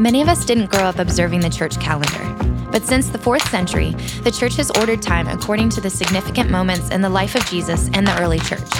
Many 0.00 0.22
of 0.22 0.28
us 0.28 0.46
didn't 0.46 0.70
grow 0.70 0.84
up 0.84 0.98
observing 0.98 1.40
the 1.40 1.50
church 1.50 1.78
calendar, 1.78 2.64
but 2.72 2.84
since 2.84 3.10
the 3.10 3.18
fourth 3.18 3.46
century, 3.50 3.90
the 4.22 4.30
church 4.30 4.56
has 4.56 4.70
ordered 4.70 5.02
time 5.02 5.28
according 5.28 5.68
to 5.68 5.82
the 5.82 5.90
significant 5.90 6.48
moments 6.48 6.88
in 6.88 7.02
the 7.02 7.10
life 7.10 7.34
of 7.34 7.44
Jesus 7.44 7.90
and 7.92 8.06
the 8.06 8.18
early 8.18 8.38
church. 8.38 8.70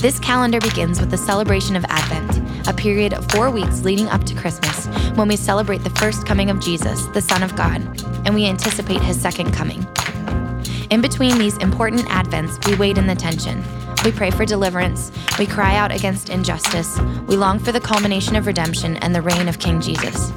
This 0.00 0.18
calendar 0.18 0.58
begins 0.58 0.98
with 0.98 1.10
the 1.10 1.18
celebration 1.18 1.76
of 1.76 1.84
Advent, 1.90 2.66
a 2.66 2.72
period 2.72 3.12
of 3.12 3.30
four 3.32 3.50
weeks 3.50 3.82
leading 3.82 4.08
up 4.08 4.24
to 4.24 4.34
Christmas, 4.34 4.86
when 5.14 5.28
we 5.28 5.36
celebrate 5.36 5.84
the 5.84 5.90
first 5.90 6.24
coming 6.24 6.48
of 6.48 6.58
Jesus, 6.58 7.04
the 7.08 7.20
Son 7.20 7.42
of 7.42 7.54
God, 7.54 7.82
and 8.24 8.34
we 8.34 8.46
anticipate 8.46 9.02
his 9.02 9.20
second 9.20 9.52
coming. 9.52 9.86
In 10.88 11.02
between 11.02 11.36
these 11.36 11.58
important 11.58 12.06
Advents, 12.06 12.66
we 12.66 12.76
wait 12.76 12.96
in 12.96 13.06
the 13.06 13.14
tension. 13.14 13.62
We 14.04 14.12
pray 14.12 14.30
for 14.30 14.44
deliverance, 14.44 15.10
we 15.38 15.46
cry 15.46 15.76
out 15.76 15.90
against 15.90 16.30
injustice, 16.30 16.98
we 17.26 17.36
long 17.36 17.58
for 17.58 17.72
the 17.72 17.80
culmination 17.80 18.36
of 18.36 18.46
redemption 18.46 18.96
and 18.98 19.14
the 19.14 19.22
reign 19.22 19.48
of 19.48 19.58
King 19.58 19.80
Jesus. 19.80 20.30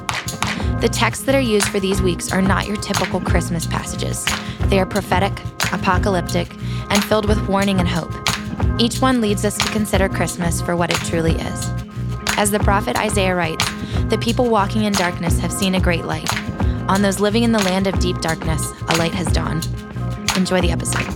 The 0.80 0.90
texts 0.90 1.24
that 1.26 1.34
are 1.34 1.40
used 1.40 1.68
for 1.68 1.78
these 1.78 2.00
weeks 2.00 2.32
are 2.32 2.42
not 2.42 2.66
your 2.66 2.76
typical 2.78 3.20
Christmas 3.20 3.66
passages. 3.66 4.26
They 4.66 4.80
are 4.80 4.86
prophetic, 4.86 5.32
apocalyptic, 5.72 6.50
and 6.90 7.04
filled 7.04 7.28
with 7.28 7.48
warning 7.48 7.78
and 7.80 7.88
hope. 7.88 8.12
Each 8.80 9.00
one 9.00 9.20
leads 9.20 9.44
us 9.44 9.58
to 9.58 9.72
consider 9.72 10.08
Christmas 10.08 10.60
for 10.62 10.76
what 10.76 10.90
it 10.90 10.96
truly 11.06 11.32
is. 11.32 11.70
As 12.36 12.50
the 12.50 12.60
prophet 12.60 12.96
Isaiah 12.96 13.34
writes, 13.34 13.64
the 14.08 14.18
people 14.18 14.48
walking 14.48 14.84
in 14.84 14.94
darkness 14.94 15.38
have 15.38 15.52
seen 15.52 15.74
a 15.74 15.80
great 15.80 16.04
light. 16.04 16.32
On 16.88 17.02
those 17.02 17.20
living 17.20 17.42
in 17.42 17.52
the 17.52 17.58
land 17.58 17.86
of 17.86 18.00
deep 18.00 18.20
darkness, 18.20 18.72
a 18.88 18.96
light 18.96 19.12
has 19.12 19.26
dawned. 19.28 19.66
Enjoy 20.36 20.60
the 20.60 20.70
episode. 20.70 21.06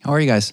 How 0.00 0.12
are 0.12 0.20
you 0.20 0.26
guys? 0.26 0.52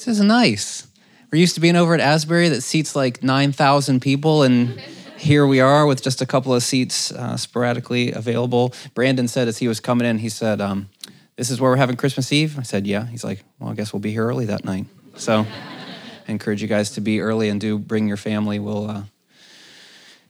This 0.00 0.18
is 0.18 0.22
nice. 0.22 0.86
We're 1.30 1.40
used 1.40 1.56
to 1.56 1.60
being 1.60 1.76
over 1.76 1.92
at 1.92 2.00
Asbury 2.00 2.48
that 2.48 2.62
seats 2.62 2.96
like 2.96 3.22
9,000 3.22 4.00
people, 4.00 4.44
and 4.44 4.80
here 5.18 5.46
we 5.46 5.60
are 5.60 5.84
with 5.84 6.00
just 6.00 6.22
a 6.22 6.26
couple 6.26 6.54
of 6.54 6.62
seats 6.62 7.12
uh, 7.12 7.36
sporadically 7.36 8.10
available. 8.10 8.72
Brandon 8.94 9.28
said 9.28 9.46
as 9.46 9.58
he 9.58 9.68
was 9.68 9.78
coming 9.78 10.06
in, 10.06 10.16
he 10.16 10.30
said, 10.30 10.62
um, 10.62 10.88
This 11.36 11.50
is 11.50 11.60
where 11.60 11.70
we're 11.70 11.76
having 11.76 11.96
Christmas 11.96 12.32
Eve? 12.32 12.58
I 12.58 12.62
said, 12.62 12.86
Yeah. 12.86 13.08
He's 13.08 13.24
like, 13.24 13.44
Well, 13.58 13.68
I 13.68 13.74
guess 13.74 13.92
we'll 13.92 14.00
be 14.00 14.10
here 14.10 14.24
early 14.24 14.46
that 14.46 14.64
night. 14.64 14.86
So 15.16 15.40
I 16.28 16.32
encourage 16.32 16.62
you 16.62 16.68
guys 16.68 16.92
to 16.92 17.02
be 17.02 17.20
early 17.20 17.50
and 17.50 17.60
do 17.60 17.78
bring 17.78 18.08
your 18.08 18.16
family. 18.16 18.58
We'll 18.58 18.88
uh, 18.88 19.02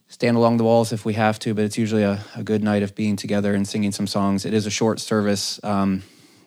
stand 0.08 0.36
along 0.36 0.56
the 0.56 0.64
walls 0.64 0.92
if 0.92 1.05
we 1.05 1.14
have 1.14 1.38
to, 1.38 1.55
but 1.55 1.62
it's 1.62 1.78
usually 1.78 2.02
a, 2.02 2.24
a, 2.34 2.42
good 2.42 2.64
night 2.64 2.82
of 2.82 2.96
being 2.96 3.14
together 3.14 3.55
and 3.55 3.68
singing 3.68 3.92
some 3.92 4.08
songs. 4.08 4.44
It 4.44 4.52
is 4.52 4.66
a 4.66 4.70
short 4.70 4.98
service. 4.98 5.60
Um, 5.62 6.02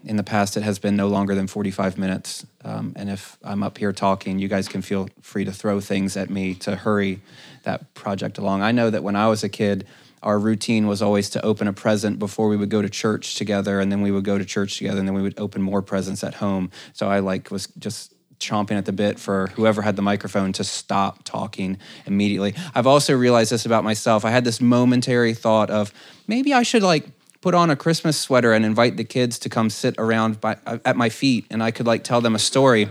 in 0.06 0.18
the 0.18 0.24
past, 0.24 0.58
it 0.58 0.64
has 0.64 0.80
been 0.80 0.96
no 0.96 1.08
longer 1.08 1.34
than 1.36 1.48
45 1.48 1.98
minutes. 1.98 2.46
Um, 2.64 2.94
and 2.96 3.10
if 3.10 3.38
I'm 3.44 3.64
up 3.64 3.78
here 3.78 3.94
talking, 3.94 4.40
you 4.40 4.48
guys 4.48 4.68
can 4.68 4.82
feel 4.82 5.10
free 5.22 5.46
to 5.46 5.52
throw 5.52 5.80
things 5.80 6.18
at 6.18 6.30
me 6.30 6.56
to 6.56 6.76
hurry 6.76 7.22
that 7.64 7.94
project 7.94 8.38
along. 8.38 8.62
I 8.62 8.72
know 8.72 8.90
that 8.90 9.04
when 9.04 9.16
I 9.16 9.28
was 9.28 9.44
a 9.44 9.50
kid, 9.50 9.86
our 10.22 10.40
routine 10.40 10.88
was 10.88 11.02
always 11.02 11.30
to 11.32 11.46
open 11.46 11.68
a 11.68 11.74
present 11.74 12.20
before 12.20 12.48
we 12.48 12.58
would 12.58 12.70
go 12.70 12.82
to 12.82 12.90
church 12.90 13.36
together, 13.36 13.80
and 13.80 13.92
then 13.92 14.02
we 14.02 14.12
would 14.12 14.24
go 14.24 14.38
to 14.38 14.46
church 14.46 14.78
together, 14.78 15.00
and 15.00 15.08
then 15.08 15.16
we 15.16 15.22
would 15.22 15.38
open 15.38 15.62
more 15.62 15.82
presents 15.82 16.24
at 16.24 16.36
home. 16.36 16.72
So 16.94 17.10
I 17.10 17.20
like 17.20 17.52
was 17.52 17.68
just 17.78 18.14
chomping 18.40 18.78
at 18.78 18.86
the 18.86 18.92
bit 18.92 19.20
for 19.20 19.48
whoever 19.56 19.82
had 19.82 19.96
the 19.96 20.02
microphone 20.02 20.52
to 20.54 20.64
stop 20.64 21.24
talking 21.24 21.78
immediately. 22.06 22.56
I've 22.76 22.88
also 22.88 23.16
realized 23.16 23.52
this 23.52 23.66
about 23.66 23.84
myself. 23.84 24.26
I 24.26 24.32
had 24.32 24.44
this 24.44 24.60
momentary 24.60 25.34
thought 25.34 25.70
of 25.70 25.94
maybe 26.28 26.54
I 26.54 26.64
should 26.64 26.84
like 26.84 27.06
put 27.44 27.54
on 27.54 27.70
a 27.70 27.76
Christmas 27.76 28.18
sweater 28.18 28.54
and 28.54 28.64
invite 28.64 28.96
the 28.96 29.04
kids 29.04 29.38
to 29.38 29.50
come 29.50 29.70
sit 29.70 29.96
around 29.98 30.40
by, 30.40 30.58
uh, 30.66 30.78
at 30.86 30.96
my 30.96 31.10
feet 31.10 31.46
and 31.50 31.62
I 31.62 31.72
could 31.72 31.86
like 31.86 32.06
tell 32.06 32.22
them 32.22 32.36
a 32.36 32.40
story. 32.40 32.88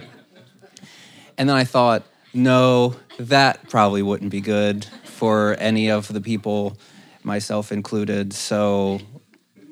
And 1.38 1.48
then 1.48 1.56
I 1.56 1.64
thought, 1.64 2.02
no, 2.34 2.96
that 3.18 3.70
probably 3.70 4.02
wouldn't 4.02 4.30
be 4.30 4.42
good 4.42 4.84
for 5.04 5.56
any 5.58 5.90
of 5.90 6.06
the 6.06 6.20
people, 6.20 6.76
myself 7.22 7.72
included. 7.72 8.34
So 8.34 9.00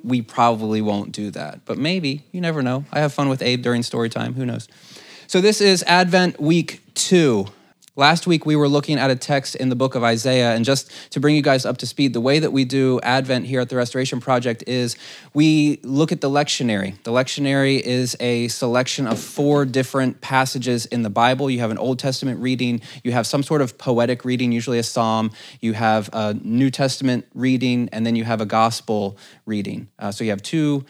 we 0.02 0.22
probably 0.22 0.80
won't 0.80 1.12
do 1.12 1.30
that. 1.32 1.66
But 1.66 1.76
maybe, 1.76 2.24
you 2.32 2.40
never 2.40 2.62
know. 2.62 2.86
I 2.90 3.00
have 3.00 3.12
fun 3.12 3.28
with 3.28 3.42
Abe 3.42 3.60
during 3.60 3.82
story 3.82 4.08
time. 4.08 4.32
Who 4.32 4.46
knows? 4.46 4.66
So 5.26 5.42
this 5.42 5.60
is 5.60 5.84
Advent 5.86 6.40
week 6.40 6.80
two. 6.94 7.48
Last 8.00 8.26
week, 8.26 8.46
we 8.46 8.56
were 8.56 8.66
looking 8.66 8.98
at 8.98 9.10
a 9.10 9.14
text 9.14 9.56
in 9.56 9.68
the 9.68 9.76
book 9.76 9.94
of 9.94 10.02
Isaiah. 10.02 10.54
And 10.54 10.64
just 10.64 10.90
to 11.10 11.20
bring 11.20 11.36
you 11.36 11.42
guys 11.42 11.66
up 11.66 11.76
to 11.76 11.86
speed, 11.86 12.14
the 12.14 12.20
way 12.22 12.38
that 12.38 12.50
we 12.50 12.64
do 12.64 12.98
Advent 13.02 13.44
here 13.44 13.60
at 13.60 13.68
the 13.68 13.76
Restoration 13.76 14.20
Project 14.20 14.64
is 14.66 14.96
we 15.34 15.80
look 15.82 16.10
at 16.10 16.22
the 16.22 16.30
lectionary. 16.30 16.94
The 17.02 17.10
lectionary 17.10 17.78
is 17.78 18.16
a 18.18 18.48
selection 18.48 19.06
of 19.06 19.18
four 19.18 19.66
different 19.66 20.22
passages 20.22 20.86
in 20.86 21.02
the 21.02 21.10
Bible. 21.10 21.50
You 21.50 21.58
have 21.58 21.70
an 21.70 21.76
Old 21.76 21.98
Testament 21.98 22.40
reading, 22.40 22.80
you 23.04 23.12
have 23.12 23.26
some 23.26 23.42
sort 23.42 23.60
of 23.60 23.76
poetic 23.76 24.24
reading, 24.24 24.50
usually 24.50 24.78
a 24.78 24.82
psalm, 24.82 25.30
you 25.60 25.74
have 25.74 26.08
a 26.14 26.32
New 26.32 26.70
Testament 26.70 27.26
reading, 27.34 27.90
and 27.92 28.06
then 28.06 28.16
you 28.16 28.24
have 28.24 28.40
a 28.40 28.46
gospel 28.46 29.18
reading. 29.44 29.88
Uh, 29.98 30.10
so 30.10 30.24
you 30.24 30.30
have 30.30 30.42
two 30.42 30.86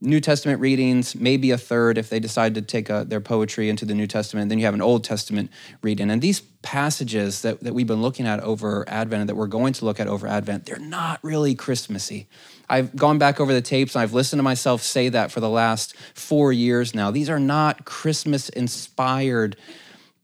New 0.00 0.20
Testament 0.20 0.60
readings, 0.60 1.14
maybe 1.14 1.50
a 1.50 1.58
third 1.58 1.96
if 1.96 2.10
they 2.10 2.20
decide 2.20 2.54
to 2.54 2.62
take 2.62 2.90
a, 2.90 2.96
uh, 2.96 3.04
their 3.04 3.20
poetry 3.20 3.70
into 3.70 3.86
the 3.86 3.94
New 3.94 4.06
Testament. 4.06 4.50
Then 4.50 4.58
you 4.58 4.66
have 4.66 4.74
an 4.74 4.82
Old 4.82 5.04
Testament 5.04 5.50
reading. 5.80 6.10
And 6.10 6.20
these 6.20 6.40
passages 6.40 7.40
that, 7.42 7.60
that 7.60 7.72
we've 7.72 7.86
been 7.86 8.02
looking 8.02 8.26
at 8.26 8.40
over 8.40 8.86
Advent 8.88 9.20
and 9.20 9.28
that 9.28 9.36
we're 9.36 9.46
going 9.46 9.72
to 9.72 9.86
look 9.86 9.98
at 9.98 10.06
over 10.06 10.26
Advent, 10.26 10.66
they're 10.66 10.78
not 10.78 11.18
really 11.22 11.54
Christmassy. 11.54 12.28
I've 12.68 12.94
gone 12.94 13.16
back 13.16 13.40
over 13.40 13.54
the 13.54 13.62
tapes 13.62 13.94
and 13.94 14.02
I've 14.02 14.12
listened 14.12 14.38
to 14.38 14.42
myself 14.42 14.82
say 14.82 15.08
that 15.08 15.32
for 15.32 15.40
the 15.40 15.48
last 15.48 15.96
four 16.12 16.52
years 16.52 16.94
now. 16.94 17.10
These 17.10 17.30
are 17.30 17.40
not 17.40 17.86
Christmas 17.86 18.50
inspired 18.50 19.56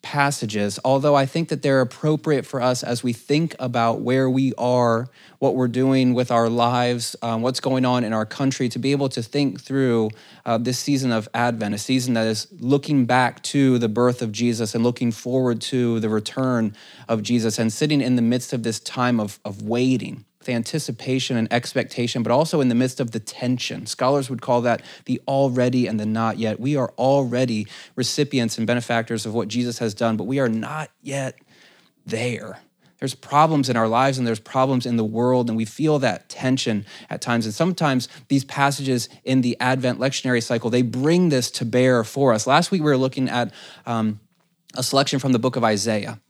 passages, 0.03 0.79
although 0.85 1.15
I 1.15 1.27
think 1.27 1.49
that 1.49 1.63
they're 1.63 1.81
appropriate 1.81 2.45
for 2.45 2.61
us 2.61 2.83
as 2.83 3.03
we 3.03 3.13
think 3.13 3.55
about 3.59 4.01
where 4.01 4.29
we 4.29 4.53
are, 4.59 5.09
what 5.39 5.55
we're 5.55 5.69
doing 5.69 6.13
with 6.13 6.31
our 6.31 6.49
lives, 6.49 7.17
um, 7.23 7.41
what's 7.43 7.61
going 7.61 7.85
on 7.85 8.05
in 8.05 8.13
our 8.13 8.27
country, 8.27 8.69
to 8.69 8.79
be 8.79 8.93
able 8.93 9.09
to 9.11 9.23
think 9.23 9.61
through 9.61 10.11
uh, 10.45 10.59
this 10.59 10.79
season 10.79 11.13
of 11.13 11.29
Advent, 11.33 11.75
a 11.75 11.79
season 11.79 12.15
that 12.15 12.27
is 12.27 12.49
looking 12.59 13.07
back 13.07 13.43
to 13.45 13.79
the 13.79 13.89
birth 13.89 14.23
of 14.23 14.33
Jesus 14.33 14.75
and 14.75 14.85
looking 14.85 15.13
forward 15.13 15.61
to 15.63 16.01
the 16.01 16.09
return 16.09 16.75
of 17.09 17.23
Jesus 17.23 17.59
and 17.59 17.73
sitting 17.73 18.01
in 18.01 18.17
the 18.17 18.23
midst 18.23 18.53
of 18.53 18.63
this 18.63 18.81
time 18.81 19.21
of, 19.21 19.39
of 19.45 19.63
waiting 19.63 20.25
the 20.45 20.53
anticipation 20.53 21.37
and 21.37 21.53
expectation, 21.53 22.23
but 22.23 22.33
also 22.33 22.61
in 22.61 22.69
the 22.69 22.75
midst 22.75 23.01
of 23.01 23.11
the 23.11 23.21
tension. 23.21 23.87
Scholars 23.87 24.29
would 24.31 24.43
call 24.43 24.61
that 24.63 24.83
the 25.05 25.21
already 25.27 25.87
and 25.87 25.99
the 25.99 26.07
not 26.07 26.39
yet. 26.39 26.61
We 26.61 26.77
are 26.77 26.93
already 26.99 27.67
recipients 27.97 28.59
and 28.59 28.67
benefactors 28.67 29.27
of 29.27 29.35
what 29.35 29.49
Jesus 29.49 29.79
has 29.79 29.95
done, 29.95 30.17
but 30.17 30.25
we 30.25 30.39
are 30.39 30.49
not 30.49 30.91
yet 31.03 31.39
there. 32.07 32.61
There's 33.03 33.17
problems 33.17 33.69
in 33.69 33.77
our 33.77 33.89
lives 33.89 34.17
and 34.17 34.25
there's 34.25 34.39
problems 34.39 34.87
in 34.87 34.97
the 34.97 35.05
world, 35.05 35.49
and 35.49 35.57
we 35.57 35.65
feel 35.65 35.99
that 35.99 36.29
tension 36.29 36.87
at 37.11 37.21
times. 37.21 37.47
And 37.47 37.53
sometimes 37.53 38.09
these 38.29 38.45
passages 38.45 39.09
in 39.25 39.41
the 39.41 39.57
Advent 39.59 39.99
lectionary 39.99 40.41
cycle, 40.41 40.71
they 40.71 40.83
bring 40.83 41.29
this 41.29 41.51
to 41.53 41.65
bear 41.65 42.05
for 42.05 42.33
us. 42.33 42.47
Last 42.47 42.71
week 42.71 42.81
we 42.81 42.89
were 42.89 42.97
looking 42.97 43.29
at 43.29 43.53
um, 43.87 44.21
a 44.77 44.85
selection 44.85 45.19
from 45.19 45.33
the 45.33 45.41
book 45.41 45.57
of 45.57 45.65
Isaiah. 45.65 46.21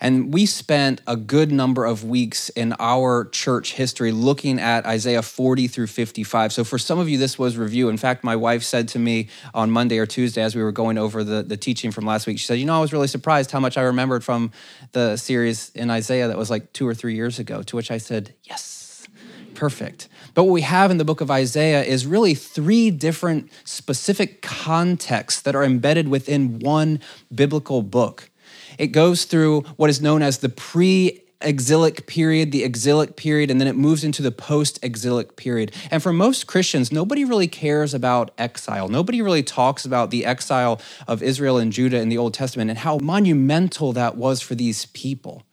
And 0.00 0.32
we 0.32 0.46
spent 0.46 1.00
a 1.06 1.16
good 1.16 1.50
number 1.50 1.84
of 1.84 2.04
weeks 2.04 2.48
in 2.50 2.74
our 2.78 3.26
church 3.26 3.74
history 3.74 4.12
looking 4.12 4.60
at 4.60 4.84
Isaiah 4.84 5.22
40 5.22 5.68
through 5.68 5.86
55. 5.86 6.52
So 6.52 6.64
for 6.64 6.78
some 6.78 6.98
of 6.98 7.08
you, 7.08 7.18
this 7.18 7.38
was 7.38 7.56
review. 7.56 7.88
In 7.88 7.96
fact, 7.96 8.24
my 8.24 8.36
wife 8.36 8.62
said 8.62 8.88
to 8.88 8.98
me 8.98 9.28
on 9.54 9.70
Monday 9.70 9.98
or 9.98 10.06
Tuesday 10.06 10.42
as 10.42 10.54
we 10.54 10.62
were 10.62 10.72
going 10.72 10.98
over 10.98 11.24
the, 11.24 11.42
the 11.42 11.56
teaching 11.56 11.90
from 11.90 12.04
last 12.04 12.26
week, 12.26 12.38
she 12.38 12.46
said, 12.46 12.58
You 12.58 12.66
know, 12.66 12.76
I 12.76 12.80
was 12.80 12.92
really 12.92 13.08
surprised 13.08 13.50
how 13.50 13.60
much 13.60 13.78
I 13.78 13.82
remembered 13.82 14.24
from 14.24 14.52
the 14.92 15.16
series 15.16 15.70
in 15.70 15.90
Isaiah 15.90 16.28
that 16.28 16.36
was 16.36 16.50
like 16.50 16.72
two 16.72 16.86
or 16.86 16.94
three 16.94 17.14
years 17.14 17.38
ago. 17.38 17.62
To 17.62 17.76
which 17.76 17.90
I 17.90 17.98
said, 17.98 18.34
Yes, 18.44 19.06
perfect. 19.54 20.08
But 20.34 20.44
what 20.44 20.52
we 20.52 20.60
have 20.62 20.90
in 20.90 20.98
the 20.98 21.04
book 21.04 21.22
of 21.22 21.30
Isaiah 21.30 21.82
is 21.82 22.06
really 22.06 22.34
three 22.34 22.90
different 22.90 23.50
specific 23.64 24.42
contexts 24.42 25.40
that 25.42 25.54
are 25.54 25.64
embedded 25.64 26.08
within 26.08 26.58
one 26.58 27.00
biblical 27.34 27.80
book. 27.80 28.30
It 28.78 28.88
goes 28.88 29.24
through 29.24 29.62
what 29.76 29.90
is 29.90 30.00
known 30.00 30.22
as 30.22 30.38
the 30.38 30.48
pre 30.48 31.22
exilic 31.40 32.06
period, 32.06 32.50
the 32.50 32.64
exilic 32.64 33.16
period, 33.16 33.50
and 33.50 33.60
then 33.60 33.68
it 33.68 33.76
moves 33.76 34.04
into 34.04 34.22
the 34.22 34.32
post 34.32 34.78
exilic 34.82 35.36
period. 35.36 35.72
And 35.90 36.02
for 36.02 36.12
most 36.12 36.46
Christians, 36.46 36.90
nobody 36.90 37.24
really 37.24 37.48
cares 37.48 37.94
about 37.94 38.30
exile. 38.38 38.88
Nobody 38.88 39.20
really 39.20 39.42
talks 39.42 39.84
about 39.84 40.10
the 40.10 40.24
exile 40.24 40.80
of 41.06 41.22
Israel 41.22 41.58
and 41.58 41.72
Judah 41.72 42.00
in 42.00 42.08
the 42.08 42.18
Old 42.18 42.34
Testament 42.34 42.70
and 42.70 42.78
how 42.78 42.98
monumental 42.98 43.92
that 43.92 44.16
was 44.16 44.40
for 44.40 44.54
these 44.54 44.86
people. 44.86 45.44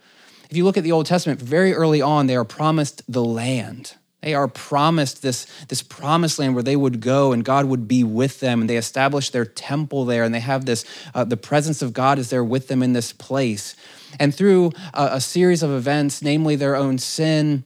If 0.50 0.58
you 0.58 0.64
look 0.64 0.78
at 0.78 0.84
the 0.84 0.92
Old 0.92 1.06
Testament, 1.06 1.42
very 1.42 1.74
early 1.74 2.02
on, 2.02 2.28
they 2.28 2.36
are 2.36 2.46
promised 2.46 3.02
the 3.12 3.24
land. 3.24 3.96
They 4.24 4.34
are 4.34 4.48
promised 4.48 5.22
this, 5.22 5.46
this 5.68 5.84
promised 5.84 6.40
land 6.40 6.56
where 6.56 6.64
they 6.64 6.78
would 6.78 7.02
go 7.02 7.34
and 7.34 7.44
God 7.44 7.66
would 7.66 7.88
be 7.88 8.04
with 8.04 8.40
them. 8.40 8.62
And 8.62 8.70
they 8.70 8.78
establish 8.78 9.30
their 9.30 9.46
temple 9.46 10.06
there 10.06 10.24
and 10.24 10.34
they 10.34 10.40
have 10.40 10.66
this, 10.66 10.86
uh, 11.14 11.26
the 11.26 11.38
presence 11.38 11.82
of 11.82 11.94
God 11.94 12.18
is 12.18 12.30
there 12.30 12.44
with 12.44 12.70
them 12.70 12.82
in 12.82 12.94
this 12.94 13.12
place. 13.12 13.76
And 14.20 14.34
through 14.34 14.72
a, 14.94 15.10
a 15.14 15.22
series 15.22 15.62
of 15.62 15.72
events, 15.72 16.22
namely 16.22 16.56
their 16.56 16.76
own 16.76 16.98
sin, 16.98 17.66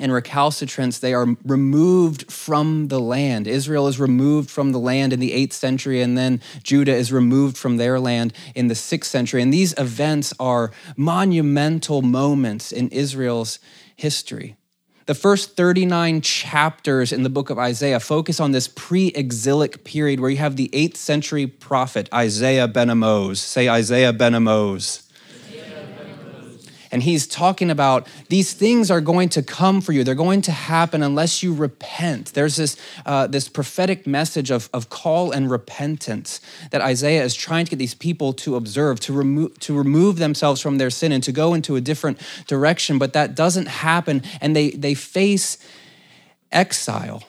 and 0.00 0.12
recalcitrance, 0.12 0.98
they 0.98 1.12
are 1.12 1.36
removed 1.44 2.30
from 2.30 2.88
the 2.88 3.00
land. 3.00 3.48
Israel 3.48 3.88
is 3.88 3.98
removed 3.98 4.48
from 4.48 4.70
the 4.70 4.78
land 4.78 5.12
in 5.12 5.18
the 5.18 5.32
8th 5.32 5.54
century, 5.54 6.00
and 6.00 6.16
then 6.16 6.40
Judah 6.62 6.94
is 6.94 7.12
removed 7.12 7.58
from 7.58 7.78
their 7.78 7.98
land 7.98 8.32
in 8.54 8.68
the 8.68 8.74
6th 8.74 9.06
century. 9.06 9.42
And 9.42 9.52
these 9.52 9.74
events 9.76 10.32
are 10.38 10.70
monumental 10.96 12.02
moments 12.02 12.70
in 12.70 12.88
Israel's 12.90 13.58
history. 13.96 14.57
The 15.08 15.14
first 15.14 15.56
39 15.56 16.20
chapters 16.20 17.14
in 17.14 17.22
the 17.22 17.30
book 17.30 17.48
of 17.48 17.58
Isaiah 17.58 17.98
focus 17.98 18.40
on 18.40 18.52
this 18.52 18.68
pre 18.68 19.06
exilic 19.06 19.82
period 19.82 20.20
where 20.20 20.28
you 20.28 20.36
have 20.36 20.56
the 20.56 20.68
8th 20.74 20.96
century 20.96 21.46
prophet 21.46 22.10
Isaiah 22.12 22.68
ben 22.68 22.90
Amoz. 22.90 23.40
Say 23.40 23.70
Isaiah 23.70 24.12
ben 24.12 24.34
Amoz 24.34 25.07
and 26.90 27.02
he's 27.02 27.26
talking 27.26 27.70
about 27.70 28.06
these 28.28 28.52
things 28.52 28.90
are 28.90 29.00
going 29.00 29.28
to 29.30 29.42
come 29.42 29.80
for 29.80 29.92
you. 29.92 30.04
They're 30.04 30.14
going 30.14 30.42
to 30.42 30.52
happen 30.52 31.02
unless 31.02 31.42
you 31.42 31.54
repent. 31.54 32.32
There's 32.34 32.56
this, 32.56 32.76
uh, 33.04 33.26
this 33.26 33.48
prophetic 33.48 34.06
message 34.06 34.50
of, 34.50 34.68
of 34.72 34.88
call 34.88 35.30
and 35.30 35.50
repentance 35.50 36.40
that 36.70 36.80
Isaiah 36.80 37.24
is 37.24 37.34
trying 37.34 37.64
to 37.66 37.70
get 37.70 37.78
these 37.78 37.94
people 37.94 38.32
to 38.34 38.56
observe, 38.56 39.00
to 39.00 39.12
remove, 39.12 39.58
to 39.60 39.76
remove 39.76 40.18
themselves 40.18 40.60
from 40.60 40.78
their 40.78 40.90
sin 40.90 41.12
and 41.12 41.22
to 41.24 41.32
go 41.32 41.54
into 41.54 41.76
a 41.76 41.80
different 41.80 42.18
direction. 42.46 42.98
But 42.98 43.12
that 43.12 43.34
doesn't 43.34 43.68
happen, 43.68 44.22
and 44.40 44.54
they, 44.54 44.70
they 44.70 44.94
face 44.94 45.58
exile. 46.50 47.22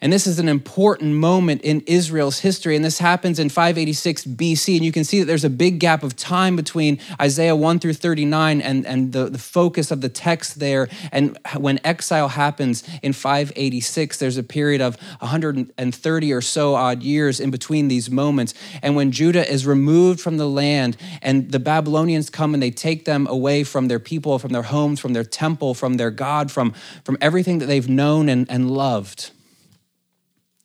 And 0.00 0.12
this 0.12 0.28
is 0.28 0.38
an 0.38 0.48
important 0.48 1.16
moment 1.16 1.62
in 1.62 1.80
Israel's 1.80 2.38
history. 2.38 2.76
And 2.76 2.84
this 2.84 3.00
happens 3.00 3.40
in 3.40 3.48
586 3.48 4.26
BC. 4.26 4.76
And 4.76 4.84
you 4.84 4.92
can 4.92 5.02
see 5.02 5.18
that 5.18 5.26
there's 5.26 5.44
a 5.44 5.50
big 5.50 5.80
gap 5.80 6.04
of 6.04 6.14
time 6.14 6.54
between 6.54 7.00
Isaiah 7.20 7.56
1 7.56 7.80
through 7.80 7.94
39 7.94 8.60
and, 8.60 8.86
and 8.86 9.12
the, 9.12 9.24
the 9.24 9.38
focus 9.38 9.90
of 9.90 10.00
the 10.00 10.08
text 10.08 10.60
there. 10.60 10.88
And 11.10 11.36
when 11.56 11.80
exile 11.82 12.28
happens 12.28 12.84
in 13.02 13.12
586, 13.12 14.18
there's 14.18 14.36
a 14.36 14.44
period 14.44 14.80
of 14.80 14.96
130 15.18 16.32
or 16.32 16.40
so 16.42 16.76
odd 16.76 17.02
years 17.02 17.40
in 17.40 17.50
between 17.50 17.88
these 17.88 18.08
moments. 18.08 18.54
And 18.82 18.94
when 18.94 19.10
Judah 19.10 19.50
is 19.50 19.66
removed 19.66 20.20
from 20.20 20.36
the 20.36 20.48
land 20.48 20.96
and 21.22 21.50
the 21.50 21.58
Babylonians 21.58 22.30
come 22.30 22.54
and 22.54 22.62
they 22.62 22.70
take 22.70 23.04
them 23.04 23.26
away 23.26 23.64
from 23.64 23.88
their 23.88 23.98
people, 23.98 24.38
from 24.38 24.52
their 24.52 24.62
homes, 24.62 25.00
from 25.00 25.12
their 25.12 25.24
temple, 25.24 25.74
from 25.74 25.94
their 25.94 26.12
God, 26.12 26.52
from, 26.52 26.72
from 27.02 27.18
everything 27.20 27.58
that 27.58 27.66
they've 27.66 27.88
known 27.88 28.28
and, 28.28 28.48
and 28.48 28.70
loved 28.70 29.32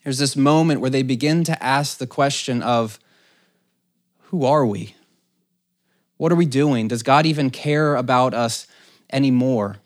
there's 0.04 0.18
this 0.18 0.36
moment 0.36 0.82
where 0.82 0.90
they 0.90 1.04
begin 1.04 1.44
to 1.46 1.64
ask 1.64 1.98
the 1.98 2.08
question 2.08 2.62
of 2.62 3.00
who 4.28 4.46
are 4.46 4.66
we? 4.66 4.96
What 6.18 6.32
are 6.32 6.36
we 6.36 6.46
doing? 6.46 6.88
Does 6.88 7.04
God 7.04 7.26
even 7.26 7.50
care 7.50 7.96
about 7.96 8.34
us 8.34 8.68
anymore? 9.12 9.78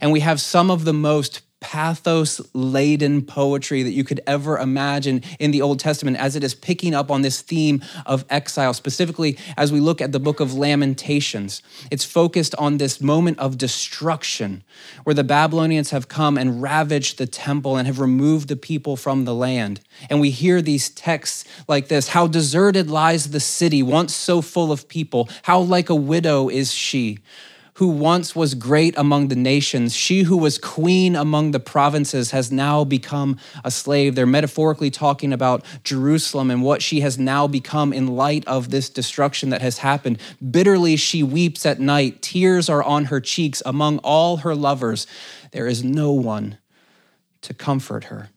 And 0.00 0.12
we 0.12 0.20
have 0.20 0.40
some 0.40 0.70
of 0.70 0.84
the 0.84 0.92
most 0.92 1.42
pathos 1.66 2.40
laden 2.54 3.20
poetry 3.20 3.82
that 3.82 3.90
you 3.90 4.04
could 4.04 4.20
ever 4.24 4.56
imagine 4.56 5.20
in 5.40 5.50
the 5.50 5.60
Old 5.60 5.80
Testament 5.80 6.16
as 6.16 6.36
it 6.36 6.44
is 6.44 6.54
picking 6.54 6.94
up 6.94 7.10
on 7.10 7.22
this 7.22 7.40
theme 7.40 7.82
of 8.06 8.24
exile, 8.30 8.72
specifically 8.72 9.36
as 9.56 9.72
we 9.72 9.80
look 9.80 10.00
at 10.00 10.12
the 10.12 10.20
book 10.20 10.38
of 10.38 10.54
Lamentations. 10.54 11.62
It's 11.90 12.04
focused 12.04 12.54
on 12.54 12.76
this 12.76 13.00
moment 13.00 13.40
of 13.40 13.58
destruction 13.58 14.62
where 15.02 15.14
the 15.14 15.24
Babylonians 15.24 15.90
have 15.90 16.06
come 16.06 16.38
and 16.38 16.62
ravaged 16.62 17.18
the 17.18 17.26
temple 17.26 17.76
and 17.76 17.88
have 17.88 17.98
removed 17.98 18.46
the 18.46 18.54
people 18.54 18.96
from 18.96 19.24
the 19.24 19.34
land. 19.34 19.80
And 20.08 20.20
we 20.20 20.30
hear 20.30 20.62
these 20.62 20.88
texts 20.88 21.44
like 21.66 21.88
this 21.88 22.10
How 22.10 22.28
deserted 22.28 22.88
lies 22.88 23.30
the 23.30 23.40
city, 23.40 23.82
once 23.82 24.14
so 24.14 24.40
full 24.40 24.70
of 24.70 24.86
people. 24.86 25.28
How 25.42 25.58
like 25.58 25.90
a 25.90 25.96
widow 25.96 26.48
is 26.48 26.72
she 26.72 27.18
who 27.76 27.88
once 27.88 28.34
was 28.34 28.54
great 28.54 28.96
among 28.96 29.28
the 29.28 29.36
nations, 29.36 29.94
she 29.94 30.22
who 30.22 30.36
was 30.36 30.56
queen 30.56 31.14
among 31.14 31.50
the 31.50 31.60
provinces, 31.60 32.30
has 32.30 32.50
now 32.50 32.84
become 32.84 33.38
a 33.64 33.70
slave. 33.70 34.14
They're 34.14 34.24
metaphorically 34.24 34.90
talking 34.90 35.30
about 35.30 35.62
Jerusalem 35.84 36.50
and 36.50 36.62
what 36.62 36.80
she 36.80 37.00
has 37.00 37.18
now 37.18 37.46
become 37.46 37.92
in 37.92 38.06
light 38.06 38.46
of 38.46 38.70
this 38.70 38.88
destruction 38.88 39.50
that 39.50 39.60
has 39.60 39.78
happened. 39.78 40.18
Bitterly 40.50 40.96
she 40.96 41.22
weeps 41.22 41.66
at 41.66 41.78
night, 41.78 42.22
tears 42.22 42.70
are 42.70 42.82
on 42.82 43.06
her 43.06 43.20
cheeks. 43.20 43.62
Among 43.66 43.98
all 43.98 44.38
her 44.38 44.54
lovers, 44.54 45.06
there 45.52 45.66
is 45.66 45.84
no 45.84 46.12
one 46.12 46.56
to 47.42 47.52
comfort 47.52 48.04
her. 48.04 48.30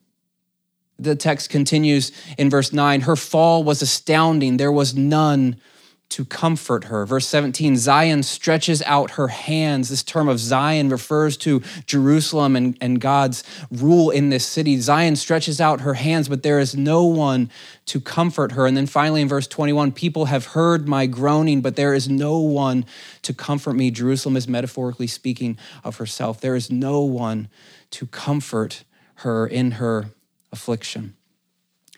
The 0.98 1.16
text 1.16 1.50
continues 1.50 2.12
in 2.38 2.50
verse 2.50 2.74
9 2.74 3.02
Her 3.02 3.16
fall 3.16 3.64
was 3.64 3.82
astounding, 3.82 4.58
there 4.58 4.72
was 4.72 4.96
none 4.96 5.62
to 6.10 6.26
comfort 6.26 6.86
her. 6.86 7.06
Verse 7.06 7.28
17 7.28 7.78
Zion 7.78 8.24
stretches 8.24 8.82
out 8.84 9.12
her 9.12 9.28
hands. 9.28 9.90
This 9.90 10.02
term 10.02 10.28
of 10.28 10.40
Zion 10.40 10.90
refers 10.90 11.38
to 11.38 11.62
Jerusalem 11.86 12.56
and, 12.56 12.78
and 12.82 13.00
God's 13.00 13.44
rule 13.72 14.10
in 14.10 14.30
this 14.30 14.46
city. 14.46 14.80
Zion 14.80 15.16
stretches 15.16 15.62
out 15.62 15.82
her 15.82 15.94
hands, 15.94 16.28
but 16.28 16.42
there 16.42 16.60
is 16.60 16.76
no 16.76 17.06
one 17.06 17.52
to 17.86 18.02
comfort 18.02 18.54
her. 18.54 18.66
And 18.66 18.76
then 18.76 18.88
finally 18.88 19.22
in 19.22 19.28
verse 19.28 19.48
21 19.48 19.92
people 19.92 20.26
have 20.26 20.48
heard 20.48 20.88
my 20.88 21.06
groaning, 21.06 21.62
but 21.62 21.76
there 21.76 21.94
is 21.94 22.10
no 22.10 22.40
one 22.40 22.86
to 23.22 23.34
comfort 23.34 23.74
me. 23.74 23.92
Jerusalem 23.92 24.36
is 24.36 24.48
metaphorically 24.48 25.08
speaking 25.08 25.58
of 25.84 25.98
herself. 25.98 26.42
There 26.42 26.56
is 26.56 26.72
no 26.72 27.02
one 27.02 27.50
to 27.92 28.08
comfort 28.08 28.84
her 29.16 29.46
in 29.46 29.72
her 29.72 30.12
affliction. 30.52 31.16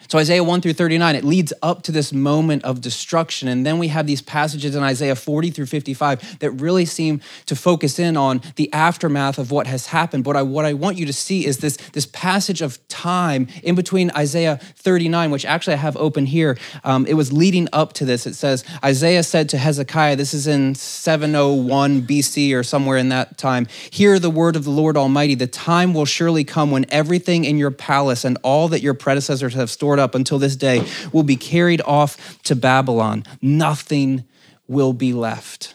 So, 0.07 0.17
Isaiah 0.17 0.43
1 0.43 0.61
through 0.61 0.73
39, 0.73 1.15
it 1.15 1.23
leads 1.23 1.53
up 1.61 1.83
to 1.83 1.91
this 1.91 2.11
moment 2.11 2.63
of 2.63 2.81
destruction. 2.81 3.47
And 3.47 3.65
then 3.65 3.79
we 3.79 3.87
have 3.89 4.07
these 4.07 4.21
passages 4.21 4.75
in 4.75 4.83
Isaiah 4.83 5.15
40 5.15 5.51
through 5.51 5.67
55 5.67 6.39
that 6.39 6.51
really 6.51 6.85
seem 6.85 7.21
to 7.45 7.55
focus 7.55 7.99
in 7.99 8.17
on 8.17 8.41
the 8.55 8.71
aftermath 8.73 9.37
of 9.37 9.51
what 9.51 9.67
has 9.67 9.87
happened. 9.87 10.23
But 10.23 10.35
I, 10.35 10.43
what 10.43 10.65
I 10.65 10.73
want 10.73 10.97
you 10.97 11.05
to 11.05 11.13
see 11.13 11.45
is 11.45 11.59
this, 11.59 11.77
this 11.93 12.05
passage 12.05 12.61
of 12.61 12.85
time 12.87 13.47
in 13.63 13.75
between 13.75 14.11
Isaiah 14.11 14.57
39, 14.57 15.31
which 15.31 15.45
actually 15.45 15.73
I 15.73 15.77
have 15.77 15.97
open 15.97 16.25
here. 16.25 16.57
Um, 16.83 17.05
it 17.05 17.13
was 17.13 17.31
leading 17.31 17.67
up 17.73 17.93
to 17.93 18.05
this. 18.05 18.25
It 18.25 18.35
says, 18.35 18.63
Isaiah 18.83 19.23
said 19.23 19.49
to 19.49 19.57
Hezekiah, 19.57 20.15
this 20.15 20.33
is 20.33 20.47
in 20.47 20.75
701 20.75 22.01
BC 22.03 22.55
or 22.55 22.63
somewhere 22.63 22.97
in 22.97 23.09
that 23.09 23.37
time, 23.37 23.67
Hear 23.89 24.19
the 24.19 24.29
word 24.29 24.55
of 24.55 24.63
the 24.63 24.69
Lord 24.69 24.97
Almighty. 24.97 25.35
The 25.35 25.47
time 25.47 25.93
will 25.93 26.05
surely 26.05 26.43
come 26.43 26.71
when 26.71 26.85
everything 26.89 27.45
in 27.45 27.57
your 27.57 27.71
palace 27.71 28.23
and 28.23 28.37
all 28.43 28.67
that 28.69 28.81
your 28.81 28.93
predecessors 28.93 29.53
have 29.53 29.69
stored 29.69 29.90
up 29.99 30.15
until 30.15 30.39
this 30.39 30.55
day 30.55 30.85
will 31.11 31.23
be 31.23 31.35
carried 31.35 31.81
off 31.81 32.41
to 32.43 32.55
Babylon. 32.55 33.23
Nothing 33.41 34.25
will 34.67 34.93
be 34.93 35.13
left. 35.13 35.73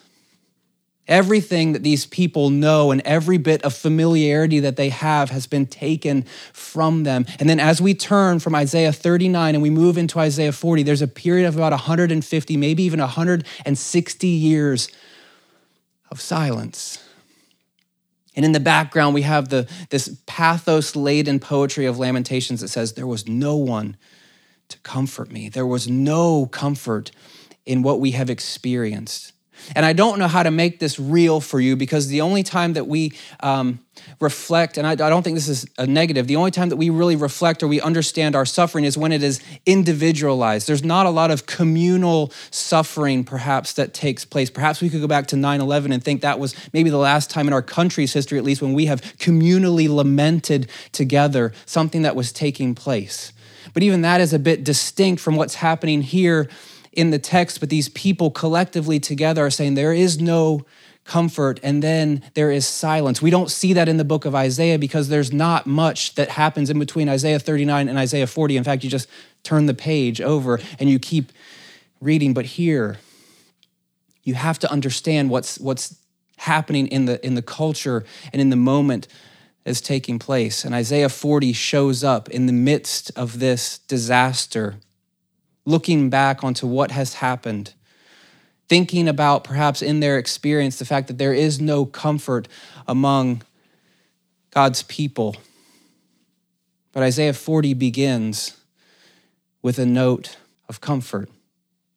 Everything 1.09 1.73
that 1.73 1.85
these 1.85 2.05
people 2.05 2.51
know 2.51 2.91
and 2.91 3.01
every 3.03 3.39
bit 3.39 3.63
of 3.63 3.73
familiarity 3.73 4.59
that 4.59 4.77
they 4.77 4.89
have 4.89 5.31
has 5.31 5.47
been 5.47 5.67
taken 5.67 6.23
from 6.53 7.05
them. 7.05 7.27
And 7.39 7.49
then 7.49 7.61
as 7.61 7.81
we 7.81 7.95
turn 7.95 8.41
from 8.41 8.57
Isaiah 8.57 8.93
39 8.93 9.55
and 9.55 9.63
we 9.63 9.71
move 9.71 9.99
into 9.99 10.19
Isaiah 10.19 10.51
40, 10.51 10.83
there's 10.83 11.03
a 11.03 11.09
period 11.09 11.47
of 11.47 11.57
about 11.57 11.71
150, 11.71 12.57
maybe 12.57 12.83
even 12.83 12.99
160 12.99 14.27
years 14.27 14.89
of 16.11 16.21
silence. 16.21 17.06
And 18.37 18.45
in 18.45 18.53
the 18.53 18.61
background, 18.61 19.15
we 19.15 19.23
have 19.23 19.49
the, 19.49 19.67
this 19.89 20.21
pathos 20.27 20.95
laden 20.95 21.41
poetry 21.41 21.87
of 21.87 21.99
Lamentations 21.99 22.61
that 22.61 22.69
says, 22.69 22.93
There 22.93 23.07
was 23.07 23.27
no 23.27 23.57
one 23.57 23.97
to 24.69 24.79
comfort 24.81 25.33
me. 25.33 25.49
There 25.49 25.67
was 25.67 25.89
no 25.89 26.47
comfort 26.47 27.11
in 27.65 27.83
what 27.83 27.99
we 27.99 28.13
have 28.13 28.29
experienced. 28.29 29.33
And 29.75 29.85
I 29.85 29.93
don't 29.93 30.19
know 30.19 30.29
how 30.29 30.43
to 30.43 30.51
make 30.51 30.79
this 30.79 30.99
real 30.99 31.41
for 31.41 31.61
you 31.61 31.77
because 31.77 32.09
the 32.09 32.21
only 32.21 32.43
time 32.43 32.75
that 32.75 32.87
we 32.87 33.13
um, 33.41 33.81
reflect, 34.21 34.79
and 34.79 34.87
I, 34.87 34.93
I, 34.93 35.11
don't 35.11 35.23
think 35.23 35.37
this 35.37 35.49
is 35.49 35.67
a 35.79 35.87
negative, 35.87 36.27
the 36.27 36.37
only 36.37 36.51
time 36.51 36.69
that 36.69 36.77
we 36.77 36.91
really 36.91 37.17
reflect 37.17 37.63
or 37.63 37.69
we 37.69 37.81
understand 37.81 38.37
our 38.37 38.47
suffering 38.47 38.85
is 38.85 38.97
when 38.97 39.13
it 39.13 39.23
is 39.23 39.41
individualized. 39.65 40.69
There's 40.69 40.85
not 40.85 41.07
a 41.07 41.11
lot 41.11 41.31
of 41.31 41.47
communal 41.47 42.33
suffering, 42.51 43.25
perhaps, 43.25 43.73
that 43.75 43.95
takes 43.95 44.25
place. 44.25 44.51
Perhaps 44.51 44.81
we 44.81 44.91
could 44.91 45.01
go 45.01 45.07
back 45.07 45.27
to 45.29 45.37
9 45.37 45.61
11 45.61 45.93
and 45.93 46.03
think 46.03 46.23
that 46.23 46.39
was 46.39 46.55
maybe 46.73 46.91
the 46.91 46.99
last 46.99 47.31
time 47.31 47.47
in 47.47 47.53
our 47.53 47.63
country's 47.63 48.13
history, 48.13 48.39
at 48.39 48.45
least, 48.45 48.63
when 48.63 48.73
we 48.73 48.87
have 48.87 49.01
communally 49.19 49.89
lamented 49.89 50.71
together 50.93 51.53
something 51.65 52.03
that 52.03 52.17
was 52.17 52.33
taking 52.33 52.75
place. 52.75 53.33
But 53.75 53.83
even 53.83 54.03
that 54.03 54.21
is 54.21 54.33
a 54.33 54.39
bit 54.39 54.65
distinct 54.65 55.21
from 55.21 55.37
what's 55.37 55.57
happening 55.57 56.01
here 56.03 56.49
in 56.97 57.11
the 57.11 57.19
text. 57.19 57.61
But 57.61 57.71
these 57.71 57.89
people 57.91 58.31
collectively 58.31 58.99
together 58.99 59.47
are 59.47 59.51
saying 59.51 59.75
there 59.75 59.93
is 59.93 60.21
no 60.21 60.65
comfort 61.05 61.61
and 61.63 61.83
then 61.83 62.23
there 62.35 62.51
is 62.51 62.67
silence. 62.67 63.23
We 63.23 63.31
don't 63.31 63.51
see 63.51 63.73
that 63.75 63.89
in 63.89 63.97
the 63.97 64.05
book 64.05 64.25
of 64.25 64.35
Isaiah 64.35 64.79
because 64.79 65.09
there's 65.09 65.33
not 65.33 65.67
much 65.67 66.17
that 66.17 66.31
happens 66.31 66.69
in 66.69 66.79
between 66.79 67.09
Isaiah 67.09 67.39
39 67.39 67.89
and 67.89 67.99
Isaiah 67.99 68.27
40. 68.27 68.57
In 68.57 68.65
fact, 68.65 68.83
you 68.83 68.91
just 68.91 69.09
turn 69.45 69.67
the 69.67 69.75
page 69.75 70.21
over 70.21 70.59
and 70.81 70.91
you 70.91 70.99
keep 70.99 71.33
reading. 72.01 72.35
But 72.35 72.47
here, 72.47 72.99
you 74.25 74.35
have 74.35 74.59
to 74.59 74.71
understand 74.71 75.31
what's, 75.31 75.59
what's 75.61 75.97
happening 76.39 76.89
in 76.89 77.07
the, 77.07 77.25
in 77.25 77.35
the 77.35 77.43
culture 77.43 78.05
and 78.33 78.43
in 78.43 78.51
the 78.51 78.57
moment 78.57 79.07
is 79.65 79.81
taking 79.81 80.19
place. 80.19 80.65
And 80.65 80.75
Isaiah 80.75 81.09
40 81.09 81.53
shows 81.53 82.05
up 82.05 82.29
in 82.29 82.47
the 82.47 82.53
midst 82.53 83.11
of 83.17 83.39
this 83.39 83.79
disaster, 83.79 84.77
looking 85.67 86.09
back 86.09 86.43
onto 86.43 86.67
what 86.67 86.93
has 86.93 87.15
happened, 87.15 87.75
thinking 88.69 89.09
about 89.09 89.45
perhaps 89.45 89.83
in 89.83 90.01
their 90.01 90.17
experience 90.17 90.79
the 90.79 90.85
fact 90.85 91.09
that 91.09 91.19
there 91.19 91.35
is 91.35 91.61
no 91.61 91.85
comfort 91.85 92.49
among 92.89 93.43
God's 94.53 94.85
people. 94.85 95.37
But 96.93 97.03
Isaiah 97.03 97.35
40 97.35 97.75
begins 97.75 98.57
with 99.61 99.79
a 99.79 99.85
note 99.85 100.39
of 100.69 100.81
comfort. 100.81 101.29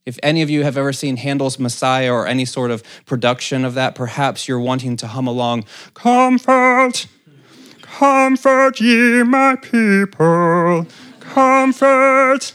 If 0.06 0.18
any 0.24 0.42
of 0.42 0.50
you 0.50 0.64
have 0.64 0.76
ever 0.76 0.92
seen 0.92 1.18
Handel's 1.18 1.60
Messiah 1.60 2.12
or 2.12 2.26
any 2.26 2.44
sort 2.44 2.72
of 2.72 2.84
production 3.06 3.64
of 3.64 3.76
that, 3.76 3.94
perhaps 3.94 4.48
you're 4.48 4.60
wanting 4.60 4.98
to 4.98 5.08
hum 5.08 5.28
along, 5.28 5.66
Comfort, 5.94 7.06
comfort 7.82 8.80
ye 8.80 9.24
my 9.24 9.56
people, 9.56 10.88
comfort. 11.20 12.54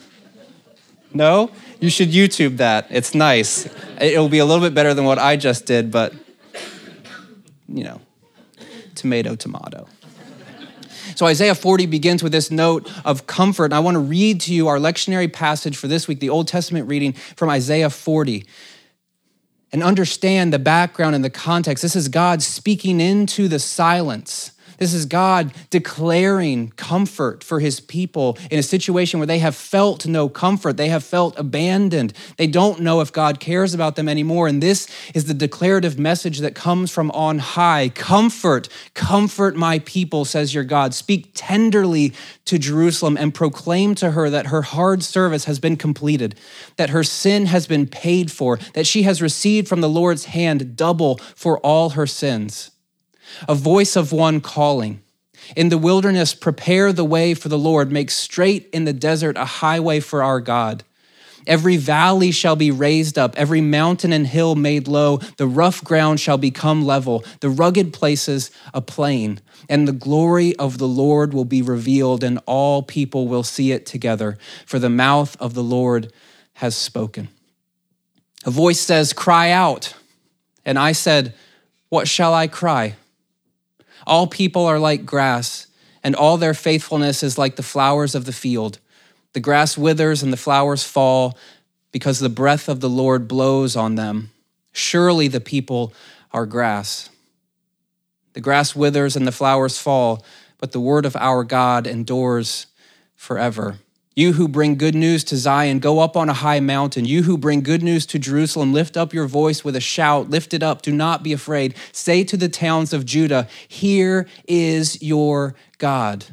No? 1.14 1.50
You 1.80 1.88
should 1.88 2.10
YouTube 2.10 2.56
that. 2.56 2.88
It's 2.90 3.14
nice. 3.14 3.68
It'll 4.00 4.28
be 4.28 4.40
a 4.40 4.44
little 4.44 4.62
bit 4.62 4.74
better 4.74 4.92
than 4.92 5.04
what 5.04 5.18
I 5.18 5.36
just 5.36 5.64
did, 5.64 5.90
but, 5.92 6.12
you 7.68 7.84
know, 7.84 8.00
tomato, 8.96 9.36
tomato. 9.36 9.86
So 11.14 11.26
Isaiah 11.26 11.54
40 11.54 11.86
begins 11.86 12.24
with 12.24 12.32
this 12.32 12.50
note 12.50 12.90
of 13.04 13.28
comfort. 13.28 13.66
And 13.66 13.74
I 13.74 13.78
want 13.78 13.94
to 13.94 14.00
read 14.00 14.40
to 14.42 14.54
you 14.54 14.66
our 14.66 14.78
lectionary 14.78 15.32
passage 15.32 15.76
for 15.76 15.86
this 15.86 16.08
week, 16.08 16.18
the 16.18 16.30
Old 16.30 16.48
Testament 16.48 16.88
reading 16.88 17.12
from 17.12 17.48
Isaiah 17.48 17.90
40. 17.90 18.44
And 19.72 19.82
understand 19.82 20.52
the 20.52 20.58
background 20.58 21.14
and 21.14 21.24
the 21.24 21.30
context. 21.30 21.82
This 21.82 21.96
is 21.96 22.08
God 22.08 22.42
speaking 22.42 23.00
into 23.00 23.48
the 23.48 23.58
silence 23.58 24.52
this 24.78 24.92
is 24.92 25.06
God 25.06 25.52
declaring 25.70 26.70
comfort 26.76 27.42
for 27.44 27.60
his 27.60 27.80
people 27.80 28.36
in 28.50 28.58
a 28.58 28.62
situation 28.62 29.18
where 29.20 29.26
they 29.26 29.38
have 29.38 29.56
felt 29.56 30.06
no 30.06 30.28
comfort. 30.28 30.76
They 30.76 30.88
have 30.88 31.04
felt 31.04 31.38
abandoned. 31.38 32.12
They 32.36 32.46
don't 32.46 32.80
know 32.80 33.00
if 33.00 33.12
God 33.12 33.40
cares 33.40 33.74
about 33.74 33.96
them 33.96 34.08
anymore. 34.08 34.48
And 34.48 34.62
this 34.62 34.88
is 35.14 35.24
the 35.26 35.34
declarative 35.34 35.98
message 35.98 36.38
that 36.40 36.54
comes 36.54 36.90
from 36.90 37.10
on 37.12 37.38
high 37.38 37.90
Comfort, 37.94 38.68
comfort 38.94 39.56
my 39.56 39.78
people, 39.80 40.24
says 40.24 40.54
your 40.54 40.64
God. 40.64 40.94
Speak 40.94 41.30
tenderly 41.34 42.12
to 42.44 42.58
Jerusalem 42.58 43.16
and 43.16 43.32
proclaim 43.32 43.94
to 43.96 44.12
her 44.12 44.28
that 44.30 44.46
her 44.46 44.62
hard 44.62 45.02
service 45.02 45.44
has 45.44 45.58
been 45.58 45.76
completed, 45.76 46.34
that 46.76 46.90
her 46.90 47.02
sin 47.04 47.46
has 47.46 47.66
been 47.66 47.86
paid 47.86 48.30
for, 48.30 48.58
that 48.74 48.86
she 48.86 49.02
has 49.04 49.22
received 49.22 49.68
from 49.68 49.80
the 49.80 49.88
Lord's 49.88 50.26
hand 50.26 50.76
double 50.76 51.16
for 51.34 51.58
all 51.60 51.90
her 51.90 52.06
sins 52.06 52.70
a 53.48 53.54
voice 53.54 53.96
of 53.96 54.12
one 54.12 54.40
calling. 54.40 55.02
In 55.56 55.68
the 55.68 55.78
wilderness, 55.78 56.34
prepare 56.34 56.92
the 56.92 57.04
way 57.04 57.34
for 57.34 57.48
the 57.48 57.58
Lord, 57.58 57.92
make 57.92 58.10
straight 58.10 58.68
in 58.72 58.84
the 58.84 58.92
desert 58.92 59.36
a 59.36 59.44
highway 59.44 60.00
for 60.00 60.22
our 60.22 60.40
God. 60.40 60.84
Every 61.46 61.76
valley 61.76 62.30
shall 62.30 62.56
be 62.56 62.70
raised 62.70 63.18
up, 63.18 63.34
every 63.36 63.60
mountain 63.60 64.12
and 64.12 64.26
hill 64.26 64.54
made 64.54 64.88
low. 64.88 65.18
The 65.36 65.46
rough 65.46 65.84
ground 65.84 66.20
shall 66.20 66.38
become 66.38 66.86
level, 66.86 67.24
the 67.40 67.50
rugged 67.50 67.92
places 67.92 68.50
a 68.72 68.80
plain. 68.80 69.40
And 69.68 69.86
the 69.86 69.92
glory 69.92 70.56
of 70.56 70.78
the 70.78 70.88
Lord 70.88 71.34
will 71.34 71.44
be 71.44 71.62
revealed, 71.62 72.24
and 72.24 72.38
all 72.46 72.82
people 72.82 73.28
will 73.28 73.42
see 73.42 73.72
it 73.72 73.84
together, 73.84 74.38
for 74.64 74.78
the 74.78 74.90
mouth 74.90 75.36
of 75.38 75.54
the 75.54 75.62
Lord 75.62 76.12
has 76.54 76.76
spoken. 76.76 77.28
A 78.46 78.50
voice 78.50 78.80
says, 78.80 79.12
Cry 79.12 79.50
out. 79.50 79.94
And 80.64 80.78
I 80.78 80.92
said, 80.92 81.34
What 81.88 82.08
shall 82.08 82.32
I 82.32 82.46
cry? 82.46 82.94
All 84.06 84.26
people 84.26 84.64
are 84.66 84.78
like 84.78 85.06
grass, 85.06 85.66
and 86.02 86.14
all 86.14 86.36
their 86.36 86.54
faithfulness 86.54 87.22
is 87.22 87.38
like 87.38 87.56
the 87.56 87.62
flowers 87.62 88.14
of 88.14 88.24
the 88.24 88.32
field. 88.32 88.78
The 89.32 89.40
grass 89.40 89.76
withers 89.76 90.22
and 90.22 90.32
the 90.32 90.38
flowers 90.38 90.84
fall 90.84 91.38
because 91.92 92.18
the 92.18 92.28
breath 92.28 92.68
of 92.68 92.80
the 92.80 92.90
Lord 92.90 93.28
blows 93.28 93.76
on 93.76 93.94
them. 93.94 94.30
Surely 94.72 95.28
the 95.28 95.40
people 95.40 95.92
are 96.32 96.46
grass. 96.46 97.08
The 98.34 98.40
grass 98.40 98.74
withers 98.74 99.16
and 99.16 99.26
the 99.26 99.32
flowers 99.32 99.78
fall, 99.78 100.24
but 100.58 100.72
the 100.72 100.80
word 100.80 101.06
of 101.06 101.16
our 101.16 101.44
God 101.44 101.86
endures 101.86 102.66
forever. 103.14 103.78
You 104.16 104.34
who 104.34 104.46
bring 104.46 104.76
good 104.76 104.94
news 104.94 105.24
to 105.24 105.36
Zion, 105.36 105.80
go 105.80 105.98
up 105.98 106.16
on 106.16 106.28
a 106.28 106.34
high 106.34 106.60
mountain. 106.60 107.04
You 107.04 107.24
who 107.24 107.36
bring 107.36 107.62
good 107.62 107.82
news 107.82 108.06
to 108.06 108.18
Jerusalem, 108.20 108.72
lift 108.72 108.96
up 108.96 109.12
your 109.12 109.26
voice 109.26 109.64
with 109.64 109.74
a 109.74 109.80
shout. 109.80 110.30
Lift 110.30 110.54
it 110.54 110.62
up. 110.62 110.82
Do 110.82 110.92
not 110.92 111.24
be 111.24 111.32
afraid. 111.32 111.74
Say 111.90 112.22
to 112.24 112.36
the 112.36 112.48
towns 112.48 112.92
of 112.92 113.04
Judah, 113.04 113.48
Here 113.66 114.28
is 114.46 115.02
your 115.02 115.56
God. 115.78 116.26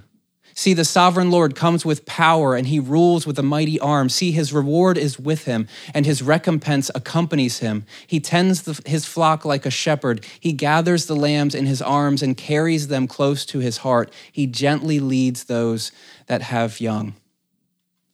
See, 0.54 0.76
the 0.76 0.86
sovereign 0.86 1.32
Lord 1.32 1.56
comes 1.56 1.84
with 1.84 2.06
power 2.06 2.56
and 2.56 2.68
he 2.68 2.80
rules 2.80 3.26
with 3.26 3.40
a 3.40 3.44
mighty 3.44 3.80
arm. 3.80 4.10
See, 4.10 4.32
his 4.32 4.54
reward 4.54 4.96
is 4.96 5.18
with 5.18 5.46
him 5.46 5.68
and 5.92 6.06
his 6.06 6.22
recompense 6.22 6.92
accompanies 6.94 7.60
him. 7.60 7.86
He 8.06 8.20
tends 8.20 8.62
the, 8.62 8.80
his 8.86 9.06
flock 9.06 9.44
like 9.44 9.66
a 9.66 9.72
shepherd. 9.72 10.24
He 10.40 10.54
gathers 10.54 11.08
the 11.08 11.16
lambs 11.16 11.56
in 11.56 11.66
his 11.66 11.82
arms 11.82 12.22
and 12.22 12.38
carries 12.38 12.90
them 12.90 13.08
close 13.08 13.44
to 13.48 13.58
his 13.58 13.78
heart. 13.78 14.14
He 14.32 14.46
gently 14.46 15.00
leads 15.00 15.46
those 15.46 15.92
that 16.28 16.44
have 16.44 16.80
young 16.80 17.16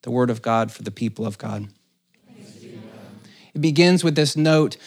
the 0.04 0.12
word 0.12 0.30
of 0.30 0.42
God 0.42 0.72
for 0.72 0.84
the 0.84 0.92
people 0.92 1.26
of 1.26 1.38
God. 1.38 1.68
It 3.54 3.62
begins 3.62 4.04
with 4.04 4.16
this 4.16 4.36
note 4.36 4.78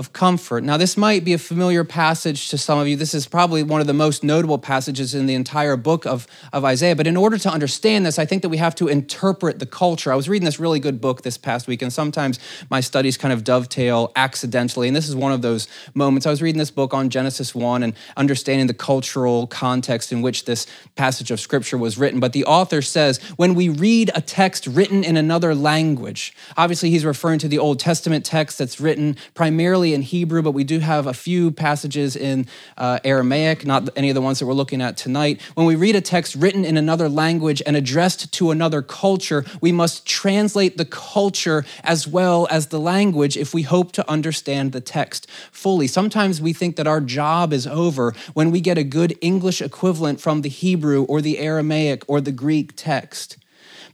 of 0.00 0.14
comfort. 0.14 0.64
Now, 0.64 0.78
this 0.78 0.96
might 0.96 1.26
be 1.26 1.34
a 1.34 1.38
familiar 1.38 1.84
passage 1.84 2.48
to 2.48 2.56
some 2.56 2.78
of 2.78 2.88
you. 2.88 2.96
This 2.96 3.12
is 3.12 3.28
probably 3.28 3.62
one 3.62 3.82
of 3.82 3.86
the 3.86 3.92
most 3.92 4.24
notable 4.24 4.56
passages 4.56 5.14
in 5.14 5.26
the 5.26 5.34
entire 5.34 5.76
book 5.76 6.06
of, 6.06 6.26
of 6.54 6.64
Isaiah. 6.64 6.96
But 6.96 7.06
in 7.06 7.18
order 7.18 7.36
to 7.36 7.50
understand 7.50 8.06
this, 8.06 8.18
I 8.18 8.24
think 8.24 8.40
that 8.40 8.48
we 8.48 8.56
have 8.56 8.74
to 8.76 8.88
interpret 8.88 9.58
the 9.58 9.66
culture. 9.66 10.10
I 10.10 10.16
was 10.16 10.26
reading 10.26 10.46
this 10.46 10.58
really 10.58 10.80
good 10.80 11.02
book 11.02 11.20
this 11.20 11.36
past 11.36 11.68
week, 11.68 11.82
and 11.82 11.92
sometimes 11.92 12.40
my 12.70 12.80
studies 12.80 13.18
kind 13.18 13.30
of 13.30 13.44
dovetail 13.44 14.10
accidentally. 14.16 14.88
And 14.88 14.96
this 14.96 15.06
is 15.06 15.14
one 15.14 15.32
of 15.32 15.42
those 15.42 15.68
moments. 15.92 16.26
I 16.26 16.30
was 16.30 16.40
reading 16.40 16.58
this 16.58 16.70
book 16.70 16.94
on 16.94 17.10
Genesis 17.10 17.54
1 17.54 17.82
and 17.82 17.92
understanding 18.16 18.68
the 18.68 18.74
cultural 18.74 19.46
context 19.48 20.12
in 20.12 20.22
which 20.22 20.46
this 20.46 20.66
passage 20.96 21.30
of 21.30 21.40
scripture 21.40 21.76
was 21.76 21.98
written. 21.98 22.20
But 22.20 22.32
the 22.32 22.46
author 22.46 22.80
says 22.80 23.18
when 23.36 23.54
we 23.54 23.68
read 23.68 24.10
a 24.14 24.22
text 24.22 24.66
written 24.66 25.04
in 25.04 25.18
another 25.18 25.54
language, 25.54 26.34
obviously 26.56 26.88
he's 26.88 27.04
referring 27.04 27.38
to 27.40 27.48
the 27.48 27.58
Old 27.58 27.78
Testament 27.78 28.24
text 28.24 28.56
that's 28.56 28.80
written 28.80 29.16
primarily 29.34 29.89
in 29.94 30.02
Hebrew, 30.02 30.42
but 30.42 30.52
we 30.52 30.64
do 30.64 30.78
have 30.80 31.06
a 31.06 31.14
few 31.14 31.50
passages 31.50 32.16
in 32.16 32.46
uh, 32.76 32.98
Aramaic, 33.04 33.66
not 33.66 33.88
any 33.96 34.10
of 34.10 34.14
the 34.14 34.20
ones 34.20 34.38
that 34.38 34.46
we're 34.46 34.52
looking 34.52 34.82
at 34.82 34.96
tonight. 34.96 35.40
When 35.54 35.66
we 35.66 35.74
read 35.74 35.96
a 35.96 36.00
text 36.00 36.34
written 36.34 36.64
in 36.64 36.76
another 36.76 37.08
language 37.08 37.62
and 37.66 37.76
addressed 37.76 38.32
to 38.32 38.50
another 38.50 38.82
culture, 38.82 39.44
we 39.60 39.72
must 39.72 40.06
translate 40.06 40.76
the 40.76 40.84
culture 40.84 41.64
as 41.84 42.06
well 42.06 42.46
as 42.50 42.68
the 42.68 42.80
language 42.80 43.36
if 43.36 43.54
we 43.54 43.62
hope 43.62 43.92
to 43.92 44.10
understand 44.10 44.72
the 44.72 44.80
text 44.80 45.28
fully. 45.50 45.86
Sometimes 45.86 46.40
we 46.40 46.52
think 46.52 46.76
that 46.76 46.86
our 46.86 47.00
job 47.00 47.52
is 47.52 47.66
over 47.66 48.14
when 48.34 48.50
we 48.50 48.60
get 48.60 48.78
a 48.78 48.84
good 48.84 49.16
English 49.20 49.60
equivalent 49.60 50.20
from 50.20 50.42
the 50.42 50.48
Hebrew 50.48 51.04
or 51.04 51.20
the 51.20 51.38
Aramaic 51.38 52.04
or 52.08 52.20
the 52.20 52.32
Greek 52.32 52.72
text. 52.76 53.36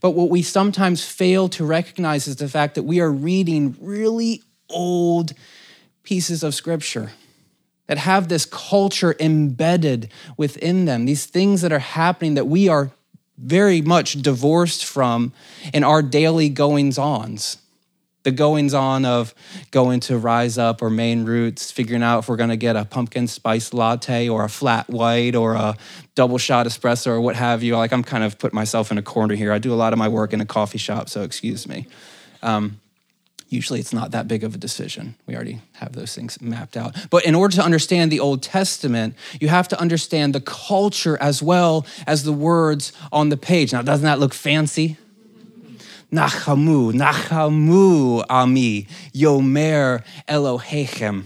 But 0.01 0.11
what 0.11 0.29
we 0.29 0.41
sometimes 0.41 1.03
fail 1.03 1.49
to 1.49 1.65
recognize 1.65 2.27
is 2.27 2.35
the 2.35 2.47
fact 2.47 2.75
that 2.75 2.83
we 2.83 2.99
are 2.99 3.11
reading 3.11 3.75
really 3.81 4.43
old 4.69 5.33
pieces 6.07 6.41
of 6.41 6.55
scripture 6.55 7.11
that 7.87 7.97
have 7.97 8.29
this 8.29 8.45
culture 8.45 9.13
embedded 9.19 10.09
within 10.37 10.85
them, 10.85 11.03
these 11.03 11.25
things 11.25 11.61
that 11.61 11.73
are 11.73 11.79
happening 11.79 12.35
that 12.35 12.47
we 12.47 12.69
are 12.69 12.91
very 13.37 13.81
much 13.81 14.13
divorced 14.21 14.85
from 14.85 15.33
in 15.73 15.83
our 15.83 16.01
daily 16.01 16.47
goings 16.47 16.97
ons. 16.97 17.57
The 18.23 18.31
goings 18.31 18.73
on 18.73 19.03
of 19.03 19.35
going 19.71 19.99
to 20.01 20.17
Rise 20.17 20.57
Up 20.57 20.81
or 20.81 20.89
Main 20.89 21.25
Roots, 21.25 21.71
figuring 21.71 22.03
out 22.03 22.19
if 22.19 22.29
we're 22.29 22.37
going 22.37 22.51
to 22.51 22.57
get 22.57 22.77
a 22.77 22.85
pumpkin 22.85 23.27
spice 23.27 23.73
latte 23.73 24.29
or 24.29 24.45
a 24.45 24.49
flat 24.49 24.89
white 24.89 25.35
or 25.35 25.55
a 25.55 25.75
double 26.15 26.37
shot 26.37 26.67
espresso 26.67 27.07
or 27.07 27.21
what 27.21 27.35
have 27.35 27.63
you. 27.63 27.75
Like, 27.75 27.91
I'm 27.91 28.03
kind 28.03 28.23
of 28.23 28.39
putting 28.39 28.55
myself 28.55 28.91
in 28.91 28.97
a 28.97 29.01
corner 29.01 29.35
here. 29.35 29.51
I 29.51 29.59
do 29.59 29.73
a 29.73 29.75
lot 29.75 29.91
of 29.91 29.99
my 29.99 30.07
work 30.07 30.31
in 30.31 30.39
a 30.39 30.45
coffee 30.45 30.77
shop, 30.77 31.09
so 31.09 31.23
excuse 31.23 31.67
me. 31.67 31.85
Um, 32.41 32.79
usually 33.49 33.79
it's 33.79 33.93
not 33.93 34.11
that 34.11 34.27
big 34.27 34.43
of 34.43 34.55
a 34.55 34.57
decision. 34.57 35.15
We 35.25 35.35
already 35.35 35.61
have 35.73 35.93
those 35.93 36.13
things 36.13 36.41
mapped 36.41 36.75
out. 36.75 36.95
But 37.09 37.25
in 37.25 37.35
order 37.35 37.55
to 37.55 37.63
understand 37.63 38.11
the 38.11 38.19
Old 38.19 38.43
Testament, 38.43 39.15
you 39.39 39.47
have 39.47 39.67
to 39.69 39.79
understand 39.79 40.35
the 40.35 40.41
culture 40.41 41.17
as 41.21 41.41
well 41.41 41.85
as 42.05 42.23
the 42.23 42.33
words 42.33 42.91
on 43.11 43.29
the 43.29 43.37
page. 43.37 43.73
Now, 43.73 43.81
doesn't 43.81 44.05
that 44.05 44.19
look 44.19 44.33
fancy? 44.33 44.97
Nachamu, 46.11 46.93
Nachamu 46.93 48.23
Ami, 48.29 48.87
Yomer 49.13 50.03
Elohechem. 50.27 51.25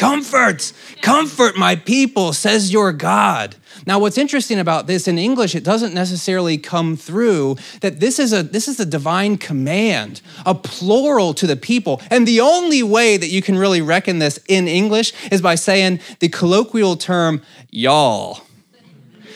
Comfort, 0.00 0.72
comfort 1.02 1.58
my 1.58 1.76
people, 1.76 2.32
says 2.32 2.72
your 2.72 2.90
God. 2.90 3.56
Now, 3.84 3.98
what's 3.98 4.16
interesting 4.16 4.58
about 4.58 4.86
this 4.86 5.06
in 5.06 5.18
English, 5.18 5.54
it 5.54 5.62
doesn't 5.62 5.92
necessarily 5.92 6.56
come 6.56 6.96
through 6.96 7.58
that 7.82 8.00
this 8.00 8.18
is 8.18 8.32
a 8.32 8.42
this 8.42 8.66
is 8.66 8.80
a 8.80 8.86
divine 8.86 9.36
command, 9.36 10.22
a 10.46 10.54
plural 10.54 11.34
to 11.34 11.46
the 11.46 11.54
people. 11.54 12.00
And 12.10 12.26
the 12.26 12.40
only 12.40 12.82
way 12.82 13.18
that 13.18 13.26
you 13.26 13.42
can 13.42 13.58
really 13.58 13.82
reckon 13.82 14.20
this 14.20 14.40
in 14.48 14.68
English 14.68 15.12
is 15.30 15.42
by 15.42 15.54
saying 15.54 16.00
the 16.20 16.30
colloquial 16.30 16.96
term 16.96 17.42
y'all 17.68 18.40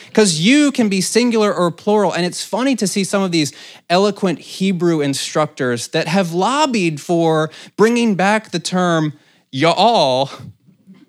because 0.07 0.41
you 0.41 0.73
can 0.73 0.89
be 0.89 1.03
singular 1.03 1.53
or 1.53 1.71
plural. 1.71 2.15
And 2.15 2.25
it's 2.25 2.43
funny 2.43 2.75
to 2.77 2.87
see 2.87 3.05
some 3.05 3.23
of 3.23 3.33
these 3.33 3.53
eloquent 3.91 4.39
Hebrew 4.39 5.03
instructors 5.03 5.89
that 5.89 6.09
have 6.09 6.33
lobbied 6.33 7.03
for 7.03 7.51
bringing 7.77 8.15
back 8.15 8.51
the 8.51 8.61
term 8.61 9.13
y'all 9.55 10.29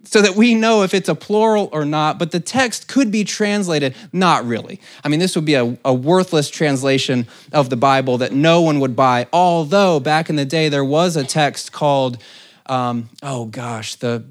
so 0.03 0.21
that 0.21 0.35
we 0.35 0.53
know 0.53 0.83
if 0.83 0.93
it's 0.93 1.09
a 1.09 1.15
plural 1.15 1.67
or 1.71 1.83
not, 1.83 2.19
but 2.19 2.29
the 2.29 2.39
text 2.39 2.87
could 2.87 3.11
be 3.11 3.23
translated 3.23 3.95
not 4.13 4.45
really. 4.45 4.79
I 5.03 5.09
mean, 5.09 5.19
this 5.19 5.35
would 5.35 5.45
be 5.45 5.55
a, 5.55 5.75
a, 5.83 5.91
worthless 5.91 6.51
translation 6.51 7.25
of 7.51 7.71
the 7.71 7.75
Bible 7.75 8.19
that 8.19 8.33
no 8.33 8.61
one 8.61 8.79
would 8.81 8.95
buy, 8.95 9.27
although 9.33 9.99
back 9.99 10.29
in 10.29 10.35
the 10.35 10.45
day 10.45 10.69
there 10.69 10.85
was 10.85 11.15
a 11.15 11.23
text 11.23 11.71
called, 11.71 12.21
um, 12.67 13.09
oh 13.23 13.45
gosh, 13.45 13.95
the 13.95 14.23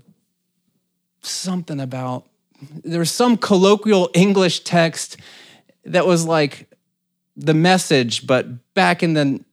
something 1.23 1.81
about, 1.81 2.25
there 2.85 3.01
was 3.01 3.11
some 3.11 3.37
colloquial 3.37 4.11
English 4.15 4.61
text 4.61 5.17
that 5.85 6.07
was 6.07 6.25
like 6.25 6.71
the 7.37 7.55
message, 7.55 8.29
but 8.29 8.73
back 8.75 9.03
in 9.03 9.15
the 9.15 9.45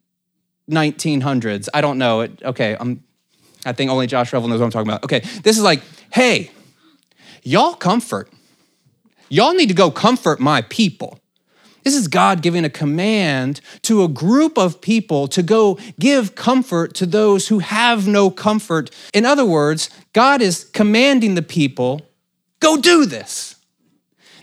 1900s. 0.69 1.67
I 1.73 1.81
don't 1.81 1.97
know. 1.97 2.21
It, 2.21 2.43
okay, 2.43 2.77
I'm, 2.79 3.03
I 3.65 3.73
think 3.73 3.91
only 3.91 4.07
Josh 4.07 4.33
Revel 4.33 4.49
knows 4.49 4.59
what 4.59 4.65
I'm 4.65 4.71
talking 4.71 4.89
about. 4.89 5.03
Okay, 5.03 5.19
this 5.43 5.57
is 5.57 5.63
like, 5.63 5.81
hey, 6.11 6.51
y'all 7.43 7.73
comfort. 7.73 8.29
Y'all 9.29 9.53
need 9.53 9.67
to 9.67 9.73
go 9.73 9.91
comfort 9.91 10.39
my 10.39 10.61
people. 10.63 11.19
This 11.83 11.95
is 11.95 12.07
God 12.07 12.41
giving 12.41 12.63
a 12.63 12.69
command 12.69 13.61
to 13.83 14.03
a 14.03 14.07
group 14.07 14.57
of 14.57 14.81
people 14.81 15.27
to 15.29 15.41
go 15.41 15.79
give 15.99 16.35
comfort 16.35 16.93
to 16.95 17.05
those 17.05 17.47
who 17.47 17.59
have 17.59 18.07
no 18.07 18.29
comfort. 18.29 18.91
In 19.13 19.25
other 19.25 19.45
words, 19.45 19.89
God 20.13 20.41
is 20.41 20.63
commanding 20.63 21.35
the 21.35 21.41
people, 21.41 22.01
go 22.59 22.77
do 22.77 23.05
this. 23.05 23.55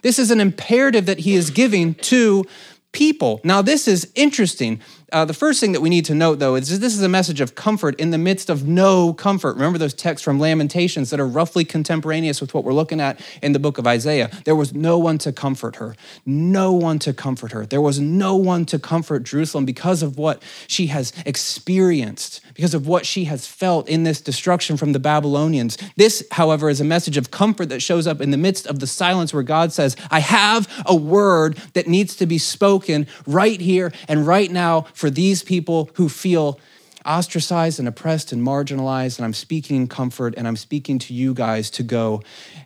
This 0.02 0.18
is 0.18 0.30
an 0.30 0.40
imperative 0.40 1.06
that 1.06 1.20
He 1.20 1.34
is 1.34 1.50
giving 1.50 1.94
to 1.94 2.44
people. 2.92 3.40
Now, 3.44 3.62
this 3.62 3.86
is 3.86 4.10
interesting 4.14 4.80
uh, 5.12 5.24
the 5.24 5.34
first 5.34 5.60
thing 5.60 5.72
that 5.72 5.80
we 5.80 5.88
need 5.88 6.04
to 6.04 6.14
note, 6.14 6.38
though, 6.38 6.54
is 6.54 6.80
this 6.80 6.94
is 6.94 7.02
a 7.02 7.08
message 7.08 7.40
of 7.40 7.54
comfort 7.54 7.98
in 7.98 8.10
the 8.10 8.18
midst 8.18 8.50
of 8.50 8.66
no 8.66 9.14
comfort. 9.14 9.54
Remember 9.54 9.78
those 9.78 9.94
texts 9.94 10.22
from 10.22 10.38
Lamentations 10.38 11.08
that 11.10 11.18
are 11.18 11.26
roughly 11.26 11.64
contemporaneous 11.64 12.40
with 12.40 12.52
what 12.52 12.64
we're 12.64 12.74
looking 12.74 13.00
at 13.00 13.18
in 13.42 13.52
the 13.52 13.58
book 13.58 13.78
of 13.78 13.86
Isaiah. 13.86 14.30
There 14.44 14.56
was 14.56 14.74
no 14.74 14.98
one 14.98 15.16
to 15.18 15.32
comfort 15.32 15.76
her, 15.76 15.96
no 16.26 16.72
one 16.72 16.98
to 17.00 17.14
comfort 17.14 17.52
her. 17.52 17.64
There 17.64 17.80
was 17.80 17.98
no 17.98 18.36
one 18.36 18.66
to 18.66 18.78
comfort 18.78 19.22
Jerusalem 19.22 19.64
because 19.64 20.02
of 20.02 20.18
what 20.18 20.42
she 20.66 20.88
has 20.88 21.12
experienced, 21.24 22.42
because 22.52 22.74
of 22.74 22.86
what 22.86 23.06
she 23.06 23.24
has 23.24 23.46
felt 23.46 23.88
in 23.88 24.02
this 24.02 24.20
destruction 24.20 24.76
from 24.76 24.92
the 24.92 25.00
Babylonians. 25.00 25.78
This, 25.96 26.26
however, 26.32 26.68
is 26.68 26.80
a 26.80 26.84
message 26.84 27.16
of 27.16 27.30
comfort 27.30 27.70
that 27.70 27.80
shows 27.80 28.06
up 28.06 28.20
in 28.20 28.30
the 28.30 28.36
midst 28.36 28.66
of 28.66 28.80
the 28.80 28.86
silence 28.86 29.32
where 29.32 29.42
God 29.42 29.72
says, 29.72 29.96
I 30.10 30.20
have 30.20 30.68
a 30.84 30.94
word 30.94 31.56
that 31.72 31.86
needs 31.86 32.14
to 32.16 32.26
be 32.26 32.36
spoken 32.36 33.06
right 33.26 33.60
here 33.60 33.92
and 34.06 34.26
right 34.26 34.50
now 34.50 34.82
for 34.98 35.10
these 35.10 35.44
people 35.44 35.90
who 35.94 36.08
feel 36.08 36.58
ostracized 37.06 37.78
and 37.78 37.86
oppressed 37.86 38.32
and 38.32 38.44
marginalized. 38.44 39.16
And 39.16 39.24
I'm 39.24 39.32
speaking 39.32 39.76
in 39.76 39.86
comfort 39.86 40.34
and 40.36 40.48
I'm 40.48 40.56
speaking 40.56 40.98
to 40.98 41.14
you 41.14 41.34
guys 41.34 41.70
to 41.70 41.84
go 41.84 42.20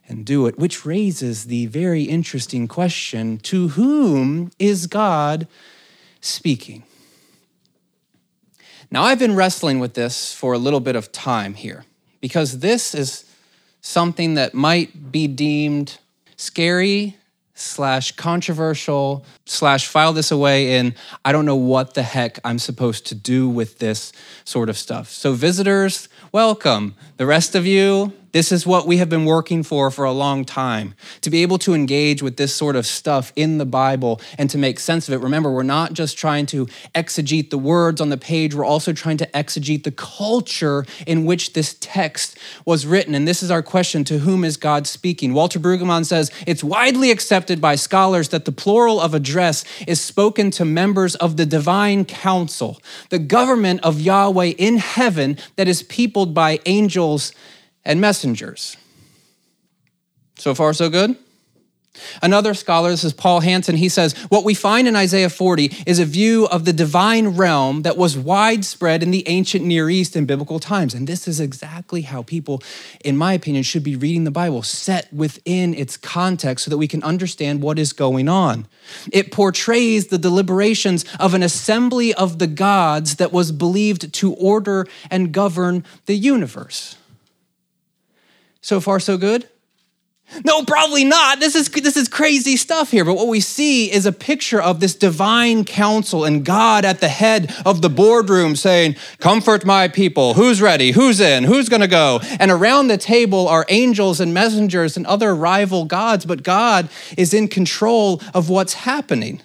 and 0.08 0.24
do 0.24 0.46
it, 0.46 0.58
which 0.58 0.86
raises 0.86 1.44
the 1.44 1.66
very 1.66 2.04
interesting 2.04 2.66
question 2.68 3.36
to 3.40 3.68
whom 3.68 4.50
is 4.58 4.86
God 4.86 5.46
speaking? 6.22 6.84
Now, 8.90 9.02
I've 9.02 9.18
been 9.18 9.36
wrestling 9.36 9.78
with 9.78 9.92
this 9.92 10.32
for 10.32 10.54
a 10.54 10.58
little 10.58 10.80
bit 10.80 10.96
of 10.96 11.12
time 11.12 11.52
here 11.52 11.84
because 12.22 12.60
this 12.60 12.94
is 12.94 13.26
something 13.82 14.34
that 14.34 14.54
might 14.54 15.12
be 15.12 15.26
deemed 15.26 15.98
scary 16.36 17.18
slash 17.62 18.12
controversial 18.12 19.25
slash 19.47 19.87
file 19.87 20.12
this 20.12 20.31
away 20.31 20.76
in 20.76 20.95
I 21.25 21.33
don't 21.33 21.47
know 21.47 21.57
what 21.57 21.95
the 21.95 22.02
heck 22.02 22.38
I'm 22.45 22.59
supposed 22.59 23.07
to 23.07 23.14
do 23.14 23.49
with 23.49 23.78
this 23.78 24.12
sort 24.45 24.69
of 24.69 24.76
stuff. 24.76 25.09
So, 25.09 25.33
visitors, 25.33 26.09
welcome. 26.33 26.95
The 27.16 27.26
rest 27.26 27.54
of 27.54 27.66
you, 27.66 28.12
this 28.32 28.50
is 28.50 28.66
what 28.66 28.86
we 28.86 28.96
have 28.96 29.08
been 29.08 29.24
working 29.24 29.62
for 29.62 29.90
for 29.90 30.04
a 30.04 30.12
long 30.12 30.44
time 30.44 30.94
to 31.20 31.30
be 31.30 31.42
able 31.42 31.58
to 31.58 31.74
engage 31.74 32.22
with 32.22 32.36
this 32.36 32.54
sort 32.54 32.76
of 32.76 32.86
stuff 32.86 33.32
in 33.36 33.58
the 33.58 33.66
Bible 33.66 34.20
and 34.38 34.48
to 34.50 34.58
make 34.58 34.80
sense 34.80 35.06
of 35.06 35.14
it. 35.14 35.18
Remember, 35.18 35.50
we're 35.50 35.62
not 35.62 35.92
just 35.92 36.18
trying 36.18 36.46
to 36.46 36.66
exegete 36.94 37.50
the 37.50 37.58
words 37.58 38.00
on 38.00 38.08
the 38.08 38.16
page, 38.16 38.54
we're 38.54 38.64
also 38.64 38.92
trying 38.92 39.18
to 39.18 39.26
exegete 39.28 39.84
the 39.84 39.90
culture 39.90 40.84
in 41.06 41.24
which 41.24 41.52
this 41.52 41.76
text 41.80 42.38
was 42.64 42.86
written. 42.86 43.14
And 43.14 43.28
this 43.28 43.42
is 43.42 43.50
our 43.50 43.62
question 43.62 44.04
to 44.04 44.18
whom 44.18 44.44
is 44.44 44.56
God 44.56 44.86
speaking? 44.86 45.34
Walter 45.34 45.58
Brueggemann 45.58 46.06
says 46.06 46.30
it's 46.46 46.64
widely 46.64 47.10
accepted 47.10 47.60
by 47.60 47.74
scholars 47.74 48.30
that 48.30 48.44
the 48.44 48.52
plural 48.52 49.00
of 49.00 49.14
address 49.14 49.64
is 49.86 50.00
spoken 50.00 50.50
to 50.52 50.64
members 50.64 51.14
of 51.16 51.36
the 51.36 51.47
divine 51.47 52.04
council, 52.04 52.80
the 53.10 53.18
government 53.18 53.80
of 53.82 54.00
Yahweh 54.00 54.54
in 54.58 54.78
heaven 54.78 55.36
that 55.56 55.68
is 55.68 55.82
peopled 55.82 56.34
by 56.34 56.60
angels 56.66 57.32
and 57.84 58.00
messengers. 58.00 58.76
So 60.36 60.54
far, 60.54 60.73
so 60.73 60.88
good? 60.88 61.16
Another 62.23 62.54
scholar, 62.54 62.90
this 62.90 63.04
is 63.04 63.12
Paul 63.12 63.40
Hanson, 63.40 63.76
he 63.76 63.88
says, 63.90 64.14
What 64.30 64.45
we 64.45 64.54
find 64.54 64.88
in 64.88 64.97
Isaiah 64.97 65.28
40 65.28 65.71
is 65.86 65.99
a 65.99 66.06
view 66.06 66.47
of 66.47 66.64
the 66.64 66.73
divine 66.73 67.28
realm 67.28 67.82
that 67.82 67.99
was 67.99 68.16
widespread 68.16 69.02
in 69.02 69.10
the 69.10 69.28
ancient 69.28 69.64
Near 69.64 69.90
East 69.90 70.16
in 70.16 70.25
biblical 70.25 70.58
times. 70.58 70.95
And 70.95 71.06
this 71.06 71.28
is 71.28 71.38
exactly 71.38 72.02
how 72.02 72.23
people, 72.23 72.62
in 73.04 73.16
my 73.16 73.34
opinion, 73.34 73.62
should 73.62 73.84
be 73.84 73.95
reading 73.95 74.25
the 74.25 74.30
Bible, 74.30 74.62
set 74.62 75.12
within 75.12 75.75
its 75.75 75.99
context 75.99 76.64
so 76.64 76.71
that 76.71 76.78
we 76.78 76.88
can 76.88 77.02
understand 77.02 77.62
what 77.62 77.78
is 77.78 77.92
going 77.92 78.28
on. 78.28 78.66
It 79.12 79.30
portrays 79.30 80.06
the 80.06 80.18
deliberations 80.18 81.04
of 81.21 81.34
an 81.34 81.42
assembly 81.42 82.14
of 82.14 82.38
the 82.38 82.47
gods 82.47 83.16
that 83.16 83.32
was 83.32 83.52
believed 83.52 84.14
to 84.14 84.32
order 84.34 84.86
and 85.10 85.32
govern 85.32 85.84
the 86.06 86.16
universe. 86.16 86.97
So 88.62 88.80
far, 88.80 89.00
so 89.00 89.18
good? 89.18 89.48
No, 90.44 90.64
probably 90.64 91.04
not. 91.04 91.40
This 91.40 91.54
is, 91.54 91.68
this 91.68 91.96
is 91.96 92.08
crazy 92.08 92.56
stuff 92.56 92.90
here. 92.90 93.04
But 93.04 93.16
what 93.16 93.28
we 93.28 93.40
see 93.40 93.92
is 93.92 94.06
a 94.06 94.12
picture 94.12 94.62
of 94.62 94.80
this 94.80 94.94
divine 94.94 95.64
council 95.64 96.25
and 96.25 96.44
God 96.44 96.84
at 96.84 97.00
the 97.00 97.08
head 97.08 97.54
of 97.66 97.82
the 97.82 97.90
boardroom 97.90 98.56
saying, 98.56 98.96
Comfort 99.18 99.66
my 99.66 99.88
people. 99.88 100.34
Who's 100.34 100.62
ready? 100.62 100.92
Who's 100.92 101.20
in? 101.20 101.44
Who's 101.44 101.68
going 101.68 101.82
to 101.82 101.88
go? 101.88 102.20
And 102.40 102.50
around 102.50 102.88
the 102.88 102.96
table 102.96 103.46
are 103.46 103.66
angels 103.68 104.20
and 104.20 104.32
messengers 104.32 104.96
and 104.96 105.06
other 105.06 105.34
rival 105.34 105.84
gods, 105.84 106.25
but 106.25 106.42
God 106.42 106.88
is 107.18 107.34
in 107.34 107.48
control 107.48 108.22
of 108.32 108.48
what's 108.48 108.75
happening. 108.75 109.42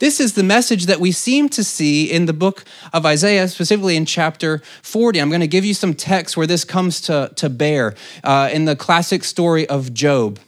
This 0.00 0.18
is 0.18 0.32
the 0.32 0.42
message 0.42 0.86
that 0.86 0.98
we 0.98 1.12
seem 1.12 1.48
to 1.50 1.62
see 1.62 2.10
in 2.10 2.26
the 2.26 2.32
book 2.32 2.64
of 2.92 3.06
Isaiah, 3.06 3.46
specifically 3.46 3.96
in 3.96 4.06
chapter 4.06 4.60
40. 4.82 5.20
I'm 5.20 5.28
going 5.28 5.40
to 5.40 5.46
give 5.46 5.64
you 5.64 5.74
some 5.74 5.94
text 5.94 6.36
where 6.36 6.48
this 6.48 6.64
comes 6.64 7.00
to, 7.02 7.30
to 7.36 7.48
bear. 7.48 7.94
Uh, 8.24 8.50
in 8.52 8.64
the 8.64 8.74
classic 8.74 9.22
story 9.22 9.68
of 9.68 9.94
Job, 9.94 10.40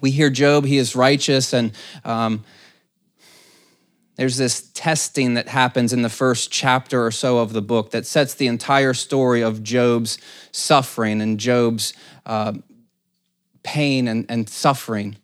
we 0.00 0.10
hear 0.10 0.30
Job, 0.30 0.64
he 0.64 0.78
is 0.78 0.96
righteous, 0.96 1.52
and 1.52 1.72
um, 2.04 2.44
there's 4.16 4.36
this 4.36 4.68
testing 4.74 5.34
that 5.34 5.48
happens 5.48 5.92
in 5.92 6.02
the 6.02 6.08
first 6.08 6.50
chapter 6.50 7.04
or 7.04 7.12
so 7.12 7.38
of 7.38 7.52
the 7.52 7.62
book 7.62 7.92
that 7.92 8.04
sets 8.04 8.34
the 8.34 8.48
entire 8.48 8.94
story 8.94 9.42
of 9.42 9.62
Job's 9.62 10.18
suffering 10.50 11.20
and 11.20 11.38
Job's 11.38 11.92
uh, 12.24 12.54
pain 13.62 14.08
and, 14.08 14.26
and 14.28 14.48
suffering. 14.48 15.16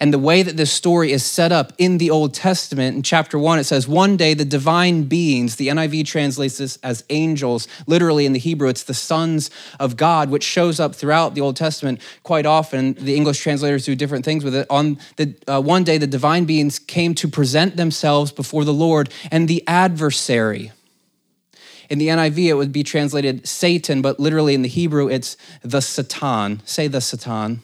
And 0.00 0.12
the 0.12 0.18
way 0.18 0.42
that 0.42 0.56
this 0.56 0.72
story 0.72 1.12
is 1.12 1.24
set 1.24 1.52
up 1.52 1.72
in 1.78 1.98
the 1.98 2.10
Old 2.10 2.34
Testament, 2.34 2.96
in 2.96 3.02
chapter 3.02 3.38
one, 3.38 3.58
it 3.58 3.64
says, 3.64 3.88
One 3.88 4.16
day 4.16 4.34
the 4.34 4.44
divine 4.44 5.04
beings, 5.04 5.56
the 5.56 5.68
NIV 5.68 6.06
translates 6.06 6.58
this 6.58 6.78
as 6.82 7.04
angels. 7.10 7.66
Literally 7.86 8.26
in 8.26 8.32
the 8.32 8.38
Hebrew, 8.38 8.68
it's 8.68 8.84
the 8.84 8.94
sons 8.94 9.50
of 9.80 9.96
God, 9.96 10.30
which 10.30 10.44
shows 10.44 10.78
up 10.80 10.94
throughout 10.94 11.34
the 11.34 11.40
Old 11.40 11.56
Testament 11.56 12.00
quite 12.22 12.46
often. 12.46 12.94
The 12.94 13.16
English 13.16 13.40
translators 13.40 13.84
do 13.84 13.94
different 13.94 14.24
things 14.24 14.44
with 14.44 14.54
it. 14.54 14.66
On 14.70 14.98
the 15.16 15.34
uh, 15.46 15.60
one 15.60 15.84
day, 15.84 15.98
the 15.98 16.06
divine 16.06 16.44
beings 16.44 16.78
came 16.78 17.14
to 17.16 17.28
present 17.28 17.76
themselves 17.76 18.32
before 18.32 18.64
the 18.64 18.74
Lord, 18.74 19.10
and 19.30 19.48
the 19.48 19.62
adversary, 19.66 20.72
in 21.88 21.98
the 21.98 22.08
NIV, 22.08 22.46
it 22.46 22.54
would 22.54 22.72
be 22.72 22.82
translated 22.82 23.46
Satan, 23.46 24.02
but 24.02 24.18
literally 24.18 24.54
in 24.54 24.62
the 24.62 24.68
Hebrew, 24.68 25.08
it's 25.08 25.36
the 25.62 25.80
Satan. 25.80 26.60
Say 26.64 26.88
the 26.88 27.00
Satan. 27.00 27.62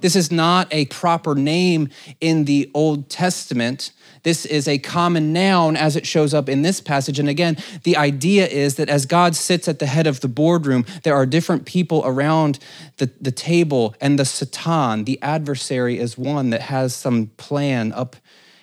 This 0.00 0.16
is 0.16 0.30
not 0.30 0.68
a 0.72 0.86
proper 0.86 1.34
name 1.34 1.88
in 2.20 2.44
the 2.44 2.70
Old 2.74 3.08
Testament. 3.08 3.92
This 4.22 4.44
is 4.44 4.66
a 4.68 4.78
common 4.78 5.32
noun 5.32 5.76
as 5.76 5.96
it 5.96 6.06
shows 6.06 6.34
up 6.34 6.48
in 6.48 6.62
this 6.62 6.80
passage. 6.80 7.18
And 7.18 7.28
again, 7.28 7.56
the 7.84 7.96
idea 7.96 8.46
is 8.46 8.76
that 8.76 8.88
as 8.88 9.06
God 9.06 9.36
sits 9.36 9.68
at 9.68 9.78
the 9.78 9.86
head 9.86 10.06
of 10.06 10.20
the 10.20 10.28
boardroom, 10.28 10.84
there 11.02 11.14
are 11.14 11.26
different 11.26 11.66
people 11.66 12.02
around 12.04 12.58
the, 12.96 13.10
the 13.20 13.30
table, 13.30 13.94
and 14.00 14.18
the 14.18 14.24
Satan, 14.24 15.04
the 15.04 15.20
adversary, 15.22 15.98
is 15.98 16.18
one 16.18 16.50
that 16.50 16.62
has 16.62 16.94
some 16.94 17.28
plan 17.36 17.92
up 17.92 18.16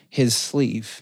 his 0.10 0.36
sleeve. 0.36 1.02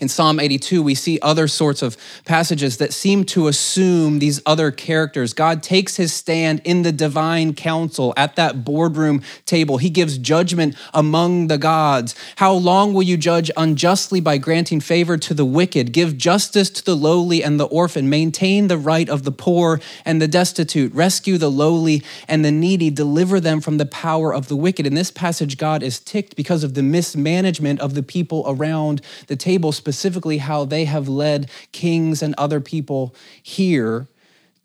In 0.00 0.08
Psalm 0.08 0.40
82, 0.40 0.82
we 0.82 0.94
see 0.94 1.18
other 1.22 1.48
sorts 1.48 1.82
of 1.82 1.96
passages 2.24 2.76
that 2.78 2.92
seem 2.92 3.24
to 3.26 3.48
assume 3.48 4.18
these 4.18 4.40
other 4.46 4.70
characters. 4.70 5.32
God 5.32 5.62
takes 5.62 5.96
his 5.96 6.12
stand 6.12 6.60
in 6.64 6.82
the 6.82 6.92
divine 6.92 7.54
council 7.54 8.12
at 8.16 8.36
that 8.36 8.64
boardroom 8.64 9.22
table. 9.44 9.78
He 9.78 9.90
gives 9.90 10.18
judgment 10.18 10.76
among 10.92 11.48
the 11.48 11.58
gods. 11.58 12.14
How 12.36 12.52
long 12.52 12.94
will 12.94 13.02
you 13.02 13.16
judge 13.16 13.50
unjustly 13.56 14.20
by 14.20 14.38
granting 14.38 14.80
favor 14.80 15.16
to 15.18 15.34
the 15.34 15.44
wicked? 15.44 15.92
Give 15.92 16.16
justice 16.16 16.70
to 16.70 16.84
the 16.84 16.96
lowly 16.96 17.42
and 17.42 17.58
the 17.60 17.66
orphan. 17.66 18.10
Maintain 18.10 18.68
the 18.68 18.78
right 18.78 19.08
of 19.08 19.22
the 19.22 19.32
poor 19.32 19.80
and 20.04 20.20
the 20.20 20.28
destitute. 20.28 20.92
Rescue 20.94 21.38
the 21.38 21.50
lowly 21.50 22.02
and 22.28 22.44
the 22.44 22.52
needy. 22.52 22.90
Deliver 22.90 23.40
them 23.40 23.60
from 23.60 23.78
the 23.78 23.86
power 23.86 24.34
of 24.34 24.48
the 24.48 24.56
wicked. 24.56 24.86
In 24.86 24.94
this 24.94 25.10
passage, 25.10 25.58
God 25.58 25.82
is 25.82 26.00
ticked 26.00 26.36
because 26.36 26.64
of 26.64 26.74
the 26.74 26.82
mismanagement 26.82 27.80
of 27.80 27.94
the 27.94 28.02
people 28.02 28.44
around 28.46 29.00
the 29.26 29.36
table 29.36 29.72
specifically 29.76 30.38
how 30.38 30.64
they 30.64 30.84
have 30.86 31.08
led 31.08 31.50
kings 31.72 32.22
and 32.22 32.34
other 32.36 32.60
people 32.60 33.14
here 33.42 34.08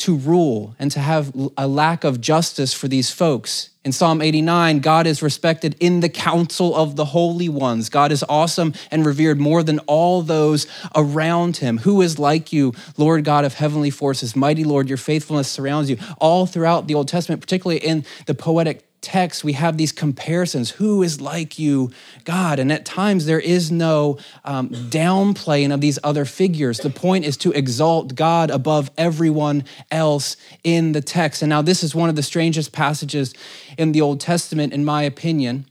to 0.02 0.17
rule 0.17 0.76
and 0.80 0.89
to 0.89 1.00
have 1.00 1.32
a 1.56 1.67
lack 1.67 2.04
of 2.04 2.19
justice 2.19 2.74
for 2.74 2.88
these 2.88 3.12
folks. 3.12 3.69
In 3.84 3.91
Psalm 3.91 4.19
89, 4.19 4.80
God 4.80 5.06
is 5.06 5.21
respected 5.21 5.76
in 5.80 6.00
the 6.00 6.10
council 6.10 6.76
of 6.76 6.95
the 6.95 7.06
holy 7.06 7.50
ones. 7.50 7.89
God 7.89 8.12
is 8.12 8.26
awesome 8.28 8.74
and 8.89 9.06
revered 9.06 9.39
more 9.39 9.62
than 9.62 9.78
all 9.80 10.24
those 10.24 10.65
around 10.95 11.58
him. 11.58 11.80
Who 11.80 12.02
is 12.02 12.17
like 12.17 12.52
you, 12.52 12.74
Lord 12.97 13.24
God 13.24 13.45
of 13.45 13.56
heavenly 13.56 13.91
forces? 13.91 14.36
Mighty 14.36 14.63
Lord, 14.63 14.88
your 14.88 14.97
faithfulness 14.97 15.50
surrounds 15.50 15.89
you. 15.89 15.97
All 16.17 16.47
throughout 16.47 16.88
the 16.88 16.95
Old 16.95 17.08
Testament, 17.08 17.41
particularly 17.41 17.84
in 17.84 18.04
the 18.26 18.34
poetic 18.34 18.88
text, 19.02 19.44
we 19.44 19.54
have 19.54 19.78
these 19.78 19.92
comparisons. 19.92 20.72
Who 20.72 21.02
is 21.02 21.20
like 21.20 21.58
you, 21.58 21.92
God? 22.24 22.60
And 22.60 22.72
at 22.72 22.86
times 22.86 23.26
there 23.26 23.40
is 23.40 23.72
no 23.72 24.18
um, 24.46 24.70
downplaying 24.70 25.74
of 25.74 25.82
these 25.82 25.98
other 26.04 26.26
figures. 26.26 26.80
The 26.80 26.90
point 26.90 27.26
is 27.26 27.36
to 27.38 27.52
exalt 27.52 28.16
God 28.16 28.52
above 28.52 28.92
everyone 28.98 29.66
else 29.90 30.38
in 30.64 30.92
the 30.92 31.02
text. 31.02 31.42
And 31.42 31.50
now, 31.50 31.62
this 31.62 31.84
is 31.84 31.96
one 31.96 32.10
of 32.10 32.16
the 32.16 32.24
strangest 32.24 32.72
passages 32.72 33.34
in 33.78 33.92
the 33.92 34.02
Old 34.02 34.20
Testament, 34.20 34.74
in 34.74 34.86
my 34.86 35.04
opinion. 35.04 35.66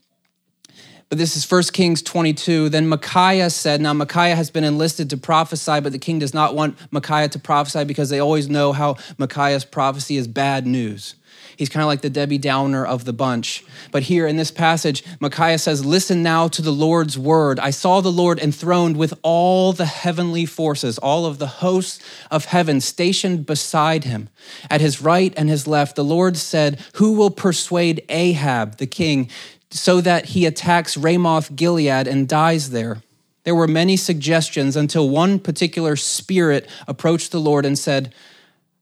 But 1.08 1.18
this 1.18 1.36
is 1.36 1.50
1 1.50 1.62
Kings 1.72 2.02
22. 2.02 2.68
Then 2.68 2.86
Micaiah 2.86 3.50
said, 3.50 3.80
Now 3.80 3.92
Micaiah 3.92 4.36
has 4.36 4.48
been 4.48 4.62
enlisted 4.62 5.10
to 5.10 5.16
prophesy, 5.16 5.80
but 5.80 5.90
the 5.90 5.98
king 5.98 6.20
does 6.20 6.32
not 6.32 6.54
want 6.54 6.78
Micaiah 6.92 7.28
to 7.30 7.38
prophesy 7.40 7.82
because 7.84 8.10
they 8.10 8.20
always 8.20 8.48
know 8.48 8.72
how 8.72 8.96
Micaiah's 9.18 9.64
prophecy 9.64 10.16
is 10.16 10.28
bad 10.28 10.68
news. 10.68 11.16
He's 11.60 11.68
kind 11.68 11.82
of 11.82 11.88
like 11.88 12.00
the 12.00 12.08
Debbie 12.08 12.38
Downer 12.38 12.86
of 12.86 13.04
the 13.04 13.12
bunch. 13.12 13.62
But 13.92 14.04
here 14.04 14.26
in 14.26 14.38
this 14.38 14.50
passage, 14.50 15.04
Micaiah 15.20 15.58
says, 15.58 15.84
Listen 15.84 16.22
now 16.22 16.48
to 16.48 16.62
the 16.62 16.72
Lord's 16.72 17.18
word. 17.18 17.60
I 17.60 17.68
saw 17.68 18.00
the 18.00 18.10
Lord 18.10 18.40
enthroned 18.40 18.96
with 18.96 19.12
all 19.22 19.74
the 19.74 19.84
heavenly 19.84 20.46
forces, 20.46 20.96
all 20.96 21.26
of 21.26 21.38
the 21.38 21.46
hosts 21.46 22.02
of 22.30 22.46
heaven 22.46 22.80
stationed 22.80 23.44
beside 23.44 24.04
him. 24.04 24.30
At 24.70 24.80
his 24.80 25.02
right 25.02 25.34
and 25.36 25.50
his 25.50 25.66
left, 25.66 25.96
the 25.96 26.02
Lord 26.02 26.38
said, 26.38 26.80
Who 26.94 27.12
will 27.12 27.30
persuade 27.30 28.06
Ahab, 28.08 28.78
the 28.78 28.86
king, 28.86 29.28
so 29.70 30.00
that 30.00 30.30
he 30.30 30.46
attacks 30.46 30.96
Ramoth 30.96 31.54
Gilead 31.54 32.08
and 32.08 32.26
dies 32.26 32.70
there? 32.70 33.02
There 33.44 33.54
were 33.54 33.68
many 33.68 33.98
suggestions 33.98 34.76
until 34.76 35.10
one 35.10 35.38
particular 35.38 35.94
spirit 35.96 36.66
approached 36.88 37.32
the 37.32 37.38
Lord 37.38 37.66
and 37.66 37.78
said, 37.78 38.14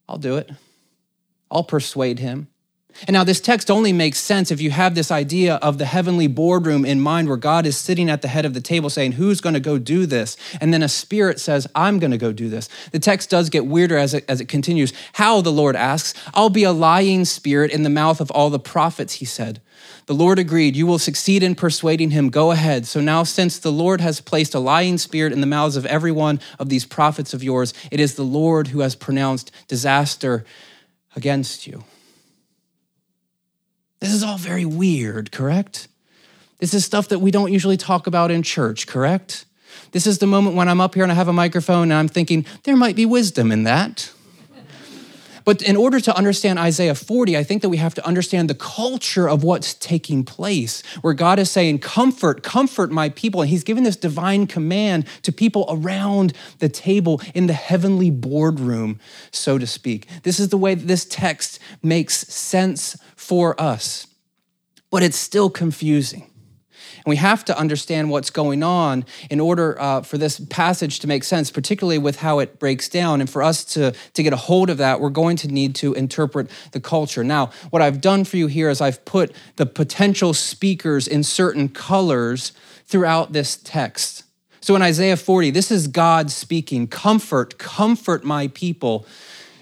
I'll 0.09 0.17
do 0.17 0.37
it. 0.37 0.49
I'll 1.51 1.65
persuade 1.65 2.21
him. 2.21 2.47
And 3.07 3.15
now, 3.15 3.23
this 3.23 3.41
text 3.41 3.71
only 3.71 3.93
makes 3.93 4.19
sense 4.19 4.51
if 4.51 4.61
you 4.61 4.71
have 4.71 4.95
this 4.95 5.11
idea 5.11 5.57
of 5.57 5.79
the 5.79 5.85
heavenly 5.85 6.27
boardroom 6.27 6.85
in 6.85 7.01
mind 7.01 7.29
where 7.29 7.37
God 7.37 7.65
is 7.65 7.77
sitting 7.77 8.11
at 8.11 8.23
the 8.23 8.29
head 8.29 8.45
of 8.45 8.55
the 8.55 8.61
table 8.61 8.91
saying, 8.91 9.13
Who's 9.13 9.41
going 9.41 9.55
to 9.55 9.61
go 9.61 9.79
do 9.79 10.05
this? 10.05 10.37
And 10.61 10.75
then 10.75 10.83
a 10.83 10.89
spirit 10.89 11.39
says, 11.39 11.69
I'm 11.75 12.01
going 12.01 12.11
to 12.11 12.19
go 12.19 12.33
do 12.33 12.49
this. 12.49 12.69
The 12.91 12.99
text 12.99 13.31
does 13.31 13.51
get 13.51 13.67
weirder 13.67 13.97
as 13.97 14.15
it, 14.15 14.25
as 14.29 14.41
it 14.41 14.49
continues. 14.49 14.93
How, 15.13 15.41
the 15.41 15.53
Lord 15.53 15.77
asks, 15.77 16.13
I'll 16.35 16.51
be 16.51 16.65
a 16.65 16.73
lying 16.73 17.25
spirit 17.25 17.71
in 17.71 17.85
the 17.85 17.91
mouth 17.91 18.21
of 18.21 18.31
all 18.33 18.51
the 18.51 18.59
prophets, 18.59 19.15
he 19.15 19.25
said. 19.25 19.61
The 20.07 20.15
Lord 20.15 20.39
agreed, 20.39 20.75
You 20.75 20.87
will 20.87 20.99
succeed 20.99 21.43
in 21.43 21.55
persuading 21.55 22.11
him. 22.11 22.31
Go 22.31 22.51
ahead. 22.51 22.87
So 22.87 23.01
now, 23.01 23.23
since 23.23 23.59
the 23.59 23.71
Lord 23.71 24.01
has 24.01 24.21
placed 24.21 24.55
a 24.55 24.59
lying 24.59 24.99
spirit 24.99 25.33
in 25.33 25.41
the 25.41 25.47
mouths 25.47 25.77
of 25.77 25.87
every 25.87 26.13
one 26.13 26.41
of 26.59 26.69
these 26.69 26.85
prophets 26.85 27.33
of 27.33 27.45
yours, 27.45 27.75
it 27.93 28.01
is 28.01 28.15
the 28.17 28.25
Lord 28.25 28.69
who 28.69 28.81
has 28.81 28.97
pronounced 28.97 29.53
disaster 29.69 30.45
against 31.15 31.67
you. 31.67 31.85
This 34.01 34.13
is 34.13 34.23
all 34.23 34.39
very 34.39 34.65
weird, 34.65 35.33
correct? 35.33 35.89
This 36.59 36.75
is 36.75 36.85
stuff 36.85 37.09
that 37.09 37.21
we 37.21 37.31
don't 37.31 37.53
usually 37.53 37.77
talk 37.77 38.07
about 38.07 38.31
in 38.31 38.43
church, 38.43 38.87
correct? 38.87 39.45
This 39.93 40.07
is 40.07 40.19
the 40.19 40.27
moment 40.27 40.57
when 40.57 40.69
I'm 40.69 40.81
up 40.81 40.95
here 40.95 41.03
and 41.03 41.13
I 41.13 41.15
have 41.15 41.29
a 41.29 41.33
microphone 41.33 41.85
and 41.85 41.95
I'm 41.95 42.09
thinking, 42.09 42.45
there 42.65 42.77
might 42.77 42.97
be 42.97 43.07
wisdom 43.07 43.53
in 43.53 43.65
that. 43.65 44.13
But 45.49 45.63
in 45.63 45.77
order 45.77 45.99
to 45.99 46.15
understand 46.15 46.59
Isaiah 46.59 46.95
40, 46.95 47.35
I 47.35 47.43
think 47.43 47.63
that 47.63 47.71
we 47.71 47.79
have 47.79 47.95
to 47.95 48.07
understand 48.07 48.51
the 48.51 48.55
culture 48.55 49.27
of 49.27 49.43
what's 49.43 49.73
taking 49.73 50.23
place, 50.23 50.83
where 51.01 51.15
God 51.15 51.39
is 51.39 51.51
saying, 51.51 51.79
Comfort, 51.79 52.43
comfort 52.43 52.91
my 52.91 53.09
people. 53.09 53.41
And 53.41 53.49
He's 53.49 53.65
given 53.65 53.83
this 53.83 53.97
divine 53.97 54.47
command 54.47 55.07
to 55.23 55.33
people 55.33 55.65
around 55.71 56.35
the 56.59 56.69
table 56.69 57.23
in 57.33 57.47
the 57.47 57.55
heavenly 57.55 58.11
boardroom, 58.11 59.01
so 59.31 59.57
to 59.57 59.67
speak. 59.67 60.07
This 60.23 60.39
is 60.39 60.51
the 60.51 60.59
way 60.59 60.75
that 60.75 60.87
this 60.87 61.07
text 61.07 61.61
makes 61.83 62.29
sense 62.29 62.99
for 63.29 63.61
us, 63.61 64.07
but 64.91 65.03
it's 65.03 65.19
still 65.19 65.51
confusing. 65.51 66.23
And 66.23 67.05
we 67.05 67.17
have 67.17 67.45
to 67.45 67.59
understand 67.59 68.09
what's 68.09 68.31
going 68.31 68.63
on 68.63 69.05
in 69.29 69.39
order 69.39 69.79
uh, 69.79 70.01
for 70.01 70.17
this 70.17 70.41
passage 70.41 71.01
to 71.01 71.07
make 71.07 71.25
sense, 71.25 71.51
particularly 71.51 71.99
with 71.99 72.21
how 72.21 72.39
it 72.39 72.59
breaks 72.59 72.89
down. 72.89 73.21
And 73.21 73.29
for 73.29 73.43
us 73.43 73.67
to, 73.75 73.93
to 74.15 74.23
get 74.23 74.33
a 74.33 74.37
hold 74.37 74.71
of 74.71 74.79
that, 74.79 74.99
we're 75.03 75.11
going 75.11 75.37
to 75.39 75.49
need 75.49 75.75
to 75.75 75.93
interpret 75.93 76.49
the 76.73 76.81
culture. 76.81 77.23
Now, 77.23 77.51
what 77.69 77.83
I've 77.83 78.01
done 78.01 78.25
for 78.25 78.39
you 78.39 78.47
here 78.47 78.71
is 78.71 78.81
I've 78.81 79.05
put 79.05 79.37
the 79.57 79.67
potential 79.67 80.33
speakers 80.33 81.07
in 81.07 81.23
certain 81.23 81.69
colors 81.69 82.53
throughout 82.87 83.35
this 83.35 83.59
text. 83.59 84.25
So 84.63 84.75
in 84.75 84.81
Isaiah 84.81 85.19
40, 85.19 85.51
this 85.51 85.71
is 85.71 85.87
God 85.87 86.31
speaking 86.31 86.87
Comfort, 86.89 87.59
comfort 87.59 88.25
my 88.25 88.49
people 88.49 89.07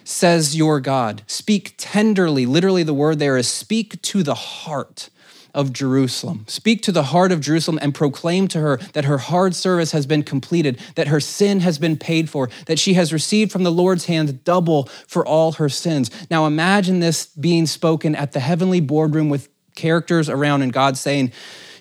says 0.06 0.56
your 0.56 0.80
God. 0.80 1.22
Speak 1.26 1.74
tenderly. 1.76 2.46
Literally, 2.46 2.82
the 2.82 2.94
word 2.94 3.18
there 3.18 3.36
is 3.36 3.48
speak 3.48 4.00
to 4.02 4.22
the 4.22 4.34
heart 4.34 5.10
of 5.52 5.72
Jerusalem. 5.72 6.44
Speak 6.46 6.82
to 6.82 6.92
the 6.92 7.04
heart 7.04 7.32
of 7.32 7.40
Jerusalem 7.40 7.78
and 7.80 7.94
proclaim 7.94 8.46
to 8.48 8.60
her 8.60 8.76
that 8.92 9.06
her 9.06 9.18
hard 9.18 9.54
service 9.54 9.92
has 9.92 10.06
been 10.06 10.22
completed, 10.22 10.78
that 10.96 11.08
her 11.08 11.18
sin 11.18 11.60
has 11.60 11.78
been 11.78 11.96
paid 11.96 12.28
for, 12.28 12.50
that 12.66 12.78
she 12.78 12.92
has 12.94 13.12
received 13.12 13.50
from 13.50 13.62
the 13.62 13.72
Lord's 13.72 14.04
hand 14.04 14.44
double 14.44 14.84
for 15.08 15.26
all 15.26 15.52
her 15.52 15.70
sins. 15.70 16.10
Now 16.30 16.46
imagine 16.46 17.00
this 17.00 17.26
being 17.26 17.66
spoken 17.66 18.14
at 18.14 18.32
the 18.32 18.40
heavenly 18.40 18.80
boardroom 18.80 19.30
with 19.30 19.48
characters 19.74 20.28
around 20.28 20.62
and 20.62 20.72
God 20.72 20.98
saying, 20.98 21.32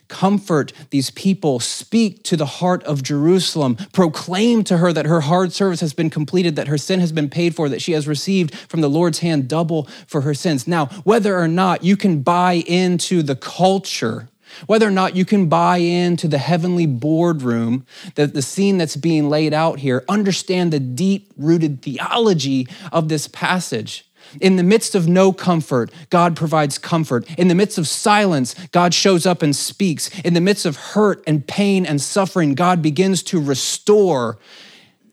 Comfort 0.08 0.72
these 0.90 1.10
people. 1.12 1.60
Speak 1.60 2.24
to 2.24 2.38
the 2.38 2.46
heart 2.46 2.84
of 2.84 3.04
Jerusalem. 3.04 3.76
Proclaim 3.94 4.64
to 4.66 4.78
her 4.78 4.94
that 4.94 5.06
her 5.06 5.22
hard 5.22 5.52
service 5.52 5.82
has 5.82 5.94
been 5.94 6.10
completed, 6.10 6.56
that 6.56 6.68
her 6.68 6.78
sin 6.78 7.00
has 7.00 7.12
been 7.12 7.30
paid 7.30 7.56
for, 7.56 7.70
that 7.70 7.82
she 7.82 7.94
has 7.94 8.08
received 8.08 8.56
from 8.56 8.82
the 8.82 8.90
Lord's 8.90 9.20
hand 9.20 9.48
double 9.48 9.86
for 10.08 10.22
her 10.22 10.34
sins. 10.34 10.68
Now, 10.68 10.88
whether 11.04 11.38
or 11.38 11.48
not 11.48 11.84
you 11.84 11.98
can 11.98 12.22
buy 12.22 12.64
into 12.68 13.24
the 13.24 13.36
culture, 13.36 14.30
whether 14.68 14.88
or 14.88 14.92
not 14.92 15.16
you 15.16 15.26
can 15.26 15.48
buy 15.50 15.78
into 15.78 16.28
the 16.28 16.38
heavenly 16.38 16.86
boardroom, 16.86 17.86
the, 18.16 18.28
the 18.28 18.42
scene 18.42 18.78
that's 18.78 18.96
being 18.96 19.30
laid 19.30 19.54
out 19.54 19.80
here, 19.80 20.04
understand 20.08 20.72
the 20.72 20.80
deep 20.80 21.32
rooted 21.38 21.82
theology 21.82 22.68
of 22.92 23.10
this 23.10 23.28
passage. 23.28 24.05
In 24.42 24.56
the 24.56 24.64
midst 24.64 24.96
of 24.96 25.08
no 25.08 25.32
comfort, 25.32 25.92
God 26.10 26.36
provides 26.36 26.78
comfort. 26.78 27.30
In 27.38 27.48
the 27.48 27.56
midst 27.56 27.78
of 27.78 27.88
silence, 27.88 28.56
God 28.72 28.94
shows 28.94 29.26
up 29.26 29.42
and 29.42 29.56
speaks. 29.56 30.10
In 30.22 30.34
the 30.34 30.42
midst 30.42 30.66
of 30.66 30.76
hurt 30.76 31.24
and 31.26 31.46
pain 31.48 31.86
and 31.86 32.02
suffering, 32.02 32.56
God 32.56 32.82
begins 32.82 33.24
to 33.24 33.42
restore, 33.42 34.38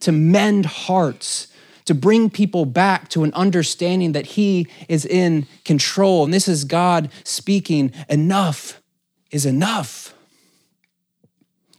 to 0.01 0.11
mend 0.11 0.65
hearts, 0.65 1.47
to 1.85 1.93
bring 1.93 2.29
people 2.29 2.65
back 2.65 3.09
to 3.09 3.23
an 3.23 3.33
understanding 3.33 4.13
that 4.13 4.25
He 4.25 4.67
is 4.87 5.05
in 5.05 5.47
control. 5.65 6.23
And 6.23 6.33
this 6.33 6.47
is 6.47 6.63
God 6.63 7.09
speaking, 7.23 7.91
enough 8.09 8.81
is 9.31 9.45
enough. 9.45 10.13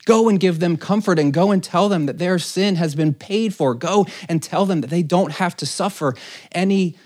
Go 0.04 0.28
and 0.28 0.38
give 0.38 0.60
them 0.60 0.76
comfort 0.76 1.18
and 1.18 1.32
go 1.32 1.50
and 1.50 1.62
tell 1.62 1.88
them 1.88 2.06
that 2.06 2.18
their 2.18 2.38
sin 2.38 2.76
has 2.76 2.94
been 2.94 3.14
paid 3.14 3.54
for. 3.54 3.72
Go 3.74 4.06
and 4.28 4.42
tell 4.42 4.66
them 4.66 4.82
that 4.82 4.90
they 4.90 5.02
don't 5.02 5.32
have 5.32 5.56
to 5.56 5.66
suffer 5.66 6.14
any 6.52 6.96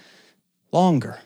longer. 0.73 1.21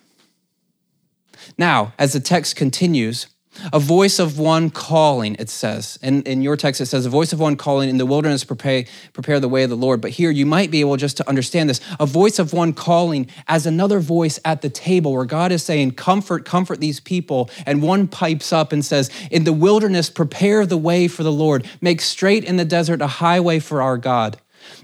Now, 1.58 1.92
as 1.98 2.12
the 2.12 2.20
text 2.20 2.56
continues, 2.56 3.26
A 3.72 3.78
voice 3.78 4.18
of 4.18 4.38
one 4.38 4.70
calling, 4.70 5.36
it 5.38 5.50
says. 5.50 5.98
And 6.02 6.26
in 6.26 6.40
your 6.40 6.56
text, 6.56 6.80
it 6.80 6.86
says, 6.86 7.04
a 7.04 7.10
voice 7.10 7.34
of 7.34 7.40
one 7.40 7.56
calling 7.56 7.90
in 7.90 7.98
the 7.98 8.06
wilderness, 8.06 8.44
prepare, 8.44 8.84
prepare 9.12 9.40
the 9.40 9.48
way 9.48 9.62
of 9.62 9.68
the 9.68 9.76
Lord. 9.76 10.00
But 10.00 10.12
here, 10.12 10.30
you 10.30 10.46
might 10.46 10.70
be 10.70 10.80
able 10.80 10.96
just 10.96 11.18
to 11.18 11.28
understand 11.28 11.68
this 11.68 11.80
a 12.00 12.06
voice 12.06 12.38
of 12.38 12.54
one 12.54 12.72
calling 12.72 13.28
as 13.48 13.66
another 13.66 14.00
voice 14.00 14.40
at 14.44 14.62
the 14.62 14.70
table, 14.70 15.12
where 15.12 15.26
God 15.26 15.52
is 15.52 15.62
saying, 15.62 15.92
Comfort, 15.92 16.46
comfort 16.46 16.80
these 16.80 16.98
people. 16.98 17.50
And 17.66 17.82
one 17.82 18.08
pipes 18.08 18.54
up 18.54 18.72
and 18.72 18.82
says, 18.82 19.10
In 19.30 19.44
the 19.44 19.52
wilderness, 19.52 20.08
prepare 20.08 20.64
the 20.64 20.78
way 20.78 21.06
for 21.06 21.22
the 21.22 21.32
Lord, 21.32 21.68
make 21.82 22.00
straight 22.00 22.44
in 22.44 22.56
the 22.56 22.64
desert 22.64 23.02
a 23.02 23.06
highway 23.06 23.58
for 23.58 23.82
our 23.82 23.98
God. 23.98 24.38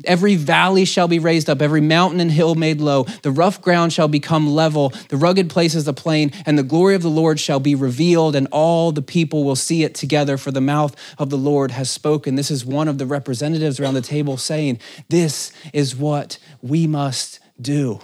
Every 0.05 0.37
valley 0.37 0.85
shall 0.85 1.09
be 1.09 1.19
raised 1.19 1.51
up, 1.51 1.61
every 1.61 1.81
mountain 1.81 2.21
and 2.21 2.31
hill 2.31 2.55
made 2.55 2.81
low. 2.81 3.05
The 3.23 3.31
rough 3.31 3.61
ground 3.61 3.93
shall 3.93 4.09
become 4.09 4.49
level, 4.49 4.91
the 5.09 5.17
rugged 5.17 5.51
places 5.51 5.89
a 5.89 5.93
plain, 5.93 6.33
and 6.47 6.59
the 6.59 6.63
glory 6.63 6.95
of 6.95 7.03
the 7.03 7.11
Lord 7.11 7.41
shall 7.41 7.61
be 7.61 7.75
revealed, 7.75 8.37
and 8.37 8.47
all 8.53 8.93
the 8.93 9.03
people 9.03 9.45
will 9.45 9.57
see 9.57 9.83
it 9.83 9.95
together, 9.95 10.37
for 10.37 10.51
the 10.51 10.61
mouth 10.61 10.95
of 11.19 11.31
the 11.31 11.39
Lord 11.39 11.73
has 11.73 11.91
spoken. 11.91 12.35
This 12.37 12.51
is 12.51 12.65
one 12.65 12.89
of 12.89 12.99
the 12.99 13.07
representatives 13.07 13.81
around 13.81 13.95
the 13.95 14.01
table 14.01 14.37
saying, 14.37 14.81
This 15.09 15.53
is 15.73 15.97
what 15.97 16.39
we 16.63 16.87
must 16.87 17.41
do. 17.61 18.01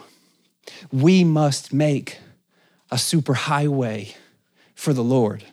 We 0.92 1.24
must 1.24 1.72
make 1.72 2.18
a 2.90 2.96
superhighway 2.96 4.14
for 4.74 4.92
the 4.92 5.04
Lord. 5.04 5.44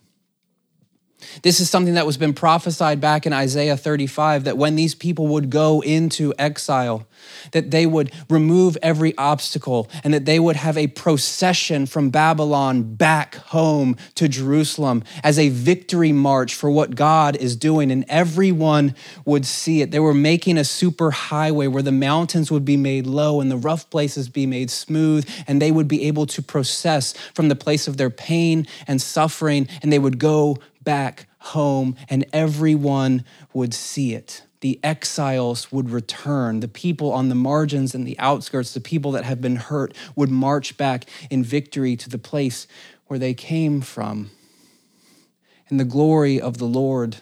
This 1.44 1.60
is 1.60 1.70
something 1.70 1.94
that 1.96 2.06
was 2.06 2.18
been 2.18 2.34
prophesied 2.34 3.00
back 3.02 3.26
in 3.26 3.34
Isaiah 3.34 3.78
35 3.78 4.44
that 4.44 4.58
when 4.58 4.76
these 4.76 4.96
people 4.96 5.28
would 5.28 5.50
go 5.50 5.82
into 5.82 6.34
exile, 6.38 7.08
that 7.52 7.72
they 7.72 7.86
would 7.86 8.12
remove 8.30 8.78
every 8.82 9.18
obstacle 9.18 9.90
and 10.04 10.14
that 10.14 10.26
they 10.26 10.40
would 10.40 10.56
have 10.56 10.78
a 10.78 10.88
procession 10.88 11.86
from 11.86 12.10
Babylon 12.10 12.96
back 12.96 13.36
home 13.36 13.98
to 14.16 14.28
Jerusalem 14.28 15.04
as 15.24 15.38
a 15.38 15.50
victory 15.50 16.12
march 16.12 16.54
for 16.54 16.70
what 16.70 16.96
God 16.96 17.36
is 17.36 17.56
doing 17.56 17.92
and 17.92 18.06
everyone 18.08 18.96
would 19.26 19.46
see 19.46 19.82
it. 19.82 19.92
They 19.92 20.00
were 20.00 20.14
making 20.14 20.58
a 20.58 20.64
super 20.64 21.12
highway 21.12 21.68
where 21.68 21.84
the 21.84 21.92
mountains 21.92 22.52
would 22.52 22.66
be 22.66 22.78
made 22.78 23.06
low 23.06 23.42
and 23.42 23.52
the 23.52 23.58
rough 23.58 23.90
places 23.90 24.30
be 24.30 24.46
made 24.46 24.70
smooth 24.70 25.28
and 25.48 25.62
they 25.62 25.72
would 25.72 25.88
be 25.88 26.08
able 26.08 26.26
to 26.28 26.42
process 26.42 27.14
from 27.34 27.50
the 27.50 27.56
place 27.56 27.88
of 27.88 27.98
their 27.98 28.10
pain 28.10 28.68
and 28.88 29.02
suffering 29.02 29.68
and 29.82 29.92
they 29.92 30.00
would 30.00 30.20
go 30.20 30.58
back 30.84 31.28
home 31.40 31.96
and 32.10 32.26
everyone 32.34 33.26
would 33.54 33.74
see 33.74 34.14
it. 34.14 34.44
The 34.62 34.80
exiles 34.84 35.72
would 35.72 35.90
return. 35.90 36.60
The 36.60 36.68
people 36.68 37.12
on 37.12 37.30
the 37.30 37.36
margins 37.36 37.94
and 37.94 38.08
the 38.08 38.18
outskirts, 38.20 38.74
the 38.74 38.80
people 38.80 39.12
that 39.12 39.26
have 39.26 39.42
been 39.42 39.58
hurt, 39.58 39.96
would 40.16 40.30
march 40.30 40.78
back 40.78 41.06
in 41.30 41.44
victory 41.44 41.96
to 41.98 42.10
the 42.10 42.18
place 42.18 42.68
where 43.08 43.20
they 43.20 43.34
came 43.34 43.82
from. 43.82 44.32
And 45.68 45.80
the 45.80 45.86
glory 45.86 46.40
of 46.40 46.58
the 46.58 46.66
Lord 46.66 47.18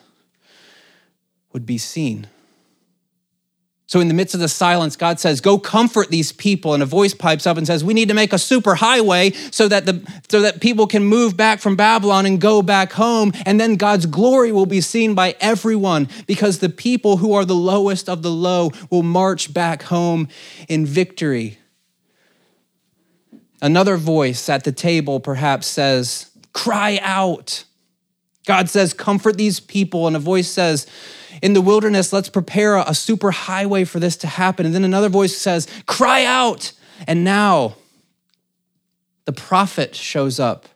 would 1.53 1.65
be 1.65 1.77
seen. 1.77 2.27
So, 3.89 3.99
in 3.99 4.07
the 4.07 4.13
midst 4.13 4.35
of 4.35 4.39
the 4.39 4.47
silence, 4.47 4.95
God 4.95 5.19
says, 5.19 5.41
Go 5.41 5.57
comfort 5.57 6.09
these 6.09 6.31
people. 6.31 6.75
And 6.75 6.83
a 6.83 6.85
voice 6.85 7.15
pipes 7.15 7.47
up 7.47 7.57
and 7.57 7.65
says, 7.65 7.83
We 7.83 7.95
need 7.95 8.09
to 8.09 8.13
make 8.13 8.33
a 8.33 8.37
super 8.37 8.75
highway 8.75 9.31
so 9.49 9.67
that, 9.67 9.87
the, 9.87 10.07
so 10.29 10.41
that 10.41 10.61
people 10.61 10.85
can 10.85 11.03
move 11.03 11.35
back 11.35 11.59
from 11.59 11.75
Babylon 11.75 12.27
and 12.27 12.39
go 12.39 12.61
back 12.61 12.91
home. 12.91 13.31
And 13.47 13.59
then 13.59 13.77
God's 13.77 14.05
glory 14.05 14.51
will 14.51 14.67
be 14.67 14.79
seen 14.79 15.15
by 15.15 15.35
everyone 15.39 16.07
because 16.27 16.59
the 16.59 16.69
people 16.69 17.17
who 17.17 17.33
are 17.33 17.45
the 17.45 17.55
lowest 17.55 18.07
of 18.07 18.21
the 18.21 18.29
low 18.29 18.69
will 18.91 19.01
march 19.01 19.51
back 19.55 19.81
home 19.81 20.27
in 20.67 20.85
victory. 20.85 21.57
Another 23.59 23.97
voice 23.97 24.49
at 24.49 24.65
the 24.65 24.71
table 24.71 25.19
perhaps 25.19 25.65
says, 25.65 26.29
Cry 26.53 26.99
out. 27.01 27.63
God 28.45 28.69
says, 28.69 28.93
Comfort 28.93 29.37
these 29.37 29.59
people. 29.59 30.05
And 30.05 30.15
a 30.15 30.19
voice 30.19 30.47
says, 30.47 30.85
in 31.41 31.53
the 31.53 31.61
wilderness, 31.61 32.11
let's 32.11 32.29
prepare 32.29 32.77
a 32.77 32.93
super 32.93 33.31
highway 33.31 33.83
for 33.83 33.99
this 33.99 34.17
to 34.17 34.27
happen. 34.27 34.65
And 34.65 34.75
then 34.75 34.83
another 34.83 35.09
voice 35.09 35.37
says, 35.37 35.67
Cry 35.85 36.23
out. 36.25 36.71
And 37.07 37.23
now 37.23 37.75
the 39.25 39.31
prophet 39.31 39.95
shows 39.95 40.39
up 40.39 40.67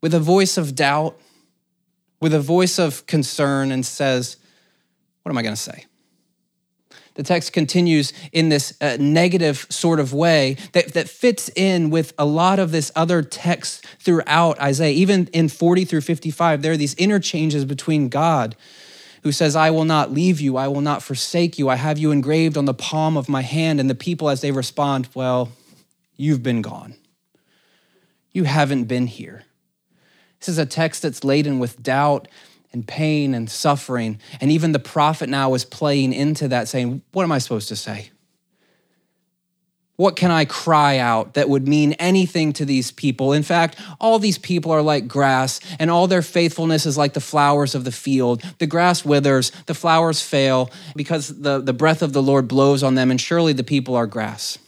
with 0.00 0.14
a 0.14 0.20
voice 0.20 0.56
of 0.56 0.74
doubt, 0.74 1.18
with 2.20 2.34
a 2.34 2.40
voice 2.40 2.78
of 2.78 3.06
concern, 3.06 3.72
and 3.72 3.84
says, 3.84 4.36
What 5.22 5.30
am 5.30 5.38
I 5.38 5.42
going 5.42 5.54
to 5.54 5.60
say? 5.60 5.86
The 7.14 7.22
text 7.24 7.52
continues 7.52 8.12
in 8.32 8.48
this 8.48 8.74
uh, 8.80 8.96
negative 8.98 9.66
sort 9.68 10.00
of 10.00 10.12
way 10.12 10.56
that, 10.72 10.94
that 10.94 11.08
fits 11.08 11.50
in 11.56 11.90
with 11.90 12.14
a 12.16 12.24
lot 12.24 12.58
of 12.58 12.70
this 12.70 12.92
other 12.94 13.20
text 13.22 13.84
throughout 13.98 14.58
Isaiah. 14.60 14.94
Even 14.94 15.26
in 15.32 15.48
40 15.48 15.84
through 15.84 16.00
55, 16.02 16.62
there 16.62 16.72
are 16.72 16.76
these 16.76 16.94
interchanges 16.94 17.64
between 17.64 18.08
God 18.08 18.56
who 19.22 19.32
says, 19.32 19.56
I 19.56 19.70
will 19.70 19.84
not 19.84 20.12
leave 20.12 20.40
you, 20.40 20.56
I 20.56 20.68
will 20.68 20.80
not 20.80 21.02
forsake 21.02 21.58
you, 21.58 21.68
I 21.68 21.76
have 21.76 21.98
you 21.98 22.10
engraved 22.10 22.56
on 22.56 22.64
the 22.64 22.74
palm 22.74 23.16
of 23.16 23.28
my 23.28 23.42
hand. 23.42 23.80
And 23.80 23.90
the 23.90 23.94
people, 23.94 24.28
as 24.28 24.40
they 24.40 24.50
respond, 24.50 25.08
Well, 25.14 25.52
you've 26.16 26.42
been 26.42 26.62
gone. 26.62 26.94
You 28.32 28.44
haven't 28.44 28.84
been 28.84 29.06
here. 29.06 29.44
This 30.38 30.48
is 30.48 30.58
a 30.58 30.66
text 30.66 31.02
that's 31.02 31.24
laden 31.24 31.58
with 31.58 31.82
doubt 31.82 32.28
and 32.72 32.86
pain 32.86 33.34
and 33.34 33.50
suffering. 33.50 34.20
And 34.40 34.50
even 34.50 34.72
the 34.72 34.78
prophet 34.78 35.28
now 35.28 35.54
is 35.54 35.64
playing 35.64 36.12
into 36.12 36.48
that, 36.48 36.68
saying, 36.68 37.02
What 37.12 37.24
am 37.24 37.32
I 37.32 37.38
supposed 37.38 37.68
to 37.68 37.76
say? 37.76 38.10
What 40.00 40.16
can 40.16 40.30
I 40.30 40.46
cry 40.46 40.96
out 40.96 41.34
that 41.34 41.50
would 41.50 41.68
mean 41.68 41.92
anything 41.98 42.54
to 42.54 42.64
these 42.64 42.90
people? 42.90 43.34
In 43.34 43.42
fact, 43.42 43.78
all 44.00 44.18
these 44.18 44.38
people 44.38 44.72
are 44.72 44.80
like 44.80 45.06
grass, 45.06 45.60
and 45.78 45.90
all 45.90 46.06
their 46.06 46.22
faithfulness 46.22 46.86
is 46.86 46.96
like 46.96 47.12
the 47.12 47.20
flowers 47.20 47.74
of 47.74 47.84
the 47.84 47.92
field. 47.92 48.42
The 48.56 48.66
grass 48.66 49.04
withers, 49.04 49.52
the 49.66 49.74
flowers 49.74 50.22
fail, 50.22 50.70
because 50.96 51.42
the, 51.42 51.60
the 51.60 51.74
breath 51.74 52.00
of 52.00 52.14
the 52.14 52.22
Lord 52.22 52.48
blows 52.48 52.82
on 52.82 52.94
them, 52.94 53.10
and 53.10 53.20
surely 53.20 53.52
the 53.52 53.62
people 53.62 53.94
are 53.94 54.06
grass. 54.06 54.58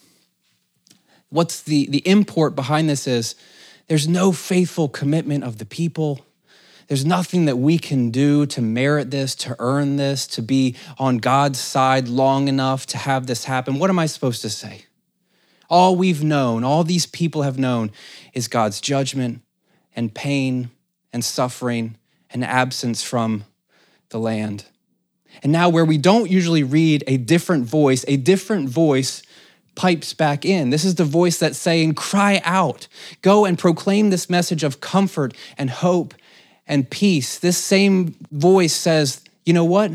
What's 1.30 1.62
the, 1.62 1.86
the 1.86 2.06
import 2.06 2.54
behind 2.54 2.90
this 2.90 3.06
is 3.06 3.34
there's 3.88 4.06
no 4.06 4.32
faithful 4.32 4.90
commitment 4.90 5.44
of 5.44 5.56
the 5.56 5.64
people. 5.64 6.26
There's 6.88 7.06
nothing 7.06 7.46
that 7.46 7.56
we 7.56 7.78
can 7.78 8.10
do 8.10 8.44
to 8.44 8.60
merit 8.60 9.10
this, 9.10 9.34
to 9.36 9.56
earn 9.58 9.96
this, 9.96 10.26
to 10.26 10.42
be 10.42 10.76
on 10.98 11.16
God's 11.16 11.58
side 11.58 12.06
long 12.06 12.48
enough 12.48 12.84
to 12.88 12.98
have 12.98 13.26
this 13.26 13.46
happen. 13.46 13.78
What 13.78 13.88
am 13.88 13.98
I 13.98 14.04
supposed 14.04 14.42
to 14.42 14.50
say? 14.50 14.84
All 15.72 15.96
we've 15.96 16.22
known, 16.22 16.64
all 16.64 16.84
these 16.84 17.06
people 17.06 17.44
have 17.44 17.58
known, 17.58 17.92
is 18.34 18.46
God's 18.46 18.78
judgment 18.78 19.40
and 19.96 20.12
pain 20.12 20.70
and 21.14 21.24
suffering 21.24 21.96
and 22.28 22.44
absence 22.44 23.02
from 23.02 23.44
the 24.10 24.18
land. 24.18 24.66
And 25.42 25.50
now, 25.50 25.70
where 25.70 25.86
we 25.86 25.96
don't 25.96 26.30
usually 26.30 26.62
read 26.62 27.04
a 27.06 27.16
different 27.16 27.64
voice, 27.64 28.04
a 28.06 28.18
different 28.18 28.68
voice 28.68 29.22
pipes 29.74 30.12
back 30.12 30.44
in. 30.44 30.68
This 30.68 30.84
is 30.84 30.96
the 30.96 31.04
voice 31.04 31.38
that's 31.38 31.56
saying, 31.56 31.94
Cry 31.94 32.42
out, 32.44 32.86
go 33.22 33.46
and 33.46 33.58
proclaim 33.58 34.10
this 34.10 34.28
message 34.28 34.62
of 34.64 34.82
comfort 34.82 35.34
and 35.56 35.70
hope 35.70 36.12
and 36.66 36.90
peace. 36.90 37.38
This 37.38 37.56
same 37.56 38.14
voice 38.30 38.74
says, 38.74 39.22
You 39.46 39.54
know 39.54 39.64
what? 39.64 39.92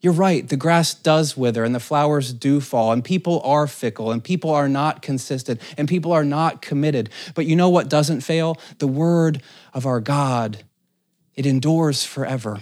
You're 0.00 0.12
right, 0.12 0.48
the 0.48 0.56
grass 0.56 0.94
does 0.94 1.36
wither 1.36 1.64
and 1.64 1.74
the 1.74 1.80
flowers 1.80 2.32
do 2.32 2.60
fall, 2.60 2.92
and 2.92 3.04
people 3.04 3.40
are 3.42 3.66
fickle, 3.66 4.12
and 4.12 4.22
people 4.22 4.50
are 4.50 4.68
not 4.68 5.02
consistent, 5.02 5.60
and 5.76 5.88
people 5.88 6.12
are 6.12 6.24
not 6.24 6.62
committed. 6.62 7.10
But 7.34 7.46
you 7.46 7.56
know 7.56 7.68
what 7.68 7.88
doesn't 7.88 8.20
fail? 8.20 8.60
The 8.78 8.86
word 8.86 9.42
of 9.74 9.86
our 9.86 10.00
God. 10.00 10.64
It 11.34 11.46
endures 11.46 12.04
forever. 12.04 12.60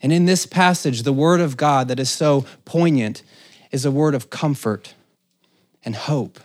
And 0.00 0.12
in 0.12 0.26
this 0.26 0.46
passage, 0.46 1.02
the 1.02 1.12
word 1.12 1.40
of 1.40 1.56
God 1.56 1.88
that 1.88 1.98
is 1.98 2.10
so 2.10 2.44
poignant 2.64 3.22
is 3.70 3.84
a 3.84 3.90
word 3.90 4.14
of 4.14 4.30
comfort 4.30 4.94
and 5.84 5.96
hope. 5.96 6.40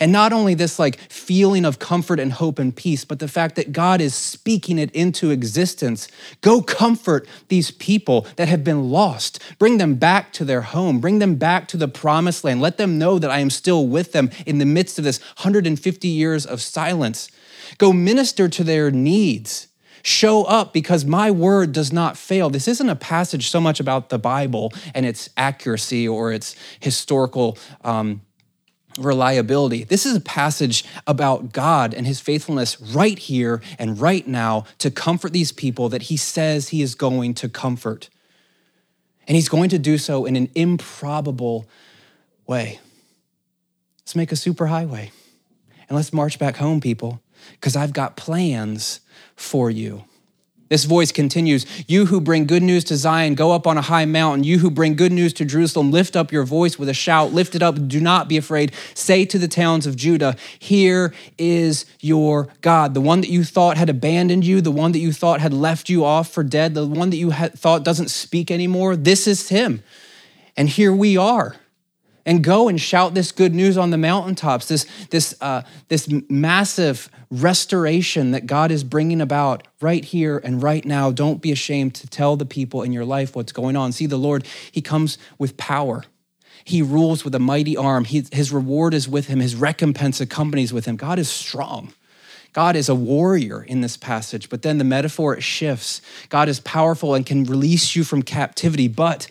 And 0.00 0.12
not 0.12 0.32
only 0.32 0.54
this 0.54 0.78
like 0.78 0.98
feeling 1.10 1.64
of 1.64 1.78
comfort 1.78 2.18
and 2.18 2.32
hope 2.32 2.58
and 2.58 2.74
peace, 2.74 3.04
but 3.04 3.18
the 3.18 3.28
fact 3.28 3.56
that 3.56 3.72
God 3.72 4.00
is 4.00 4.14
speaking 4.14 4.78
it 4.78 4.90
into 4.92 5.30
existence. 5.30 6.08
Go 6.40 6.62
comfort 6.62 7.26
these 7.48 7.70
people 7.70 8.26
that 8.36 8.48
have 8.48 8.64
been 8.64 8.90
lost. 8.90 9.40
Bring 9.58 9.78
them 9.78 9.94
back 9.96 10.32
to 10.34 10.44
their 10.44 10.62
home. 10.62 11.00
Bring 11.00 11.18
them 11.18 11.36
back 11.36 11.68
to 11.68 11.76
the 11.76 11.88
promised 11.88 12.44
land. 12.44 12.60
Let 12.60 12.78
them 12.78 12.98
know 12.98 13.18
that 13.18 13.30
I 13.30 13.38
am 13.38 13.50
still 13.50 13.86
with 13.86 14.12
them 14.12 14.30
in 14.46 14.58
the 14.58 14.66
midst 14.66 14.98
of 14.98 15.04
this 15.04 15.20
150 15.20 16.08
years 16.08 16.46
of 16.46 16.60
silence. 16.60 17.30
Go 17.78 17.92
minister 17.92 18.48
to 18.48 18.64
their 18.64 18.90
needs. 18.90 19.68
Show 20.02 20.42
up 20.44 20.72
because 20.72 21.04
my 21.04 21.30
word 21.30 21.72
does 21.72 21.92
not 21.92 22.16
fail. 22.16 22.50
This 22.50 22.66
isn't 22.66 22.88
a 22.88 22.96
passage 22.96 23.50
so 23.50 23.60
much 23.60 23.78
about 23.78 24.08
the 24.08 24.18
Bible 24.18 24.72
and 24.94 25.06
its 25.06 25.30
accuracy 25.36 26.08
or 26.08 26.32
its 26.32 26.56
historical 26.80 27.56
um, 27.84 28.22
reliability. 28.98 29.84
This 29.84 30.06
is 30.06 30.16
a 30.16 30.20
passage 30.20 30.84
about 31.06 31.52
God 31.52 31.94
and 31.94 32.06
his 32.06 32.20
faithfulness 32.20 32.80
right 32.80 33.18
here 33.18 33.62
and 33.78 34.00
right 34.00 34.26
now 34.26 34.64
to 34.78 34.90
comfort 34.90 35.32
these 35.32 35.52
people 35.52 35.88
that 35.88 36.02
he 36.02 36.16
says 36.16 36.68
he 36.68 36.82
is 36.82 36.94
going 36.94 37.34
to 37.34 37.48
comfort. 37.48 38.08
And 39.26 39.36
he's 39.36 39.48
going 39.48 39.70
to 39.70 39.78
do 39.78 39.98
so 39.98 40.24
in 40.24 40.36
an 40.36 40.48
improbable 40.54 41.66
way. 42.46 42.80
Let's 44.00 44.16
make 44.16 44.32
a 44.32 44.36
super 44.36 44.66
highway 44.66 45.12
and 45.88 45.96
let's 45.96 46.12
march 46.12 46.38
back 46.38 46.56
home, 46.56 46.80
people. 46.80 47.20
because 47.52 47.76
I've 47.76 47.92
got 47.92 48.16
plans 48.16 49.00
for 49.36 49.70
you. 49.70 50.04
This 50.72 50.84
voice 50.84 51.12
continues 51.12 51.66
You 51.86 52.06
who 52.06 52.18
bring 52.18 52.46
good 52.46 52.62
news 52.62 52.82
to 52.84 52.96
Zion, 52.96 53.34
go 53.34 53.52
up 53.52 53.66
on 53.66 53.76
a 53.76 53.82
high 53.82 54.06
mountain. 54.06 54.42
You 54.42 54.60
who 54.60 54.70
bring 54.70 54.96
good 54.96 55.12
news 55.12 55.34
to 55.34 55.44
Jerusalem, 55.44 55.90
lift 55.90 56.16
up 56.16 56.32
your 56.32 56.44
voice 56.44 56.78
with 56.78 56.88
a 56.88 56.94
shout. 56.94 57.30
Lift 57.30 57.54
it 57.54 57.62
up. 57.62 57.88
Do 57.88 58.00
not 58.00 58.26
be 58.26 58.38
afraid. 58.38 58.72
Say 58.94 59.26
to 59.26 59.38
the 59.38 59.48
towns 59.48 59.86
of 59.86 59.96
Judah, 59.96 60.34
Here 60.58 61.12
is 61.36 61.84
your 62.00 62.48
God. 62.62 62.94
The 62.94 63.02
one 63.02 63.20
that 63.20 63.28
you 63.28 63.44
thought 63.44 63.76
had 63.76 63.90
abandoned 63.90 64.46
you, 64.46 64.62
the 64.62 64.70
one 64.70 64.92
that 64.92 65.00
you 65.00 65.12
thought 65.12 65.42
had 65.42 65.52
left 65.52 65.90
you 65.90 66.06
off 66.06 66.30
for 66.30 66.42
dead, 66.42 66.72
the 66.72 66.86
one 66.86 67.10
that 67.10 67.18
you 67.18 67.32
thought 67.32 67.84
doesn't 67.84 68.08
speak 68.08 68.50
anymore. 68.50 68.96
This 68.96 69.26
is 69.26 69.50
him. 69.50 69.82
And 70.56 70.70
here 70.70 70.94
we 70.94 71.18
are 71.18 71.56
and 72.24 72.44
go 72.44 72.68
and 72.68 72.80
shout 72.80 73.14
this 73.14 73.32
good 73.32 73.54
news 73.54 73.76
on 73.76 73.90
the 73.90 73.98
mountaintops 73.98 74.68
this 74.68 74.86
this 75.10 75.34
uh, 75.40 75.62
this 75.88 76.08
massive 76.28 77.08
restoration 77.30 78.30
that 78.30 78.46
god 78.46 78.70
is 78.70 78.84
bringing 78.84 79.20
about 79.20 79.66
right 79.82 80.04
here 80.04 80.40
and 80.42 80.62
right 80.62 80.84
now. 80.84 81.10
Don't 81.10 81.42
be 81.42 81.52
ashamed 81.52 81.94
to 81.96 82.06
tell 82.06 82.36
the 82.36 82.46
people 82.46 82.82
in 82.82 82.92
your 82.92 83.04
life 83.04 83.34
what's 83.34 83.52
going 83.52 83.76
on. 83.76 83.92
See 83.92 84.06
the 84.06 84.16
lord 84.16 84.46
he 84.70 84.80
comes 84.80 85.18
with 85.38 85.56
power. 85.56 86.04
He 86.64 86.80
rules 86.80 87.24
with 87.24 87.34
a 87.34 87.40
mighty 87.40 87.76
arm. 87.76 88.04
He, 88.04 88.24
his 88.30 88.52
reward 88.52 88.94
is 88.94 89.08
with 89.08 89.26
him. 89.26 89.40
His 89.40 89.56
recompense 89.56 90.20
accompanies 90.20 90.72
with 90.72 90.86
him. 90.86 90.94
God 90.94 91.18
is 91.18 91.28
strong. 91.28 91.92
God 92.52 92.76
is 92.76 92.88
a 92.88 92.94
warrior 92.94 93.62
in 93.62 93.80
this 93.80 93.96
passage, 93.96 94.48
but 94.48 94.62
then 94.62 94.78
the 94.78 94.84
metaphor 94.84 95.34
it 95.34 95.42
shifts. 95.42 96.02
God 96.28 96.48
is 96.48 96.60
powerful 96.60 97.14
and 97.14 97.26
can 97.26 97.44
release 97.44 97.96
you 97.96 98.04
from 98.04 98.22
captivity, 98.22 98.88
but 98.88 99.26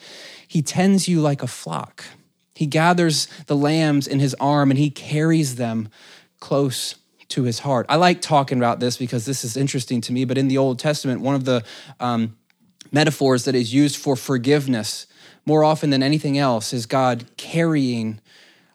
he 0.48 0.62
tends 0.62 1.08
you 1.08 1.22
like 1.22 1.44
a 1.44 1.48
flock. 1.48 2.04
He 2.54 2.66
gathers 2.66 3.28
the 3.48 3.56
lambs 3.56 4.08
in 4.08 4.20
his 4.20 4.36
arm 4.36 4.72
and 4.72 4.78
he 4.78 4.90
carries 4.90 5.56
them 5.56 5.90
close 6.40 6.96
to 7.30 7.44
his 7.44 7.60
heart. 7.60 7.86
I 7.90 7.96
like 7.96 8.22
talking 8.22 8.58
about 8.58 8.80
this 8.80 8.98
because 8.98 9.26
this 9.26 9.44
is 9.44 9.56
interesting 9.56 10.02
to 10.02 10.14
me, 10.14 10.26
but 10.26 10.38
in 10.38 10.48
the 10.48 10.58
Old 10.58 10.80
Testament, 10.80 11.22
one 11.22 11.36
of 11.36 11.46
the 11.46 11.64
um, 12.00 12.38
metaphors 12.92 13.46
that 13.46 13.56
is 13.56 13.74
used 13.74 13.96
for 13.96 14.16
forgiveness 14.16 15.08
more 15.46 15.64
often 15.64 15.90
than 15.90 16.04
anything 16.04 16.38
else 16.38 16.74
is 16.74 16.86
God 16.86 17.26
carrying 17.38 18.20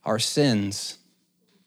our 0.05 0.19
sins. 0.19 0.99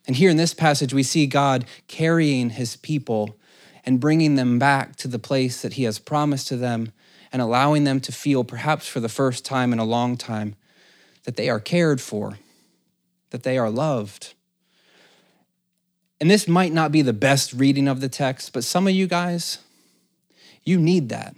And 0.06 0.16
here 0.16 0.30
in 0.30 0.36
this 0.36 0.54
passage, 0.54 0.92
we 0.92 1.02
see 1.02 1.26
God 1.26 1.64
carrying 1.86 2.50
his 2.50 2.76
people 2.76 3.36
and 3.84 4.00
bringing 4.00 4.34
them 4.34 4.58
back 4.58 4.96
to 4.96 5.08
the 5.08 5.18
place 5.18 5.62
that 5.62 5.74
he 5.74 5.84
has 5.84 5.98
promised 5.98 6.48
to 6.48 6.56
them 6.56 6.92
and 7.32 7.40
allowing 7.40 7.84
them 7.84 8.00
to 8.00 8.12
feel, 8.12 8.42
perhaps 8.42 8.88
for 8.88 9.00
the 9.00 9.08
first 9.08 9.44
time 9.44 9.72
in 9.72 9.78
a 9.78 9.84
long 9.84 10.16
time, 10.16 10.56
that 11.24 11.36
they 11.36 11.48
are 11.48 11.60
cared 11.60 12.00
for, 12.00 12.38
that 13.30 13.42
they 13.42 13.58
are 13.58 13.70
loved. 13.70 14.34
And 16.20 16.30
this 16.30 16.46
might 16.46 16.72
not 16.72 16.92
be 16.92 17.02
the 17.02 17.12
best 17.12 17.52
reading 17.52 17.88
of 17.88 18.00
the 18.00 18.08
text, 18.08 18.52
but 18.52 18.64
some 18.64 18.86
of 18.86 18.92
you 18.92 19.06
guys, 19.06 19.58
you 20.64 20.78
need 20.78 21.08
that. 21.08 21.34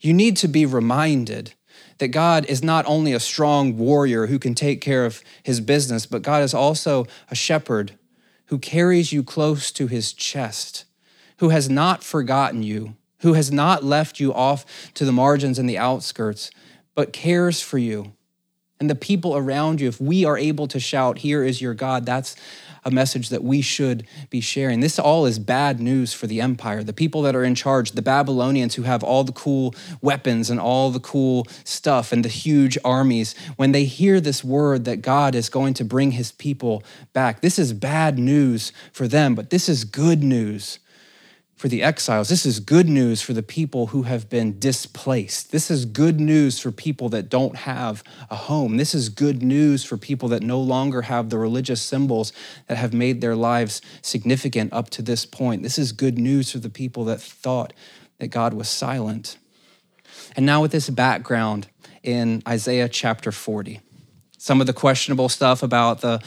You 0.00 0.12
need 0.12 0.36
to 0.38 0.48
be 0.48 0.66
reminded 0.66 1.54
that 1.98 2.08
God 2.08 2.44
is 2.46 2.62
not 2.62 2.84
only 2.86 3.12
a 3.12 3.20
strong 3.20 3.76
warrior 3.76 4.26
who 4.26 4.38
can 4.38 4.54
take 4.54 4.80
care 4.80 5.04
of 5.04 5.22
his 5.42 5.60
business, 5.60 6.06
but 6.06 6.22
God 6.22 6.42
is 6.42 6.54
also 6.54 7.06
a 7.30 7.34
shepherd 7.34 7.98
who 8.46 8.58
carries 8.58 9.12
you 9.12 9.22
close 9.22 9.70
to 9.72 9.86
his 9.86 10.12
chest, 10.12 10.84
who 11.38 11.48
has 11.48 11.68
not 11.68 12.04
forgotten 12.04 12.62
you, 12.62 12.96
who 13.20 13.32
has 13.32 13.50
not 13.50 13.82
left 13.82 14.20
you 14.20 14.32
off 14.34 14.92
to 14.94 15.04
the 15.04 15.12
margins 15.12 15.58
and 15.58 15.68
the 15.68 15.78
outskirts, 15.78 16.50
but 16.94 17.12
cares 17.12 17.60
for 17.60 17.78
you 17.78 18.13
and 18.84 18.90
the 18.90 18.94
people 18.94 19.34
around 19.34 19.80
you, 19.80 19.88
if 19.88 19.98
we 19.98 20.26
are 20.26 20.36
able 20.36 20.66
to 20.66 20.78
shout, 20.78 21.16
Here 21.16 21.42
is 21.42 21.62
your 21.62 21.72
God, 21.72 22.04
that's 22.04 22.36
a 22.84 22.90
message 22.90 23.30
that 23.30 23.42
we 23.42 23.62
should 23.62 24.06
be 24.28 24.42
sharing. 24.42 24.80
This 24.80 24.98
all 24.98 25.24
is 25.24 25.38
bad 25.38 25.80
news 25.80 26.12
for 26.12 26.26
the 26.26 26.42
empire. 26.42 26.84
The 26.84 26.92
people 26.92 27.22
that 27.22 27.34
are 27.34 27.44
in 27.44 27.54
charge, 27.54 27.92
the 27.92 28.02
Babylonians 28.02 28.74
who 28.74 28.82
have 28.82 29.02
all 29.02 29.24
the 29.24 29.32
cool 29.32 29.74
weapons 30.02 30.50
and 30.50 30.60
all 30.60 30.90
the 30.90 31.00
cool 31.00 31.46
stuff 31.64 32.12
and 32.12 32.22
the 32.22 32.28
huge 32.28 32.76
armies, 32.84 33.34
when 33.56 33.72
they 33.72 33.86
hear 33.86 34.20
this 34.20 34.44
word 34.44 34.84
that 34.84 35.00
God 35.00 35.34
is 35.34 35.48
going 35.48 35.72
to 35.72 35.84
bring 35.86 36.10
his 36.10 36.30
people 36.30 36.82
back, 37.14 37.40
this 37.40 37.58
is 37.58 37.72
bad 37.72 38.18
news 38.18 38.70
for 38.92 39.08
them, 39.08 39.34
but 39.34 39.48
this 39.48 39.66
is 39.66 39.84
good 39.84 40.22
news 40.22 40.78
for 41.56 41.68
the 41.68 41.82
exiles. 41.82 42.28
This 42.28 42.44
is 42.44 42.58
good 42.58 42.88
news 42.88 43.22
for 43.22 43.32
the 43.32 43.42
people 43.42 43.88
who 43.88 44.02
have 44.02 44.28
been 44.28 44.58
displaced. 44.58 45.52
This 45.52 45.70
is 45.70 45.84
good 45.84 46.18
news 46.18 46.58
for 46.58 46.72
people 46.72 47.08
that 47.10 47.28
don't 47.28 47.56
have 47.56 48.02
a 48.28 48.34
home. 48.34 48.76
This 48.76 48.94
is 48.94 49.08
good 49.08 49.42
news 49.42 49.84
for 49.84 49.96
people 49.96 50.28
that 50.30 50.42
no 50.42 50.60
longer 50.60 51.02
have 51.02 51.30
the 51.30 51.38
religious 51.38 51.80
symbols 51.80 52.32
that 52.66 52.76
have 52.76 52.92
made 52.92 53.20
their 53.20 53.36
lives 53.36 53.80
significant 54.02 54.72
up 54.72 54.90
to 54.90 55.02
this 55.02 55.24
point. 55.24 55.62
This 55.62 55.78
is 55.78 55.92
good 55.92 56.18
news 56.18 56.50
for 56.50 56.58
the 56.58 56.70
people 56.70 57.04
that 57.04 57.20
thought 57.20 57.72
that 58.18 58.28
God 58.28 58.52
was 58.54 58.68
silent. 58.68 59.38
And 60.36 60.44
now, 60.44 60.60
with 60.62 60.72
this 60.72 60.90
background 60.90 61.68
in 62.02 62.42
Isaiah 62.46 62.88
chapter 62.88 63.32
40, 63.32 63.80
some 64.38 64.60
of 64.60 64.66
the 64.66 64.72
questionable 64.72 65.28
stuff 65.28 65.62
about 65.62 66.00
the 66.00 66.22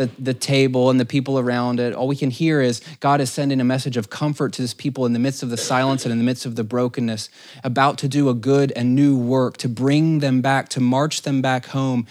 the, 0.00 0.10
the 0.18 0.32
table 0.32 0.88
and 0.88 0.98
the 0.98 1.04
people 1.04 1.38
around 1.38 1.78
it, 1.78 1.92
all 1.92 2.08
we 2.08 2.16
can 2.16 2.30
hear 2.30 2.62
is 2.62 2.80
God 3.00 3.20
is 3.20 3.30
sending 3.30 3.60
a 3.60 3.64
message 3.64 3.98
of 3.98 4.08
comfort 4.08 4.54
to 4.54 4.62
this 4.62 4.72
people 4.72 5.04
in 5.04 5.12
the 5.12 5.18
midst 5.18 5.42
of 5.42 5.50
the 5.50 5.58
silence 5.58 6.06
and 6.06 6.12
in 6.12 6.16
the 6.16 6.24
midst 6.24 6.46
of 6.46 6.56
the 6.56 6.64
brokenness, 6.64 7.28
about 7.62 7.98
to 7.98 8.08
do 8.08 8.30
a 8.30 8.34
good 8.34 8.72
and 8.72 8.94
new 8.94 9.14
work, 9.14 9.58
to 9.58 9.68
bring 9.68 10.20
them 10.20 10.40
back, 10.40 10.70
to 10.70 10.80
march 10.80 11.20
them 11.20 11.42
back 11.42 11.66
home 11.66 12.06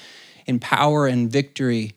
in 0.45 0.59
power 0.59 1.07
and 1.07 1.31
victory, 1.31 1.93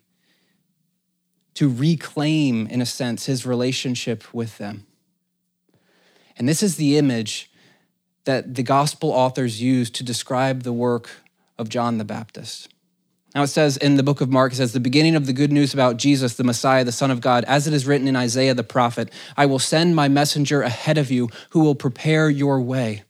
to 1.53 1.69
reclaim, 1.69 2.67
in 2.69 2.81
a 2.81 2.87
sense, 2.87 3.27
his 3.27 3.45
relationship 3.45 4.33
with 4.33 4.57
them. 4.57 4.87
And 6.39 6.49
this 6.49 6.63
is 6.63 6.77
the 6.77 6.97
image 6.97 7.51
that 8.25 8.55
the 8.55 8.63
gospel 8.63 9.11
authors 9.11 9.61
use 9.61 9.91
to 9.91 10.03
describe 10.03 10.63
the 10.63 10.73
work 10.73 11.11
of 11.59 11.69
John 11.69 11.99
the 11.99 12.05
Baptist. 12.05 12.73
Now 13.35 13.43
it 13.43 13.49
says 13.49 13.79
in 13.79 13.97
the 13.97 14.03
book 14.03 14.21
of 14.21 14.31
Mark, 14.31 14.53
it 14.53 14.57
says, 14.57 14.73
the 14.73 14.81
beginning 14.81 15.17
of 15.17 15.27
the 15.27 15.33
good 15.33 15.53
news 15.53 15.73
about 15.73 15.97
Jesus, 15.97 16.35
the 16.35 16.45
Messiah, 16.45 16.85
the 16.85 16.93
Son 16.93 17.11
of 17.11 17.23
God, 17.23 17.45
as 17.45 17.67
it 17.67 17.73
is 17.73 17.87
written 17.87 18.07
in 18.07 18.15
Isaiah 18.15 18.53
the 18.53 18.63
prophet, 18.63 19.11
I 19.37 19.47
will 19.47 19.59
send 19.59 19.97
my 19.97 20.09
messenger 20.09 20.61
ahead 20.61 20.99
of 20.99 21.11
you 21.11 21.31
who 21.51 21.61
will 21.61 21.75
prepare 21.75 22.29
your 22.29 22.61
way. 22.61 23.05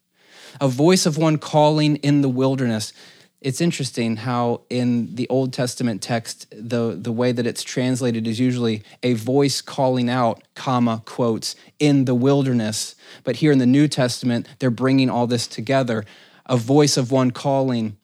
A 0.61 0.69
voice 0.69 1.07
of 1.07 1.19
one 1.19 1.39
calling 1.39 1.97
in 1.97 2.21
the 2.21 2.29
wilderness. 2.29 2.93
It's 3.41 3.61
interesting 3.61 4.19
how 4.19 4.61
in 4.71 5.17
the 5.17 5.29
Old 5.29 5.53
Testament 5.53 6.01
text, 6.03 6.47
the, 6.53 6.97
the 6.97 7.11
way 7.11 7.33
that 7.33 7.47
it's 7.47 7.65
translated 7.65 8.29
is 8.29 8.39
usually 8.39 8.85
a 9.03 9.15
voice 9.15 9.61
calling 9.61 10.09
out, 10.09 10.41
comma, 10.55 11.03
quotes, 11.05 11.57
in 11.81 12.05
the 12.05 12.15
wilderness. 12.15 12.95
But 13.25 13.37
here 13.37 13.51
in 13.51 13.59
the 13.59 13.67
New 13.67 13.89
Testament, 13.89 14.47
they're 14.61 14.71
bringing 14.71 15.11
all 15.11 15.27
this 15.27 15.49
together. 15.49 16.05
A 16.47 16.57
voice 16.57 16.97
of 16.97 17.11
one 17.11 17.33
calling 17.33 17.97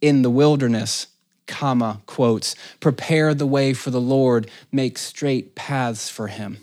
in 0.00 0.22
the 0.22 0.30
wilderness 0.30 1.06
comma, 1.50 2.00
quotes, 2.06 2.54
prepare 2.80 3.34
the 3.34 3.46
way 3.46 3.74
for 3.74 3.90
the 3.90 4.00
Lord, 4.00 4.50
make 4.72 4.96
straight 4.96 5.54
paths 5.54 6.08
for 6.08 6.28
him. 6.28 6.58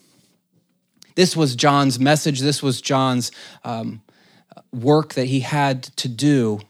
This 1.13 1.35
was 1.35 1.55
John's 1.55 1.99
message. 1.99 2.39
This 2.39 2.63
was 2.63 2.81
John's 2.81 3.31
um, 3.63 4.01
work 4.71 5.13
that 5.13 5.25
he 5.25 5.41
had 5.41 5.83
to 5.83 6.07
do 6.07 6.61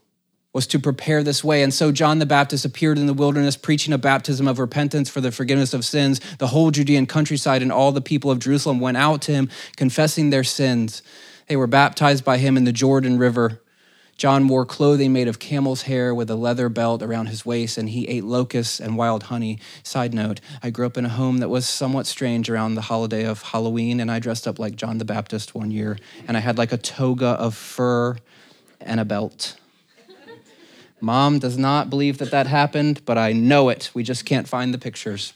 was 0.53 0.65
to 0.65 0.79
prepare 0.79 1.21
this 1.21 1.43
way. 1.43 1.61
And 1.61 1.71
so 1.71 1.91
John 1.91 2.17
the 2.17 2.25
Baptist 2.25 2.65
appeared 2.65 2.97
in 2.97 3.05
the 3.05 3.13
wilderness 3.13 3.55
preaching 3.55 3.93
a 3.93 3.97
baptism 3.99 4.47
of 4.47 4.57
repentance 4.57 5.07
for 5.07 5.21
the 5.21 5.31
forgiveness 5.31 5.71
of 5.71 5.85
sins. 5.85 6.19
The 6.39 6.47
whole 6.47 6.71
Judean 6.71 7.05
countryside 7.05 7.61
and 7.61 7.71
all 7.71 7.91
the 7.91 8.01
people 8.01 8.31
of 8.31 8.39
Jerusalem 8.39 8.79
went 8.79 8.97
out 8.97 9.21
to 9.23 9.33
him 9.33 9.49
confessing 9.75 10.31
their 10.31 10.43
sins. 10.43 11.03
They 11.47 11.55
were 11.55 11.67
baptized 11.67 12.25
by 12.25 12.39
him 12.39 12.57
in 12.57 12.63
the 12.63 12.71
Jordan 12.71 13.19
River. 13.19 13.61
John 14.17 14.47
wore 14.47 14.65
clothing 14.65 15.13
made 15.13 15.27
of 15.27 15.37
camel's 15.37 15.83
hair 15.83 16.13
with 16.13 16.31
a 16.31 16.35
leather 16.35 16.69
belt 16.69 17.03
around 17.03 17.27
his 17.27 17.45
waist, 17.45 17.77
and 17.77 17.89
he 17.89 18.07
ate 18.07 18.23
locusts 18.23 18.79
and 18.79 18.97
wild 18.97 19.23
honey. 19.23 19.59
Side 19.83 20.11
note 20.11 20.41
I 20.63 20.71
grew 20.71 20.87
up 20.87 20.97
in 20.97 21.05
a 21.05 21.09
home 21.09 21.37
that 21.37 21.49
was 21.49 21.69
somewhat 21.69 22.07
strange 22.07 22.49
around 22.49 22.73
the 22.73 22.81
holiday 22.81 23.25
of 23.25 23.43
Halloween, 23.43 23.99
and 23.99 24.09
I 24.09 24.17
dressed 24.17 24.47
up 24.47 24.57
like 24.57 24.75
John 24.75 24.97
the 24.97 25.05
Baptist 25.05 25.53
one 25.53 25.69
year, 25.69 25.99
and 26.27 26.35
I 26.35 26.39
had 26.39 26.57
like 26.57 26.71
a 26.71 26.77
toga 26.77 27.27
of 27.27 27.53
fur 27.53 28.17
and 28.81 28.99
a 28.99 29.05
belt. 29.05 29.55
Mom 30.99 31.37
does 31.37 31.59
not 31.59 31.91
believe 31.91 32.17
that 32.17 32.31
that 32.31 32.47
happened, 32.47 33.01
but 33.05 33.19
I 33.19 33.31
know 33.33 33.69
it. 33.69 33.91
We 33.93 34.01
just 34.01 34.25
can't 34.25 34.47
find 34.47 34.73
the 34.73 34.79
pictures. 34.79 35.33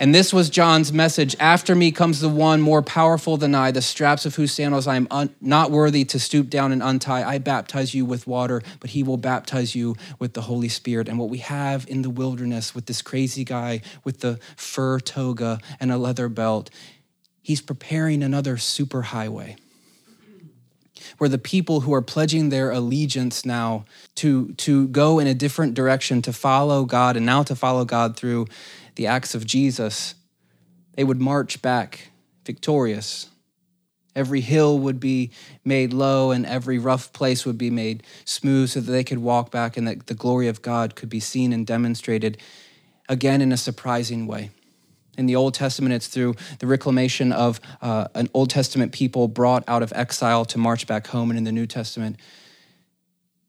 And 0.00 0.14
this 0.14 0.32
was 0.32 0.48
John's 0.48 0.94
message 0.94 1.36
After 1.38 1.74
me 1.74 1.92
comes 1.92 2.20
the 2.20 2.28
one 2.30 2.62
more 2.62 2.80
powerful 2.80 3.36
than 3.36 3.54
I, 3.54 3.70
the 3.70 3.82
straps 3.82 4.24
of 4.24 4.34
whose 4.34 4.50
sandals 4.50 4.86
I 4.86 4.96
am 4.96 5.06
un- 5.10 5.34
not 5.42 5.70
worthy 5.70 6.06
to 6.06 6.18
stoop 6.18 6.48
down 6.48 6.72
and 6.72 6.82
untie. 6.82 7.22
I 7.22 7.36
baptize 7.36 7.92
you 7.92 8.06
with 8.06 8.26
water, 8.26 8.62
but 8.80 8.90
he 8.90 9.02
will 9.02 9.18
baptize 9.18 9.74
you 9.74 9.96
with 10.18 10.32
the 10.32 10.40
Holy 10.40 10.70
Spirit. 10.70 11.06
And 11.06 11.18
what 11.18 11.28
we 11.28 11.38
have 11.38 11.86
in 11.86 12.00
the 12.00 12.08
wilderness 12.08 12.74
with 12.74 12.86
this 12.86 13.02
crazy 13.02 13.44
guy 13.44 13.82
with 14.02 14.20
the 14.20 14.40
fur 14.56 15.00
toga 15.00 15.60
and 15.78 15.92
a 15.92 15.98
leather 15.98 16.30
belt, 16.30 16.70
he's 17.42 17.60
preparing 17.60 18.22
another 18.22 18.56
superhighway 18.56 19.58
where 21.18 21.28
the 21.28 21.38
people 21.38 21.80
who 21.80 21.92
are 21.92 22.02
pledging 22.02 22.48
their 22.48 22.70
allegiance 22.70 23.44
now 23.44 23.84
to, 24.14 24.52
to 24.54 24.88
go 24.88 25.18
in 25.18 25.26
a 25.26 25.34
different 25.34 25.74
direction, 25.74 26.22
to 26.22 26.32
follow 26.32 26.84
God, 26.84 27.16
and 27.16 27.26
now 27.26 27.42
to 27.42 27.54
follow 27.54 27.84
God 27.84 28.16
through 28.16 28.46
the 28.96 29.06
acts 29.06 29.34
of 29.34 29.46
Jesus, 29.46 30.14
they 30.94 31.04
would 31.04 31.20
march 31.20 31.62
back 31.62 32.10
victorious. 32.44 33.28
Every 34.16 34.40
hill 34.40 34.78
would 34.78 34.98
be 34.98 35.30
made 35.64 35.92
low 35.92 36.30
and 36.32 36.44
every 36.44 36.78
rough 36.78 37.12
place 37.12 37.46
would 37.46 37.58
be 37.58 37.70
made 37.70 38.02
smooth 38.24 38.70
so 38.70 38.80
that 38.80 38.90
they 38.90 39.04
could 39.04 39.18
walk 39.18 39.50
back 39.50 39.76
and 39.76 39.86
that 39.86 40.08
the 40.08 40.14
glory 40.14 40.48
of 40.48 40.62
God 40.62 40.96
could 40.96 41.08
be 41.08 41.20
seen 41.20 41.52
and 41.52 41.66
demonstrated 41.66 42.38
again 43.08 43.40
in 43.40 43.52
a 43.52 43.56
surprising 43.56 44.26
way. 44.26 44.50
In 45.16 45.26
the 45.26 45.36
Old 45.36 45.54
Testament, 45.54 45.94
it's 45.94 46.06
through 46.06 46.34
the 46.60 46.66
reclamation 46.66 47.30
of 47.30 47.60
uh, 47.82 48.08
an 48.14 48.28
Old 48.32 48.50
Testament 48.50 48.92
people 48.92 49.28
brought 49.28 49.64
out 49.68 49.82
of 49.82 49.92
exile 49.94 50.44
to 50.46 50.58
march 50.58 50.86
back 50.86 51.08
home. 51.08 51.30
And 51.30 51.36
in 51.36 51.44
the 51.44 51.52
New 51.52 51.66
Testament, 51.66 52.16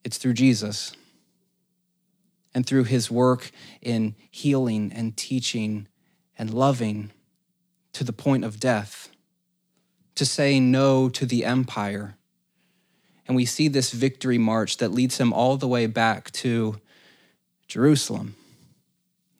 it's 0.03 0.18
through 0.18 0.34
Jesus 0.34 0.95
and 2.54 2.66
through 2.66 2.84
his 2.86 3.10
work 3.10 3.52
in 3.82 4.16
healing 4.30 4.91
and 4.93 5.16
teaching 5.16 5.88
and 6.38 6.54
loving 6.54 7.12
to 7.93 8.04
the 8.04 8.14
point 8.14 8.43
of 8.43 8.60
death, 8.60 9.10
to 10.16 10.26
say 10.26 10.60
no 10.60 11.10
to 11.10 11.26
the 11.26 11.45
empire. 11.45 12.16
And 13.28 13.36
we 13.36 13.45
see 13.45 13.68
this 13.68 13.91
victory 13.91 14.38
march 14.38 14.78
that 14.78 14.91
leads 14.91 15.18
him 15.18 15.32
all 15.34 15.58
the 15.58 15.68
way 15.68 15.88
back 15.88 16.32
to 16.32 16.80
Jerusalem, 17.68 18.36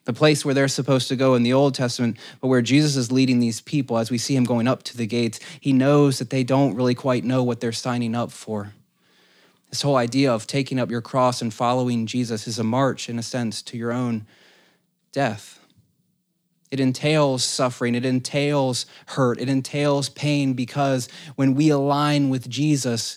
the 0.04 0.12
place 0.12 0.44
where 0.44 0.54
they're 0.54 0.68
supposed 0.68 1.08
to 1.08 1.16
go 1.16 1.34
in 1.34 1.42
the 1.42 1.52
Old 1.52 1.74
Testament, 1.74 2.16
but 2.40 2.48
where 2.48 2.62
Jesus 2.62 2.96
is 2.96 3.12
leading 3.12 3.40
these 3.40 3.60
people 3.60 3.98
as 3.98 4.10
we 4.10 4.18
see 4.18 4.34
him 4.34 4.44
going 4.44 4.66
up 4.66 4.82
to 4.84 4.96
the 4.96 5.06
gates. 5.06 5.38
He 5.60 5.72
knows 5.72 6.18
that 6.18 6.30
they 6.30 6.44
don't 6.44 6.74
really 6.74 6.94
quite 6.94 7.24
know 7.24 7.42
what 7.42 7.60
they're 7.60 7.72
signing 7.72 8.14
up 8.14 8.32
for. 8.32 8.72
This 9.72 9.80
whole 9.80 9.96
idea 9.96 10.30
of 10.30 10.46
taking 10.46 10.78
up 10.78 10.90
your 10.90 11.00
cross 11.00 11.40
and 11.40 11.52
following 11.52 12.04
Jesus 12.04 12.46
is 12.46 12.58
a 12.58 12.64
march, 12.64 13.08
in 13.08 13.18
a 13.18 13.22
sense, 13.22 13.62
to 13.62 13.78
your 13.78 13.90
own 13.90 14.26
death. 15.12 15.58
It 16.70 16.78
entails 16.78 17.42
suffering, 17.42 17.94
it 17.94 18.04
entails 18.04 18.84
hurt, 19.06 19.40
it 19.40 19.48
entails 19.48 20.10
pain 20.10 20.52
because 20.52 21.08
when 21.36 21.54
we 21.54 21.70
align 21.70 22.28
with 22.28 22.50
Jesus, 22.50 23.16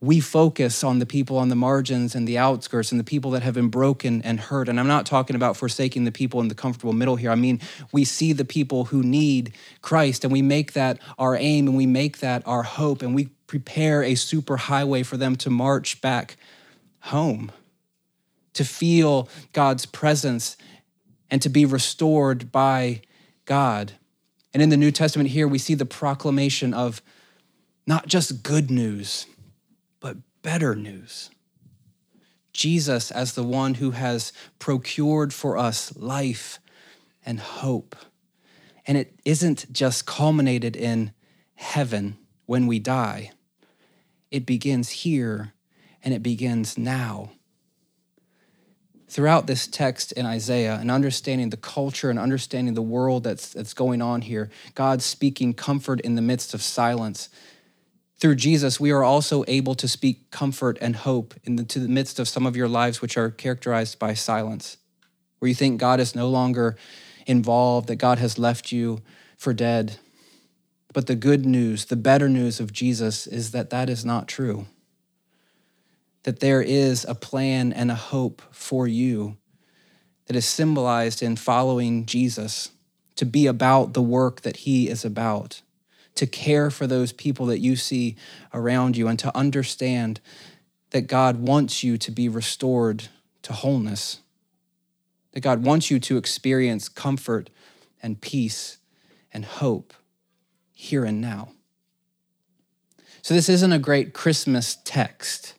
we 0.00 0.18
focus 0.18 0.82
on 0.82 0.98
the 0.98 1.06
people 1.06 1.38
on 1.38 1.50
the 1.50 1.56
margins 1.56 2.16
and 2.16 2.26
the 2.26 2.36
outskirts 2.36 2.90
and 2.90 2.98
the 2.98 3.04
people 3.04 3.30
that 3.30 3.44
have 3.44 3.54
been 3.54 3.68
broken 3.68 4.22
and 4.22 4.40
hurt. 4.40 4.68
And 4.68 4.80
I'm 4.80 4.88
not 4.88 5.06
talking 5.06 5.36
about 5.36 5.56
forsaking 5.56 6.04
the 6.04 6.12
people 6.12 6.40
in 6.40 6.48
the 6.48 6.54
comfortable 6.54 6.92
middle 6.92 7.14
here. 7.14 7.30
I 7.30 7.36
mean, 7.36 7.60
we 7.92 8.04
see 8.04 8.32
the 8.32 8.44
people 8.44 8.86
who 8.86 9.04
need 9.04 9.54
Christ 9.82 10.24
and 10.24 10.32
we 10.32 10.42
make 10.42 10.72
that 10.72 10.98
our 11.16 11.36
aim 11.36 11.68
and 11.68 11.76
we 11.76 11.86
make 11.86 12.18
that 12.18 12.42
our 12.44 12.64
hope 12.64 13.02
and 13.02 13.14
we 13.14 13.30
prepare 13.46 14.02
a 14.02 14.14
super 14.14 14.56
highway 14.56 15.02
for 15.02 15.16
them 15.16 15.36
to 15.36 15.50
march 15.50 16.00
back 16.00 16.36
home, 17.00 17.52
to 18.54 18.64
feel 18.64 19.28
God's 19.52 19.86
presence 19.86 20.56
and 21.30 21.42
to 21.42 21.48
be 21.48 21.64
restored 21.64 22.50
by 22.50 23.02
God. 23.44 23.92
And 24.52 24.62
in 24.62 24.68
the 24.68 24.76
New 24.76 24.90
Testament, 24.90 25.30
here 25.30 25.48
we 25.48 25.58
see 25.58 25.74
the 25.74 25.84
proclamation 25.84 26.72
of 26.72 27.02
not 27.86 28.06
just 28.06 28.42
good 28.42 28.70
news, 28.70 29.26
but 30.00 30.16
better 30.42 30.74
news. 30.74 31.30
Jesus 32.52 33.10
as 33.10 33.34
the 33.34 33.42
one 33.42 33.74
who 33.74 33.90
has 33.90 34.32
procured 34.58 35.34
for 35.34 35.58
us 35.58 35.94
life 35.96 36.60
and 37.26 37.40
hope. 37.40 37.96
And 38.86 38.96
it 38.96 39.18
isn't 39.24 39.72
just 39.72 40.06
culminated 40.06 40.76
in 40.76 41.12
heaven 41.56 42.16
when 42.46 42.66
we 42.66 42.78
die, 42.78 43.30
it 44.30 44.46
begins 44.46 44.90
here 44.90 45.52
and 46.02 46.12
it 46.12 46.22
begins 46.22 46.76
now 46.76 47.30
throughout 49.14 49.46
this 49.46 49.68
text 49.68 50.10
in 50.10 50.26
Isaiah 50.26 50.76
and 50.80 50.90
understanding 50.90 51.50
the 51.50 51.56
culture 51.56 52.10
and 52.10 52.18
understanding 52.18 52.74
the 52.74 52.82
world 52.82 53.22
that's, 53.22 53.52
that's 53.52 53.72
going 53.72 54.02
on 54.02 54.22
here, 54.22 54.50
God 54.74 55.02
speaking 55.02 55.54
comfort 55.54 56.00
in 56.00 56.16
the 56.16 56.20
midst 56.20 56.52
of 56.52 56.60
silence. 56.60 57.28
Through 58.18 58.34
Jesus, 58.34 58.80
we 58.80 58.90
are 58.90 59.04
also 59.04 59.44
able 59.46 59.76
to 59.76 59.86
speak 59.86 60.32
comfort 60.32 60.78
and 60.80 60.96
hope 60.96 61.32
into 61.44 61.62
the, 61.78 61.86
the 61.86 61.88
midst 61.88 62.18
of 62.18 62.26
some 62.26 62.44
of 62.44 62.56
your 62.56 62.66
lives 62.66 63.00
which 63.00 63.16
are 63.16 63.30
characterized 63.30 64.00
by 64.00 64.14
silence, 64.14 64.78
where 65.38 65.48
you 65.48 65.54
think 65.54 65.78
God 65.78 66.00
is 66.00 66.16
no 66.16 66.28
longer 66.28 66.76
involved, 67.24 67.86
that 67.86 67.96
God 67.96 68.18
has 68.18 68.36
left 68.36 68.72
you 68.72 69.00
for 69.36 69.54
dead. 69.54 69.98
But 70.94 71.08
the 71.08 71.16
good 71.16 71.44
news, 71.44 71.86
the 71.86 71.96
better 71.96 72.28
news 72.28 72.60
of 72.60 72.72
Jesus 72.72 73.26
is 73.26 73.50
that 73.50 73.68
that 73.70 73.90
is 73.90 74.04
not 74.04 74.28
true. 74.28 74.66
That 76.22 76.38
there 76.38 76.62
is 76.62 77.04
a 77.06 77.16
plan 77.16 77.72
and 77.72 77.90
a 77.90 77.96
hope 77.96 78.40
for 78.52 78.86
you 78.86 79.36
that 80.26 80.36
is 80.36 80.46
symbolized 80.46 81.20
in 81.20 81.36
following 81.36 82.06
Jesus, 82.06 82.70
to 83.16 83.26
be 83.26 83.46
about 83.46 83.92
the 83.92 84.02
work 84.02 84.42
that 84.42 84.58
he 84.58 84.88
is 84.88 85.04
about, 85.04 85.62
to 86.14 86.26
care 86.26 86.70
for 86.70 86.86
those 86.86 87.12
people 87.12 87.46
that 87.46 87.58
you 87.58 87.74
see 87.74 88.16
around 88.54 88.96
you, 88.96 89.08
and 89.08 89.18
to 89.18 89.36
understand 89.36 90.20
that 90.90 91.08
God 91.08 91.40
wants 91.40 91.82
you 91.82 91.98
to 91.98 92.10
be 92.12 92.28
restored 92.28 93.08
to 93.42 93.52
wholeness, 93.52 94.20
that 95.32 95.40
God 95.40 95.64
wants 95.64 95.90
you 95.90 95.98
to 95.98 96.16
experience 96.16 96.88
comfort 96.88 97.50
and 98.00 98.20
peace 98.20 98.78
and 99.32 99.44
hope 99.44 99.92
here 100.74 101.04
and 101.04 101.20
now. 101.20 101.52
So, 103.22 103.32
this 103.32 103.48
isn't 103.48 103.72
a 103.72 103.78
great 103.78 104.12
Christmas 104.12 104.76
text. 104.84 105.54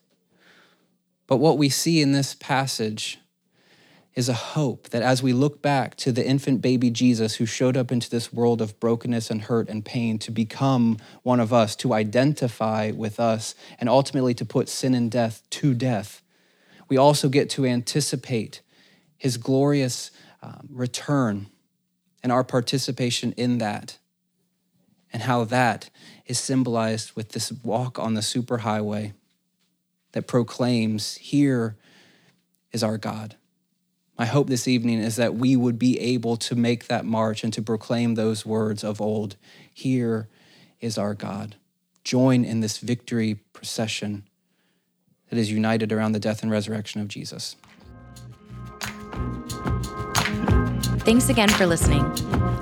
But 1.27 1.37
what 1.37 1.57
we 1.57 1.69
see 1.69 2.01
in 2.01 2.11
this 2.11 2.35
passage 2.35 3.17
is 4.13 4.29
a 4.29 4.33
hope 4.33 4.89
that 4.89 5.01
as 5.01 5.21
we 5.21 5.33
look 5.33 5.61
back 5.61 5.95
to 5.97 6.11
the 6.11 6.25
infant 6.25 6.61
baby 6.61 6.89
Jesus 6.89 7.35
who 7.35 7.45
showed 7.45 7.75
up 7.75 7.91
into 7.91 8.09
this 8.09 8.31
world 8.31 8.61
of 8.61 8.79
brokenness 8.79 9.29
and 9.29 9.41
hurt 9.41 9.67
and 9.67 9.83
pain 9.83 10.17
to 10.19 10.31
become 10.31 10.97
one 11.23 11.41
of 11.41 11.51
us, 11.51 11.75
to 11.77 11.93
identify 11.93 12.91
with 12.91 13.19
us, 13.19 13.55
and 13.77 13.89
ultimately 13.89 14.33
to 14.35 14.45
put 14.45 14.69
sin 14.69 14.93
and 14.93 15.11
death 15.11 15.41
to 15.49 15.73
death, 15.73 16.21
we 16.87 16.95
also 16.95 17.27
get 17.27 17.49
to 17.51 17.65
anticipate 17.65 18.61
his 19.17 19.37
glorious 19.37 20.11
um, 20.41 20.69
return 20.71 21.47
and 22.23 22.31
our 22.31 22.43
participation 22.43 23.33
in 23.33 23.57
that, 23.57 23.97
and 25.15 25.23
how 25.23 25.45
that 25.45 25.89
is 26.25 26.37
symbolized 26.37 27.15
with 27.15 27.29
this 27.29 27.49
walk 27.63 27.97
on 27.97 28.15
the 28.15 28.21
superhighway 28.21 29.13
that 30.11 30.27
proclaims, 30.27 31.15
Here 31.15 31.77
is 32.73 32.83
our 32.83 32.97
God. 32.97 33.37
My 34.19 34.25
hope 34.25 34.47
this 34.47 34.67
evening 34.67 34.99
is 34.99 35.15
that 35.15 35.33
we 35.33 35.55
would 35.55 35.79
be 35.79 35.97
able 36.01 36.35
to 36.35 36.53
make 36.53 36.87
that 36.87 37.05
march 37.05 37.45
and 37.45 37.53
to 37.53 37.61
proclaim 37.61 38.15
those 38.15 38.45
words 38.45 38.83
of 38.83 38.99
old 38.99 39.37
Here 39.73 40.27
is 40.81 40.97
our 40.97 41.13
God. 41.13 41.55
Join 42.03 42.43
in 42.43 42.59
this 42.59 42.79
victory 42.79 43.35
procession 43.53 44.25
that 45.29 45.39
is 45.39 45.49
united 45.49 45.93
around 45.93 46.11
the 46.11 46.19
death 46.19 46.43
and 46.43 46.51
resurrection 46.51 46.99
of 46.99 47.07
Jesus. 47.07 47.55
Thanks 51.05 51.29
again 51.29 51.49
for 51.49 51.67
listening. 51.67 52.03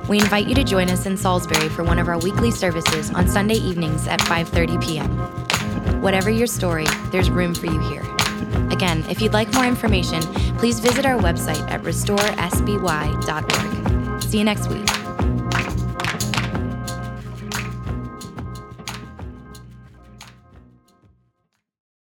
We 0.10 0.20
invite 0.20 0.50
you 0.50 0.56
to 0.56 0.66
join 0.66 0.90
us 0.90 1.06
in 1.06 1.16
Salisbury 1.16 1.70
for 1.70 1.86
one 1.86 1.98
of 1.98 2.10
our 2.10 2.20
weekly 2.20 2.52
services 2.52 3.10
on 3.12 3.26
Sunday 3.26 3.56
evenings 3.56 4.06
at 4.06 4.20
5:30 4.20 4.84
p.m. 4.84 5.10
Whatever 6.02 6.30
your 6.30 6.48
story, 6.48 6.86
there's 7.12 7.30
room 7.30 7.56
for 7.56 7.68
you 7.68 7.80
here. 7.90 8.04
Again, 8.70 9.06
if 9.10 9.22
you'd 9.22 9.32
like 9.32 9.54
more 9.54 9.66
information, 9.66 10.22
please 10.58 10.82
visit 10.82 11.06
our 11.06 11.18
website 11.18 11.62
at 11.72 11.84
restoresby.org. 11.84 14.24
See 14.24 14.40
you 14.40 14.44
next 14.44 14.68
week. 14.68 14.90